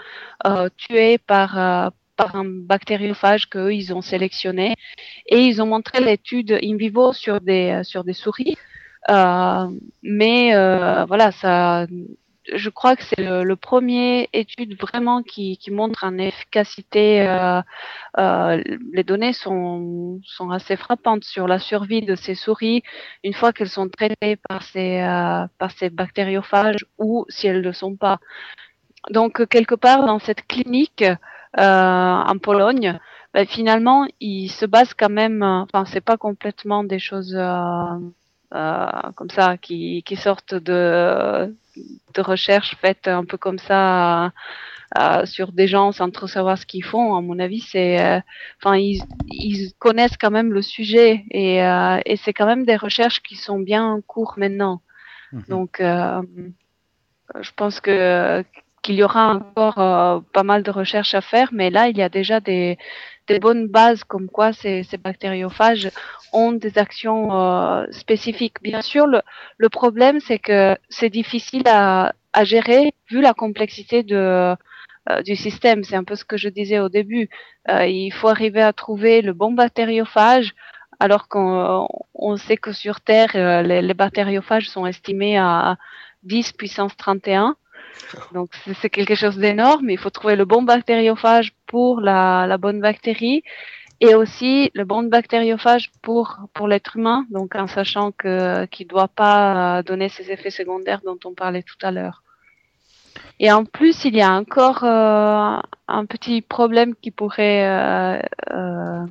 tuée 0.78 1.18
par 1.18 1.92
par 2.16 2.36
un 2.36 2.44
bactériophage 2.44 3.46
qu'eux, 3.46 3.74
ils 3.74 3.92
ont 3.94 4.02
sélectionné. 4.02 4.74
Et 5.26 5.40
ils 5.40 5.60
ont 5.62 5.66
montré 5.66 6.00
l'étude 6.00 6.52
in 6.62 6.76
vivo 6.76 7.12
sur 7.12 7.40
des, 7.40 7.70
euh, 7.70 7.82
sur 7.82 8.04
des 8.04 8.12
souris. 8.12 8.56
Euh, 9.10 9.66
mais 10.02 10.54
euh, 10.54 11.04
voilà, 11.06 11.32
ça, 11.32 11.86
je 12.52 12.70
crois 12.70 12.96
que 12.96 13.04
c'est 13.04 13.20
le, 13.20 13.44
le, 13.44 13.56
premier 13.56 14.28
étude 14.32 14.78
vraiment 14.80 15.22
qui, 15.22 15.58
qui 15.58 15.70
montre 15.70 16.04
une 16.04 16.20
efficacité. 16.20 17.22
Euh, 17.22 17.60
euh, 18.18 18.62
les 18.92 19.04
données 19.04 19.32
sont, 19.32 20.20
sont 20.24 20.50
assez 20.50 20.76
frappantes 20.76 21.24
sur 21.24 21.46
la 21.46 21.58
survie 21.58 22.02
de 22.02 22.14
ces 22.14 22.34
souris 22.34 22.82
une 23.24 23.34
fois 23.34 23.52
qu'elles 23.52 23.68
sont 23.68 23.88
traitées 23.88 24.36
par 24.48 24.62
ces, 24.62 25.00
euh, 25.00 25.46
par 25.58 25.70
ces 25.72 25.90
bactériophages 25.90 26.84
ou 26.98 27.24
si 27.28 27.46
elles 27.46 27.58
ne 27.58 27.62
le 27.62 27.72
sont 27.72 27.96
pas. 27.96 28.18
Donc 29.10 29.46
quelque 29.48 29.74
part 29.74 30.04
dans 30.06 30.18
cette 30.18 30.46
clinique, 30.46 31.04
euh, 31.58 31.62
en 31.62 32.38
Pologne, 32.38 32.98
ben, 33.34 33.46
finalement, 33.46 34.06
ils 34.20 34.48
se 34.48 34.64
basent 34.66 34.94
quand 34.94 35.10
même. 35.10 35.42
Euh, 35.42 35.62
enfin, 35.62 35.84
c'est 35.84 36.00
pas 36.00 36.16
complètement 36.16 36.82
des 36.84 36.98
choses 36.98 37.36
euh, 37.36 37.98
comme 39.14 39.30
ça 39.30 39.56
qui, 39.58 40.02
qui 40.04 40.16
sortent 40.16 40.54
de 40.54 41.54
de 41.76 42.20
recherches 42.20 42.76
faites 42.80 43.08
un 43.08 43.24
peu 43.24 43.36
comme 43.36 43.58
ça 43.58 44.32
euh, 44.98 45.24
sur 45.24 45.52
des 45.52 45.66
gens 45.66 45.92
sans 45.92 46.10
trop 46.10 46.26
savoir 46.26 46.58
ce 46.58 46.66
qu'ils 46.66 46.84
font. 46.84 47.14
À 47.16 47.20
mon 47.20 47.38
avis, 47.38 47.60
c'est, 47.60 48.22
enfin, 48.60 48.76
ils, 48.76 49.02
ils, 49.28 49.72
connaissent 49.78 50.16
quand 50.18 50.30
même 50.30 50.52
le 50.52 50.62
sujet 50.62 51.24
et, 51.30 51.62
euh, 51.62 52.00
et 52.04 52.16
c'est 52.16 52.32
quand 52.32 52.46
même 52.46 52.64
des 52.64 52.76
recherches 52.76 53.22
qui 53.22 53.36
sont 53.36 53.58
bien 53.58 53.84
en 53.84 54.00
cours 54.00 54.34
maintenant. 54.36 54.82
Mmh. 55.32 55.40
Donc, 55.48 55.80
je 55.80 57.50
pense 57.56 57.80
que 57.80 58.44
qu'il 58.82 58.96
y 58.96 59.02
aura 59.04 59.32
encore 59.32 59.78
euh, 59.78 60.20
pas 60.32 60.42
mal 60.42 60.64
de 60.64 60.70
recherches 60.70 61.14
à 61.14 61.20
faire, 61.20 61.50
mais 61.52 61.70
là, 61.70 61.88
il 61.88 61.96
y 61.96 62.02
a 62.02 62.08
déjà 62.08 62.40
des, 62.40 62.76
des 63.28 63.38
bonnes 63.38 63.68
bases 63.68 64.04
comme 64.04 64.28
quoi 64.28 64.52
ces, 64.52 64.84
bactériophages 65.02 65.90
ont 66.32 66.52
des 66.52 66.78
actions 66.78 67.32
euh, 67.32 67.86
spécifiques. 67.90 68.62
Bien 68.62 68.82
sûr, 68.82 69.06
le, 69.06 69.68
problème, 69.68 70.20
c'est 70.20 70.38
que 70.38 70.76
c'est 70.88 71.10
difficile 71.10 71.62
à, 71.66 72.12
gérer 72.44 72.94
vu 73.10 73.20
la 73.20 73.34
complexité 73.34 74.02
de, 74.02 74.56
euh, 75.10 75.22
du 75.22 75.36
système. 75.36 75.84
C'est 75.84 75.96
un 75.96 76.04
peu 76.04 76.16
ce 76.16 76.24
que 76.24 76.36
je 76.36 76.48
disais 76.48 76.78
au 76.78 76.88
début. 76.88 77.28
Euh, 77.68 77.86
il 77.86 78.12
faut 78.12 78.28
arriver 78.28 78.62
à 78.62 78.72
trouver 78.72 79.22
le 79.22 79.32
bon 79.32 79.52
bactériophage, 79.52 80.54
alors 81.00 81.28
qu'on 81.28 81.88
on 82.14 82.36
sait 82.36 82.56
que 82.56 82.72
sur 82.72 83.00
Terre, 83.00 83.30
euh, 83.34 83.62
les, 83.62 83.82
les 83.82 83.94
bactériophages 83.94 84.68
sont 84.68 84.86
estimés 84.86 85.36
à 85.38 85.76
10 86.22 86.52
puissance 86.52 86.96
31. 86.96 87.56
Donc 88.32 88.50
c'est 88.80 88.90
quelque 88.90 89.14
chose 89.14 89.36
d'énorme. 89.38 89.90
Il 89.90 89.98
faut 89.98 90.10
trouver 90.10 90.36
le 90.36 90.44
bon 90.44 90.62
bactériophage 90.62 91.52
pour 91.66 92.00
la, 92.00 92.56
bonne 92.58 92.80
bactérie 92.80 93.42
et 94.00 94.14
aussi 94.14 94.70
le 94.74 94.84
bon 94.84 95.04
bactériophage 95.04 95.90
pour 96.02 96.38
pour 96.54 96.68
l'être 96.68 96.96
humain. 96.96 97.24
Donc 97.30 97.54
en 97.54 97.66
sachant 97.66 98.12
que 98.12 98.66
qu'il 98.66 98.86
doit 98.86 99.08
pas 99.08 99.82
donner 99.82 100.08
ces 100.08 100.30
effets 100.30 100.50
secondaires 100.50 101.00
dont 101.04 101.18
on 101.24 101.34
parlait 101.34 101.62
tout 101.62 101.86
à 101.86 101.90
l'heure. 101.90 102.22
Et 103.38 103.50
en 103.50 103.64
plus, 103.64 104.04
il 104.04 104.14
y 104.14 104.22
a 104.22 104.32
encore 104.32 104.84
euh, 104.84 105.58
un 105.88 106.06
petit 106.06 106.42
problème 106.42 106.94
qui 106.94 107.10
pourrait 107.10 107.66
euh, 107.66 108.20
euh, 108.52 109.06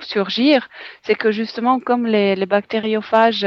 surgir, 0.00 0.68
c'est 1.02 1.14
que 1.14 1.30
justement, 1.30 1.80
comme 1.80 2.06
les, 2.06 2.46
bactériophages 2.46 3.46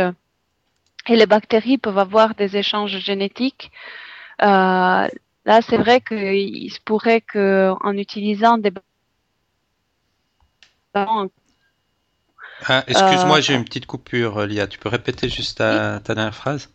et 1.07 1.15
les 1.15 1.25
bactéries 1.25 1.77
peuvent 1.77 1.97
avoir 1.97 2.35
des 2.35 2.57
échanges 2.57 2.97
génétiques, 2.99 3.71
euh, 3.71 4.04
là, 4.39 5.61
c'est 5.67 5.77
vrai 5.77 6.01
qu'il 6.01 6.71
se 6.71 6.79
pourrait 6.81 7.21
qu'en 7.21 7.93
utilisant 7.93 8.57
des 8.57 8.71
ah, 12.67 12.83
excuse-moi, 12.87 13.37
euh, 13.37 13.41
j'ai 13.41 13.53
une 13.53 13.65
petite 13.65 13.85
coupure, 13.85 14.45
Lia. 14.45 14.67
Tu 14.67 14.79
peux 14.79 14.89
répéter 14.89 15.29
juste 15.29 15.57
ta, 15.57 15.99
ta 15.99 16.15
dernière 16.15 16.35
phrase? 16.35 16.69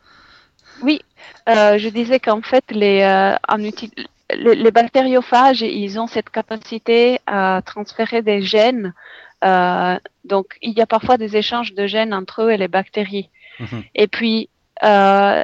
Oui, 0.82 1.00
euh, 1.48 1.78
je 1.78 1.88
disais 1.88 2.20
qu'en 2.20 2.42
fait, 2.42 2.64
les, 2.70 3.02
euh, 3.02 3.34
en 3.48 3.56
les, 3.56 4.54
les, 4.54 4.70
bactériophages, 4.70 5.62
ils 5.62 5.98
ont 5.98 6.06
cette 6.06 6.30
capacité 6.30 7.18
à 7.26 7.62
transférer 7.64 8.22
des 8.22 8.42
gènes. 8.42 8.94
Euh, 9.44 9.98
donc, 10.24 10.58
il 10.62 10.72
y 10.72 10.80
a 10.80 10.86
parfois 10.86 11.16
des 11.16 11.36
échanges 11.36 11.74
de 11.74 11.86
gènes 11.86 12.14
entre 12.14 12.42
eux 12.42 12.50
et 12.50 12.56
les 12.56 12.68
bactéries. 12.68 13.30
-hmm. 13.58 13.82
Et 13.94 14.06
puis, 14.06 14.48
euh, 14.84 15.42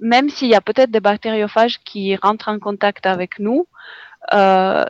même 0.00 0.28
s'il 0.28 0.48
y 0.48 0.54
a 0.54 0.60
peut-être 0.60 0.90
des 0.90 1.00
bactériophages 1.00 1.78
qui 1.80 2.16
rentrent 2.16 2.48
en 2.48 2.58
contact 2.58 3.06
avec 3.06 3.38
nous, 3.38 3.66
euh, 4.34 4.84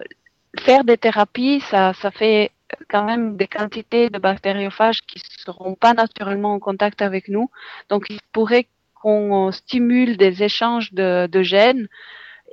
faire 0.59 0.84
des 0.84 0.96
thérapies, 0.96 1.61
ça, 1.61 1.92
ça 1.94 2.11
fait 2.11 2.50
quand 2.88 3.04
même 3.04 3.36
des 3.36 3.46
quantités 3.46 4.11
de 4.11 4.18
bactériophages 4.18 5.02
qui 5.02 5.18
ne 5.18 5.52
seront 5.52 5.74
pas 5.74 5.94
naturellement 5.94 6.54
en 6.54 6.59
contact 6.59 7.02
avec 7.02 7.28
nous. 7.28 7.50
Donc, 7.88 8.07
il 8.11 8.18
pourrait 8.32 8.66
qu'on 8.94 9.52
stimule 9.52 10.16
des 10.16 10.42
échanges 10.42 10.92
de, 10.92 11.28
de, 11.30 11.42
gènes. 11.42 11.86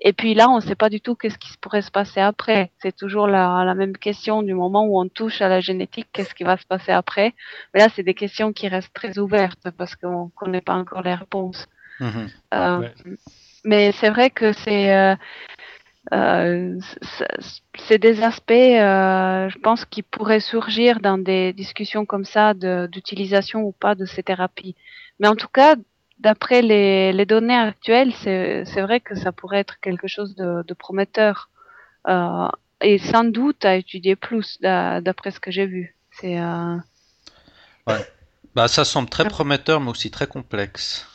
Et 0.01 0.13
puis 0.13 0.33
là, 0.33 0.49
on 0.49 0.57
ne 0.57 0.61
sait 0.61 0.75
pas 0.75 0.89
du 0.89 0.99
tout 1.01 1.15
qu'est-ce 1.15 1.37
qui 1.37 1.57
pourrait 1.57 1.81
se 1.81 1.89
passer 1.91 2.19
après. 2.19 2.71
C'est 2.79 2.95
toujours 2.95 3.27
la, 3.27 3.63
la, 3.65 3.73
même 3.73 3.97
question 3.97 4.43
du 4.43 4.53
moment 4.53 4.85
où 4.85 4.99
on 4.99 5.07
touche 5.07 5.41
à 5.41 5.47
la 5.47 5.61
génétique, 5.61 6.07
qu'est-ce 6.11 6.35
qui 6.35 6.43
va 6.43 6.57
se 6.57 6.65
passer 6.65 6.91
après. 6.91 7.33
Mais 7.73 7.79
là, 7.79 7.87
c'est 7.95 8.03
des 8.03 8.13
questions 8.13 8.53
qui 8.53 8.67
restent 8.67 8.93
très 8.93 9.17
ouvertes 9.17 9.69
parce 9.77 9.95
qu'on 9.95 10.25
ne 10.25 10.29
connaît 10.35 10.61
pas 10.61 10.75
encore 10.75 11.01
les 11.01 11.15
réponses. 11.15 11.67
Mmh. 11.99 12.27
Euh, 12.53 12.79
ouais. 12.79 12.93
Mais 13.65 13.91
c'est 13.93 14.09
vrai 14.09 14.29
que 14.29 14.51
c'est 14.51 14.93
euh, 14.93 15.15
euh, 16.11 16.79
c'est 17.87 17.97
des 17.97 18.21
aspects, 18.23 18.51
euh, 18.51 19.49
je 19.49 19.57
pense, 19.59 19.85
qui 19.85 20.03
pourraient 20.03 20.41
surgir 20.41 20.99
dans 20.99 21.17
des 21.17 21.53
discussions 21.53 22.05
comme 22.05 22.25
ça 22.25 22.53
d'utilisation 22.53 23.61
ou 23.61 23.71
pas 23.71 23.95
de 23.95 24.05
ces 24.05 24.21
thérapies. 24.21 24.75
Mais 25.19 25.27
en 25.27 25.35
tout 25.35 25.47
cas, 25.47 25.75
d'après 26.19 26.61
les, 26.61 27.13
les, 27.13 27.25
données 27.25 27.55
actuelles, 27.55 28.13
c'est 28.21 28.81
vrai 28.81 28.99
que 28.99 29.15
ça 29.15 29.31
pourrait 29.31 29.59
être 29.59 29.79
quelque 29.79 30.07
chose 30.07 30.35
de, 30.35 30.63
de 30.63 30.73
prometteur. 30.73 31.49
Euh, 32.09 32.49
et 32.81 32.97
sans 32.97 33.23
doute 33.23 33.63
à 33.63 33.75
étudier 33.75 34.17
plus, 34.17 34.59
d'après 34.59 35.31
ce 35.31 35.39
que 35.39 35.51
j'ai 35.51 35.65
vu. 35.65 35.95
C'est. 36.11 36.37
Euh... 36.37 36.75
Ouais. 37.87 38.05
Bah, 38.55 38.67
ça 38.67 38.83
semble 38.83 39.09
très 39.09 39.25
prometteur, 39.25 39.79
mais 39.79 39.89
aussi 39.89 40.11
très 40.11 40.27
complexe. 40.27 41.07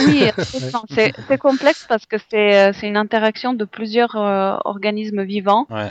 Oui, 0.00 0.24
c'est 1.28 1.38
complexe 1.38 1.86
parce 1.88 2.06
que 2.06 2.16
c'est 2.30 2.74
une 2.82 2.96
interaction 2.96 3.54
de 3.54 3.64
plusieurs 3.64 4.16
euh, 4.16 4.56
organismes 4.64 5.22
vivants. 5.24 5.66
Ouais. 5.70 5.90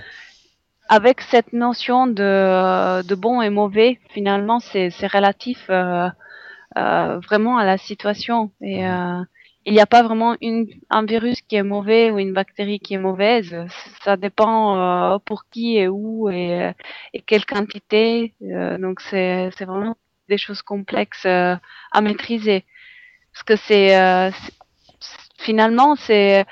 Avec 0.87 1.21
cette 1.21 1.51
notion 1.53 2.05
de, 2.05 3.01
de 3.01 3.15
bon 3.15 3.41
et 3.41 3.49
mauvais, 3.49 3.99
finalement, 4.09 4.59
c'est 4.59 4.89
relatif 5.07 5.65
euh, 5.69 6.07
euh, 6.77 7.19
vraiment 7.19 7.57
à 7.57 7.65
la 7.65 7.77
situation. 7.77 8.51
Et 8.61 8.87
euh, 8.87 9.21
il 9.65 9.73
n'y 9.73 9.79
a 9.79 9.87
pas 9.87 10.03
vraiment 10.03 10.35
une, 10.41 10.67
un 10.91 11.03
virus 11.05 11.41
qui 11.41 11.55
est 11.55 11.63
mauvais 11.63 12.11
ou 12.11 12.19
une 12.19 12.33
bactérie 12.33 12.79
qui 12.79 12.93
est 12.93 12.99
mauvaise. 12.99 13.55
Ça 14.03 14.15
dépend 14.15 14.77
euh, 14.77 15.17
pour 15.25 15.49
qui 15.49 15.77
et 15.77 15.87
où 15.87 16.29
et, 16.29 16.71
et 17.13 17.21
quelle 17.21 17.45
quantité. 17.45 18.33
Euh, 18.43 18.77
donc 18.77 19.01
c'est 19.01 19.49
vraiment 19.65 19.97
des 20.29 20.37
choses 20.37 20.61
complexes 20.61 21.25
euh, 21.25 21.55
à 21.91 22.01
maîtriser. 22.01 22.63
Parce 23.35 23.43
que 23.43 23.55
c'est 23.67 24.31
finalement 25.37 25.95
c'est 25.95 26.45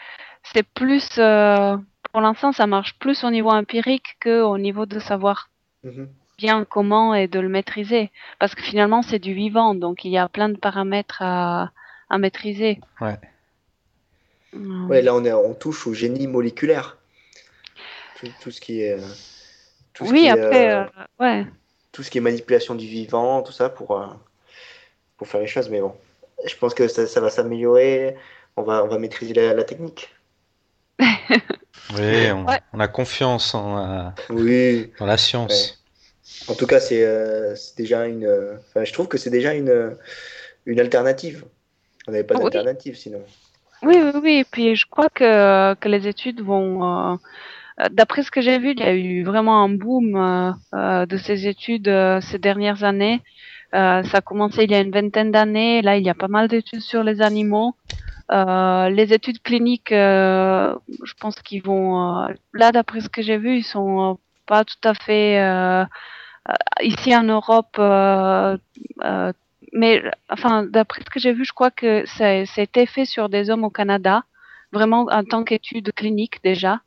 c'est 0.53 0.63
plus 0.63 1.07
pour 1.15 2.21
l'instant 2.21 2.51
ça 2.51 2.67
marche 2.67 2.99
plus 2.99 3.23
au 3.23 3.31
niveau 3.31 3.49
empirique 3.49 4.17
que 4.19 4.41
au 4.43 4.59
niveau 4.59 4.85
de 4.85 4.99
savoir. 4.99 5.49
Mm-hmm 5.83 6.07
bien 6.37 6.65
comment 6.65 7.13
et 7.15 7.27
de 7.27 7.39
le 7.39 7.49
maîtriser. 7.49 8.11
Parce 8.39 8.55
que 8.55 8.61
finalement, 8.61 9.01
c'est 9.01 9.19
du 9.19 9.33
vivant, 9.33 9.75
donc 9.75 10.05
il 10.05 10.11
y 10.11 10.17
a 10.17 10.27
plein 10.27 10.49
de 10.49 10.57
paramètres 10.57 11.21
à, 11.21 11.71
à 12.09 12.17
maîtriser. 12.17 12.79
Ouais. 13.01 13.17
Ouais, 14.53 15.01
là, 15.01 15.15
on, 15.15 15.23
est, 15.25 15.33
on 15.33 15.53
touche 15.53 15.87
au 15.87 15.93
génie 15.93 16.27
moléculaire. 16.27 16.97
Tout, 18.41 18.51
ce 18.51 18.61
qui 18.61 18.81
est. 18.81 18.97
Tout 19.93 20.05
oui, 20.05 20.29
après, 20.29 20.73
euh, 20.73 20.85
ouais. 21.19 21.45
Tout 21.91 22.03
ce 22.03 22.11
qui 22.11 22.19
est 22.19 22.21
manipulation 22.21 22.75
du 22.75 22.87
vivant, 22.87 23.41
tout 23.41 23.51
ça 23.51 23.69
pour, 23.69 23.99
euh, 23.99 24.07
pour 25.17 25.27
faire 25.27 25.41
les 25.41 25.47
choses. 25.47 25.69
Mais 25.69 25.81
bon, 25.81 25.95
je 26.45 26.55
pense 26.57 26.73
que 26.73 26.87
ça, 26.87 27.07
ça 27.07 27.21
va 27.21 27.29
s'améliorer. 27.29 28.15
On 28.55 28.63
va, 28.63 28.83
on 28.83 28.87
va 28.87 28.99
maîtriser 28.99 29.33
la, 29.33 29.63
technique. 29.63 30.13
oui, 30.99 32.31
on, 32.73 32.79
a 32.79 32.87
confiance 32.87 33.55
en, 33.55 33.77
euh, 33.77 34.09
oui. 34.29 34.91
dans 34.99 35.07
la 35.07 35.17
science. 35.17 35.83
En 36.47 36.53
tout 36.53 36.67
cas, 36.67 36.79
c'est 36.79 37.03
euh, 37.03 37.55
déjà 37.77 38.05
une. 38.05 38.27
Enfin, 38.69 38.83
je 38.83 38.93
trouve 38.93 39.07
que 39.07 39.17
c'est 39.17 39.29
déjà 39.29 39.53
une, 39.53 39.97
une 40.65 40.79
alternative. 40.79 41.45
On 42.07 42.11
n'avait 42.11 42.23
pas 42.23 42.35
d'alternative 42.35 42.95
sinon. 42.95 43.21
Oui, 43.81 43.97
oui, 43.97 44.19
oui. 44.21 44.33
Et 44.39 44.45
puis 44.45 44.75
je 44.75 44.85
crois 44.89 45.09
que, 45.09 45.73
que 45.75 45.89
les 45.89 46.07
études 46.07 46.41
vont. 46.41 46.83
Euh, 46.83 47.87
d'après 47.91 48.23
ce 48.23 48.31
que 48.31 48.41
j'ai 48.41 48.59
vu, 48.59 48.71
il 48.71 48.79
y 48.79 48.83
a 48.83 48.93
eu 48.93 49.23
vraiment 49.23 49.63
un 49.63 49.69
boom 49.69 50.15
euh, 50.73 51.05
de 51.05 51.17
ces 51.17 51.47
études 51.47 51.91
ces 52.21 52.39
dernières 52.39 52.83
années. 52.83 53.21
Ça 53.73 54.17
a 54.17 54.21
commencé 54.21 54.63
il 54.63 54.71
y 54.71 54.75
a 54.75 54.81
une 54.81 54.91
vingtaine 54.91 55.31
d'années. 55.31 55.81
Là, 55.81 55.97
il 55.97 56.05
y 56.05 56.09
a 56.09 56.13
pas 56.13 56.27
mal 56.27 56.47
d'études 56.47 56.81
sur 56.81 57.03
les 57.03 57.21
animaux. 57.21 57.75
les 58.29 59.13
études 59.13 59.41
cliniques, 59.41 59.91
je 59.91 61.13
pense 61.19 61.41
qu'ils 61.41 61.63
vont. 61.63 62.27
là, 62.53 62.71
d'après 62.71 63.01
ce 63.01 63.09
que 63.09 63.21
j'ai 63.21 63.37
vu, 63.37 63.57
ils 63.57 63.63
sont 63.63 64.19
pas 64.45 64.63
tout 64.63 64.87
à 64.87 64.93
fait 64.93 65.39
euh, 66.49 66.53
ici 66.81 67.15
en 67.15 67.23
Europe, 67.23 67.75
euh, 67.79 68.57
euh, 69.03 69.31
mais 69.71 70.03
enfin, 70.29 70.63
d'après 70.63 71.01
ce 71.01 71.09
que 71.09 71.19
j'ai 71.19 71.33
vu, 71.33 71.45
je 71.45 71.53
crois 71.53 71.71
que 71.71 72.05
ça, 72.05 72.27
a 72.27 72.61
été 72.61 72.85
fait 72.85 73.05
sur 73.05 73.29
des 73.29 73.49
hommes 73.49 73.63
au 73.63 73.69
Canada, 73.69 74.23
vraiment 74.71 75.07
en 75.09 75.23
tant 75.23 75.43
qu'étude 75.43 75.93
clinique 75.93 76.43
déjà. 76.43 76.81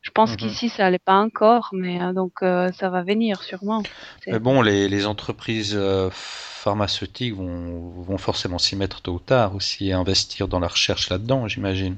Je 0.00 0.10
pense 0.10 0.30
mhm. 0.30 0.36
qu'ici, 0.36 0.68
ça 0.68 0.84
n'allait 0.84 0.98
pas 0.98 1.16
encore, 1.16 1.70
mais 1.72 1.98
donc 2.14 2.34
ça 2.40 2.88
va 2.88 3.02
venir 3.02 3.42
sûrement. 3.42 3.82
Mais 4.26 4.38
bon, 4.38 4.62
les, 4.62 4.88
les 4.88 5.06
entreprises 5.06 5.78
pharmaceutiques 6.10 7.34
vont, 7.34 7.90
vont 8.02 8.18
forcément 8.18 8.58
s'y 8.58 8.76
mettre 8.76 9.00
tôt 9.00 9.14
ou 9.14 9.18
tard 9.18 9.54
aussi 9.54 9.88
et 9.88 9.92
investir 9.92 10.48
dans 10.48 10.60
la 10.60 10.68
recherche 10.68 11.10
là-dedans, 11.10 11.48
j'imagine. 11.48 11.96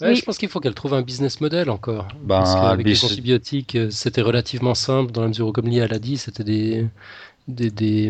Ouais, 0.00 0.14
Je 0.14 0.22
pense 0.24 0.38
qu'il 0.38 0.48
faut 0.48 0.60
qu'elle 0.60 0.74
trouve 0.74 0.94
un 0.94 1.02
business 1.02 1.40
model 1.40 1.70
encore. 1.70 2.08
Ben, 2.20 2.38
Parce 2.38 2.54
qu'avec 2.54 2.86
les 2.86 3.04
antibiotiques, 3.04 3.76
euh, 3.76 3.90
c'était 3.90 4.22
relativement 4.22 4.74
simple 4.74 5.12
dans 5.12 5.22
la 5.22 5.28
mesure 5.28 5.48
où, 5.48 5.52
comme 5.52 5.68
Lia 5.68 5.86
l'a 5.86 5.98
dit, 5.98 6.16
c'était 6.16 6.44
des, 6.44 6.86
des, 7.46 7.70
des, 7.70 8.08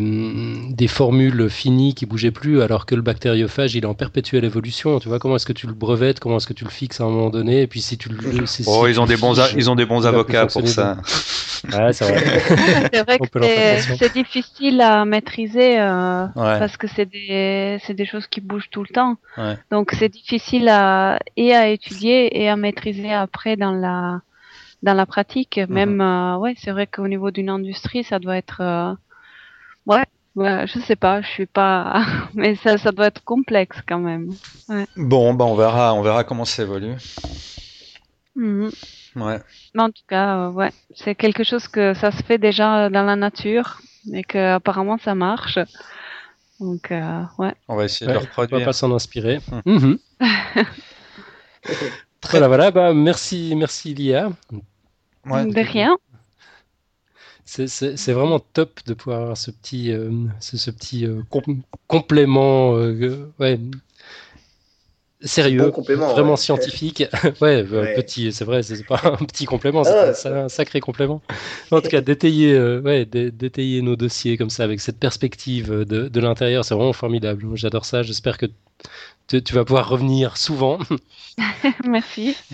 des, 0.69 0.87
formules 0.87 1.49
finies 1.49 1.93
qui 1.93 2.05
bougeaient 2.05 2.31
plus, 2.31 2.61
alors 2.61 2.85
que 2.85 2.95
le 2.95 3.01
bactériophage, 3.01 3.75
il 3.75 3.83
est 3.83 3.87
en 3.87 3.93
perpétuelle 3.93 4.45
évolution. 4.45 4.99
Tu 4.99 5.09
vois, 5.09 5.19
comment 5.19 5.35
est-ce 5.35 5.45
que 5.45 5.53
tu 5.53 5.67
le 5.67 5.73
brevettes, 5.73 6.19
comment 6.19 6.37
est-ce 6.37 6.47
que 6.47 6.53
tu 6.53 6.63
le 6.63 6.69
fixes 6.69 7.01
à 7.01 7.03
un 7.03 7.09
moment 7.09 7.29
donné, 7.29 7.61
et 7.61 7.67
puis 7.67 7.81
si 7.81 7.97
tu 7.97 8.09
le. 8.09 8.17
oh, 8.67 8.87
ils, 8.87 8.99
ont 9.01 9.05
des 9.05 9.17
bons 9.17 9.35
ils 9.57 9.69
ont 9.69 9.75
des 9.75 9.85
bons 9.85 10.05
avocats 10.05 10.47
pour 10.47 10.67
ça. 10.67 10.97
Ouais, 11.73 11.93
c'est 11.93 12.05
vrai. 12.05 12.89
c'est 12.93 13.03
vrai 13.03 13.17
que 13.17 13.97
c'est 13.97 14.13
difficile 14.13 14.81
à 14.81 15.03
maîtriser 15.05 15.79
euh, 15.79 16.27
parce 16.35 16.77
que 16.77 16.87
c'est 16.87 17.05
des, 17.05 17.79
des 17.89 18.05
choses 18.05 18.27
qui 18.27 18.41
bougent 18.41 18.69
tout 18.69 18.83
le 18.83 18.93
temps. 18.93 19.17
Ouais. 19.37 19.57
Donc 19.71 19.91
c'est 19.97 20.09
difficile 20.09 20.69
à, 20.69 21.17
et 21.37 21.55
à 21.55 21.69
étudier 21.69 22.39
et 22.39 22.49
à 22.49 22.55
maîtriser 22.55 23.11
après 23.11 23.55
dans 23.55 23.71
la, 23.71 24.21
dans 24.83 24.93
la 24.93 25.05
pratique. 25.05 25.57
Mhm. 25.57 25.73
Même, 25.73 26.01
euh, 26.01 26.37
ouais, 26.37 26.55
c'est 26.57 26.71
vrai 26.71 26.87
qu'au 26.87 27.07
niveau 27.07 27.31
d'une 27.31 27.49
industrie, 27.49 28.03
ça 28.03 28.19
doit 28.19 28.37
être. 28.37 28.61
Euh, 28.61 28.93
Ouais, 29.85 30.05
ouais, 30.35 30.65
je 30.67 30.79
sais 30.79 30.95
pas, 30.95 31.21
je 31.21 31.27
suis 31.27 31.45
pas, 31.45 32.05
mais 32.33 32.55
ça, 32.55 32.77
ça 32.77 32.91
doit 32.91 33.07
être 33.07 33.23
complexe 33.23 33.77
quand 33.87 33.99
même. 33.99 34.33
Ouais. 34.69 34.87
Bon, 34.97 35.33
bah 35.33 35.45
on 35.45 35.55
verra, 35.55 35.93
on 35.93 36.01
verra 36.01 36.23
comment 36.23 36.45
ça 36.45 36.63
évolue. 36.63 36.95
Mhm. 38.35 38.71
Ouais. 39.15 39.39
Mais 39.73 39.81
en 39.81 39.89
tout 39.89 40.03
cas, 40.07 40.37
euh, 40.37 40.51
ouais, 40.51 40.71
c'est 40.93 41.15
quelque 41.15 41.43
chose 41.43 41.67
que 41.67 41.93
ça 41.93 42.11
se 42.11 42.21
fait 42.23 42.37
déjà 42.37 42.89
dans 42.89 43.03
la 43.03 43.15
nature 43.15 43.79
et 44.11 44.23
que 44.23 44.55
apparemment 44.55 44.97
ça 44.97 45.15
marche. 45.15 45.59
Donc, 46.59 46.91
euh, 46.91 47.23
ouais. 47.37 47.53
On 47.67 47.75
va 47.75 47.85
essayer 47.85 48.07
de 48.07 48.13
le 48.13 48.19
reproduire. 48.19 48.57
On 48.57 48.59
va 48.59 48.65
pas 48.65 48.73
s'en 48.73 48.93
inspirer. 48.93 49.39
Mmh. 49.65 49.95
voilà, 52.29 52.47
voilà. 52.47 52.71
Bah, 52.71 52.93
merci, 52.93 53.53
merci 53.55 53.93
Lia. 53.93 54.29
Ouais. 55.25 55.45
De 55.45 55.59
rien 55.59 55.97
c'est 57.45 58.11
vraiment 58.11 58.39
top 58.39 58.79
de 58.85 58.93
pouvoir 58.93 59.21
avoir 59.21 59.37
ce 59.37 59.51
petit, 59.51 59.91
euh, 59.91 60.09
ce, 60.39 60.71
petit 60.71 61.05
euh, 61.05 61.21
complément 61.87 62.75
euh, 62.75 63.31
ouais, 63.39 63.59
sérieux, 65.21 65.71
vraiment 65.87 66.35
scientifique. 66.35 67.03
ouais, 67.41 67.63
petit, 67.95 68.33
c'est 68.33 68.45
vrai, 68.45 68.63
c'est 68.63 68.83
pas 68.83 68.99
un 69.03 69.23
petit 69.25 69.45
complément, 69.45 69.83
ah, 69.85 70.13
c'est 70.13 70.29
un, 70.29 70.49
sacré 70.49 70.79
complément. 70.79 71.21
En 71.69 71.81
tout 71.81 71.89
cas, 71.89 72.01
d'étayer 72.01 72.59
ouais, 72.59 73.05
d'étayer 73.05 73.81
nos 73.83 73.95
dossiers 73.95 74.37
comme 74.37 74.49
ça 74.49 74.63
avec 74.63 74.81
cette 74.81 74.99
perspective 74.99 75.69
de, 75.71 76.07
de 76.07 76.19
l'intérieur, 76.19 76.65
c'est 76.65 76.73
vraiment 76.73 76.93
formidable. 76.93 77.45
J'adore 77.53 77.85
ça. 77.85 78.01
J'espère 78.01 78.39
que 78.39 78.47
tu, 79.27 79.43
tu, 79.43 79.53
vas 79.53 79.65
pouvoir 79.65 79.87
revenir 79.87 80.37
souvent. 80.37 80.79
Merci. 81.85 82.35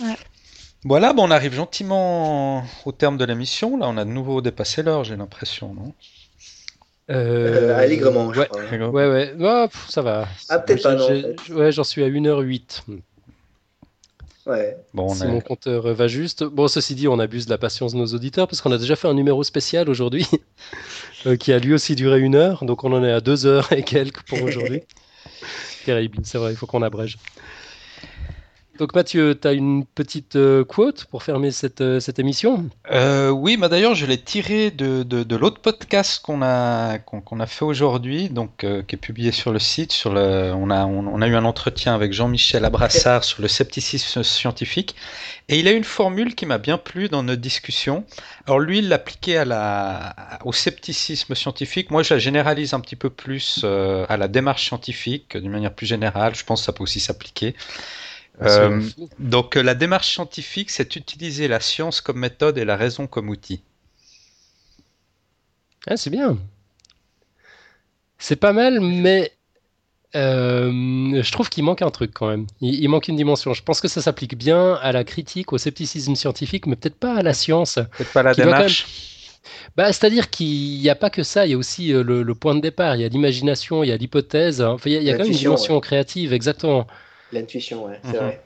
Ouais. 0.00 0.16
Voilà, 0.84 1.12
bon, 1.12 1.26
on 1.26 1.30
arrive 1.30 1.54
gentiment 1.54 2.64
au 2.84 2.92
terme 2.92 3.16
de 3.16 3.24
l'émission. 3.24 3.76
Là, 3.76 3.86
on 3.88 3.96
a 3.96 4.04
de 4.04 4.10
nouveau 4.10 4.40
dépassé 4.40 4.82
l'heure, 4.82 5.04
j'ai 5.04 5.16
l'impression, 5.16 5.74
non? 5.74 5.92
Euh, 7.10 7.70
euh, 7.70 7.78
allègrement, 7.78 8.32
je 8.32 8.40
ouais, 8.40 8.46
crois. 8.46 8.90
Ouais, 8.90 9.08
ouais, 9.08 9.34
oh, 9.40 9.66
ça 9.88 10.02
va. 10.02 10.28
Ah, 10.50 10.58
peut-être 10.58 10.82
pas, 10.82 10.94
non. 10.94 11.08
Ouais, 11.50 11.72
j'en 11.72 11.84
suis 11.84 12.04
à 12.04 12.08
1h08. 12.08 12.82
Ouais. 14.46 14.76
Bon, 14.94 15.14
si 15.14 15.26
mon 15.26 15.40
compteur 15.40 15.92
va 15.94 16.06
juste. 16.06 16.44
Bon, 16.44 16.68
ceci 16.68 16.94
dit, 16.94 17.08
on 17.08 17.18
abuse 17.18 17.46
de 17.46 17.50
la 17.50 17.58
patience 17.58 17.92
de 17.92 17.98
nos 17.98 18.06
auditeurs 18.06 18.46
parce 18.46 18.60
qu'on 18.60 18.72
a 18.72 18.78
déjà 18.78 18.96
fait 18.96 19.08
un 19.08 19.14
numéro 19.14 19.42
spécial 19.42 19.90
aujourd'hui 19.90 20.26
euh, 21.26 21.36
qui 21.36 21.52
a 21.52 21.58
lui 21.58 21.74
aussi 21.74 21.94
duré 21.94 22.20
une 22.20 22.34
heure. 22.34 22.64
Donc 22.64 22.84
on 22.84 22.92
en 22.92 23.04
est 23.04 23.12
à 23.12 23.20
deux 23.20 23.46
heures 23.46 23.72
et 23.72 23.82
quelques 23.82 24.22
pour 24.22 24.42
aujourd'hui. 24.42 24.82
Terrible, 25.84 26.18
c'est 26.24 26.38
vrai, 26.38 26.52
il 26.52 26.56
faut 26.56 26.66
qu'on 26.66 26.82
abrège. 26.82 27.18
Donc 28.78 28.94
Mathieu, 28.94 29.36
tu 29.36 29.48
as 29.48 29.54
une 29.54 29.84
petite 29.84 30.36
euh, 30.36 30.64
quote 30.64 31.06
pour 31.06 31.24
fermer 31.24 31.50
cette, 31.50 31.80
euh, 31.80 31.98
cette 31.98 32.20
émission? 32.20 32.70
Euh, 32.92 33.28
Oui, 33.28 33.56
bah 33.56 33.68
d'ailleurs 33.68 33.96
je 33.96 34.06
l'ai 34.06 34.18
tiré 34.18 34.70
de, 34.70 35.02
de, 35.02 35.36
l'autre 35.36 35.60
podcast 35.60 36.22
qu'on 36.22 36.42
a, 36.42 36.98
qu'on 37.00 37.40
a 37.40 37.46
fait 37.46 37.64
aujourd'hui, 37.64 38.28
donc 38.28 38.58
qui 38.58 38.64
est 38.66 38.98
publié 38.98 39.32
sur 39.32 39.52
le 39.52 39.58
site. 39.58 39.90
Sur 39.90 40.12
le, 40.12 40.52
on, 40.54 40.70
a, 40.70 40.86
on, 40.86 41.20
a 41.20 41.26
eu 41.26 41.34
un 41.34 41.44
entretien 41.44 41.92
avec 41.92 42.12
Jean-Michel 42.12 42.64
Abrassard 42.64 43.24
sur 43.24 43.42
le 43.42 43.48
scepticisme 43.48 44.22
scientifique, 44.22 44.94
et 45.48 45.58
il 45.58 45.66
a 45.66 45.72
une 45.72 45.84
formule 45.84 46.36
qui 46.36 46.46
m'a 46.46 46.58
bien 46.58 46.78
plu 46.78 47.08
dans 47.08 47.24
notre 47.24 47.40
discussion. 47.40 48.04
Alors 48.46 48.60
lui, 48.60 48.78
il 48.78 48.88
l'appliquait 48.88 49.42
au 50.44 50.52
scepticisme 50.52 51.34
scientifique. 51.34 51.90
Moi, 51.90 52.04
je 52.04 52.14
la 52.14 52.20
généralise 52.20 52.74
un 52.74 52.80
petit 52.80 52.96
peu 52.96 53.10
plus 53.10 53.64
à 53.64 54.16
la 54.16 54.28
démarche 54.28 54.66
scientifique, 54.66 55.36
d'une 55.36 55.50
manière 55.50 55.74
plus 55.74 55.86
générale. 55.86 56.36
Je 56.36 56.44
pense 56.44 56.60
que 56.60 56.66
ça 56.66 56.72
peut 56.72 56.84
aussi 56.84 57.00
s'appliquer. 57.00 57.56
Euh, 58.42 58.82
donc 59.18 59.56
la 59.56 59.74
démarche 59.74 60.12
scientifique, 60.12 60.70
c'est 60.70 60.96
utiliser 60.96 61.48
la 61.48 61.60
science 61.60 62.00
comme 62.00 62.18
méthode 62.18 62.58
et 62.58 62.64
la 62.64 62.76
raison 62.76 63.06
comme 63.06 63.28
outil. 63.28 63.62
Ah, 65.86 65.96
c'est 65.96 66.10
bien. 66.10 66.38
C'est 68.18 68.36
pas 68.36 68.52
mal, 68.52 68.80
mais 68.80 69.32
euh, 70.16 71.22
je 71.22 71.32
trouve 71.32 71.48
qu'il 71.48 71.64
manque 71.64 71.82
un 71.82 71.90
truc 71.90 72.12
quand 72.14 72.28
même. 72.28 72.46
Il, 72.60 72.88
manque 72.88 73.08
une 73.08 73.16
dimension. 73.16 73.54
Je 73.54 73.62
pense 73.62 73.80
que 73.80 73.88
ça 73.88 74.00
s'applique 74.02 74.36
bien 74.36 74.74
à 74.74 74.92
la 74.92 75.04
critique, 75.04 75.52
au 75.52 75.58
scepticisme 75.58 76.14
scientifique, 76.14 76.66
mais 76.66 76.76
peut-être 76.76 76.98
pas 76.98 77.14
à 77.14 77.22
la 77.22 77.34
science. 77.34 77.74
Peut-être 77.74 78.12
pas 78.12 78.20
à 78.20 78.24
la 78.24 78.34
démarche. 78.34 78.86
Bah, 79.76 79.92
C'est-à-dire 79.92 80.30
qu'il 80.30 80.80
n'y 80.80 80.90
a 80.90 80.94
pas 80.94 81.10
que 81.10 81.22
ça, 81.22 81.46
il 81.46 81.50
y 81.50 81.54
a 81.54 81.56
aussi 81.56 81.92
euh, 81.92 82.02
le, 82.02 82.34
point 82.34 82.54
de 82.54 82.60
départ, 82.60 82.96
il 82.96 83.02
y 83.02 83.04
a 83.04 83.08
l'imagination, 83.08 83.82
il 83.84 83.88
y 83.88 83.92
a 83.92 83.96
l'hypothèse, 83.96 84.60
enfin, 84.60 84.90
il 84.90 85.02
y 85.02 85.10
a, 85.10 85.12
quand 85.12 85.22
même 85.22 85.32
une 85.32 85.38
dimension 85.38 85.78
créative, 85.80 86.32
exactement. 86.32 86.86
L'intuition, 87.32 87.86
ouais, 87.86 88.00
c'est 88.04 88.12
mhm. 88.12 88.16
vrai. 88.16 88.42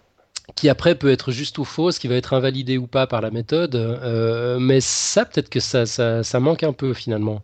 Qui 0.57 0.69
après 0.69 0.97
peut 0.97 1.11
être 1.11 1.31
juste 1.31 1.59
ou 1.59 1.65
fausse, 1.65 1.99
qui 1.99 2.09
va 2.09 2.17
être 2.17 2.33
invalidée 2.35 2.77
ou 2.77 2.87
pas 2.87 3.07
par 3.07 3.21
la 3.21 3.31
méthode, 3.31 3.77
euh, 3.77 4.59
mais 4.59 4.81
ça, 4.81 5.25
peut-être 5.25 5.49
que 5.49 5.61
ça, 5.61 5.87
ça, 5.87 6.25
ça 6.25 6.41
manque 6.41 6.65
un 6.65 6.73
peu 6.73 6.95
finalement. 6.95 7.43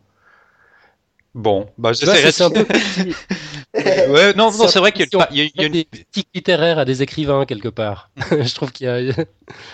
Bon, 1.34 1.70
bah 1.78 1.92
j'essaierai. 1.92 2.32
C'est 2.32 2.42
un 2.42 2.50
peu 2.50 2.66
ouais, 3.74 4.34
non, 4.34 4.50
non 4.50 4.66
c'est 4.66 4.80
vrai 4.80 4.90
qu'il 4.90 5.02
y 5.02 5.16
a, 5.16 5.28
il 5.30 5.36
y 5.36 5.60
a, 5.60 5.64
une... 5.66 5.72
des 5.72 5.84
critiques 5.84 6.28
littéraires 6.34 6.78
à 6.78 6.84
des 6.84 7.02
écrivains 7.02 7.46
quelque 7.46 7.68
part. 7.68 8.10
je 8.30 8.54
trouve 8.54 8.72
qu'il 8.72 8.86
y 8.86 8.90
a. 8.90 9.00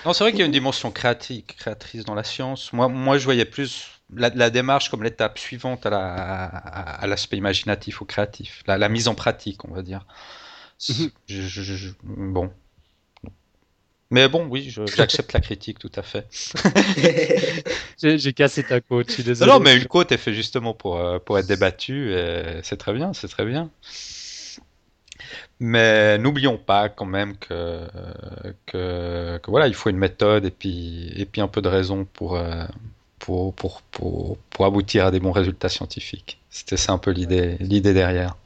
non, 0.05 0.13
c'est 0.13 0.25
vrai 0.25 0.33
qu'il 0.33 0.41
y 0.41 0.43
a 0.43 0.47
une 0.47 0.53
dimension 0.53 0.91
créative, 0.91 1.45
créatrice 1.45 2.05
dans 2.05 2.15
la 2.15 2.25
science. 2.25 2.73
Moi, 2.75 2.89
moi, 2.89 3.17
je 3.17 3.25
voyais 3.25 3.47
plus 3.47 3.89
la, 4.15 4.51
démarche 4.51 4.91
comme 4.91 5.03
l'étape 5.03 5.39
suivante 5.39 5.87
à 5.87 7.07
l'aspect 7.07 7.39
imaginatif 7.39 8.01
ou 8.03 8.05
créatif, 8.05 8.63
la, 8.67 8.77
la, 8.77 8.89
mise 8.89 9.09
en 9.09 9.15
pratique, 9.15 9.65
on 9.65 9.73
va 9.73 9.83
dire. 9.83 10.05
Mhm. 10.89 11.11
je, 11.29 11.91
bon, 12.03 12.51
mais 14.11 14.29
bon, 14.29 14.47
oui, 14.49 14.73
j'accepte 14.97 15.33
la 15.33 15.41
critique 15.41 15.79
tout 15.79 15.91
à 15.97 16.03
fait. 16.03 16.27
J'ai 18.03 18.33
cassé 18.33 18.63
ta 18.63 18.81
côte, 18.81 19.09
je 19.09 19.15
suis 19.15 19.25
désolé. 19.25 19.51
Non, 19.51 19.61
mais 19.61 19.77
une 19.77 19.87
côte 19.87 20.13
est 20.13 20.19
faite 20.19 20.35
justement 20.35 20.75
pour, 20.75 20.99
euh, 20.99 21.19
pour 21.19 21.39
être 21.39 21.47
débattue, 21.47 22.15
c'est 22.63 22.77
très 22.77 22.93
bien, 22.93 23.13
c'est 23.13 23.29
très 23.29 23.45
bien. 23.45 23.71
Mais 25.61 26.19
n'oublions 26.19 26.59
pas 26.59 26.89
quand 26.89 27.07
même 27.07 27.37
que, 27.37 27.87
que, 28.67 29.41
voilà, 29.47 29.69
il 29.69 29.75
faut 29.75 29.91
une 29.91 29.97
méthode 29.99 30.45
et 30.45 30.51
puis, 30.51 31.13
et 31.17 31.25
puis 31.27 31.41
un 31.41 31.49
peu 31.49 31.63
de 31.63 31.69
raison 31.69 32.05
pour, 32.05 32.37
euh, 32.37 32.65
pour, 33.19 33.55
pour, 33.55 33.83
pour, 33.83 34.37
pour 34.51 34.67
aboutir 34.67 35.07
à 35.07 35.11
des 35.11 35.21
bons 35.21 35.33
résultats 35.33 35.69
scientifiques. 35.69 36.41
C'était 36.51 36.77
ça 36.77 36.93
un 36.93 36.99
peu 36.99 37.13
l'idée 37.13 37.57
derrière. 37.95 38.37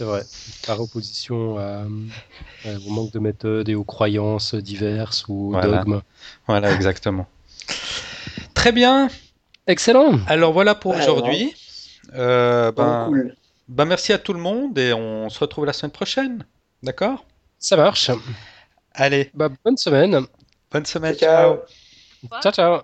C'est 0.00 0.06
vrai. 0.06 0.22
Par 0.66 0.80
opposition 0.80 1.56
au 1.56 2.90
manque 2.90 3.12
de 3.12 3.18
méthode 3.18 3.68
et 3.68 3.74
aux 3.74 3.84
croyances 3.84 4.54
diverses 4.54 5.26
ou 5.28 5.54
dogmes. 5.62 6.00
Voilà, 6.46 6.72
exactement. 6.72 7.26
Très 8.54 8.72
bien. 8.72 9.08
Excellent. 9.66 10.18
Alors 10.26 10.54
voilà 10.54 10.74
pour 10.74 10.96
aujourd'hui. 10.96 11.54
Euh, 12.14 12.72
ben, 12.72 13.12
ben, 13.68 13.84
merci 13.84 14.14
à 14.14 14.18
tout 14.18 14.32
le 14.32 14.40
monde 14.40 14.78
et 14.78 14.94
on 14.94 15.28
se 15.28 15.38
retrouve 15.38 15.66
la 15.66 15.74
semaine 15.74 15.92
prochaine. 15.92 16.46
D'accord? 16.82 17.26
Ça 17.58 17.76
marche. 17.76 18.10
Allez. 18.94 19.30
Bah, 19.34 19.50
bonne 19.62 19.76
semaine. 19.76 20.24
Bonne 20.72 20.86
semaine. 20.86 21.14
Ciao. 21.14 21.58
Ciao, 22.40 22.52
ciao. 22.52 22.80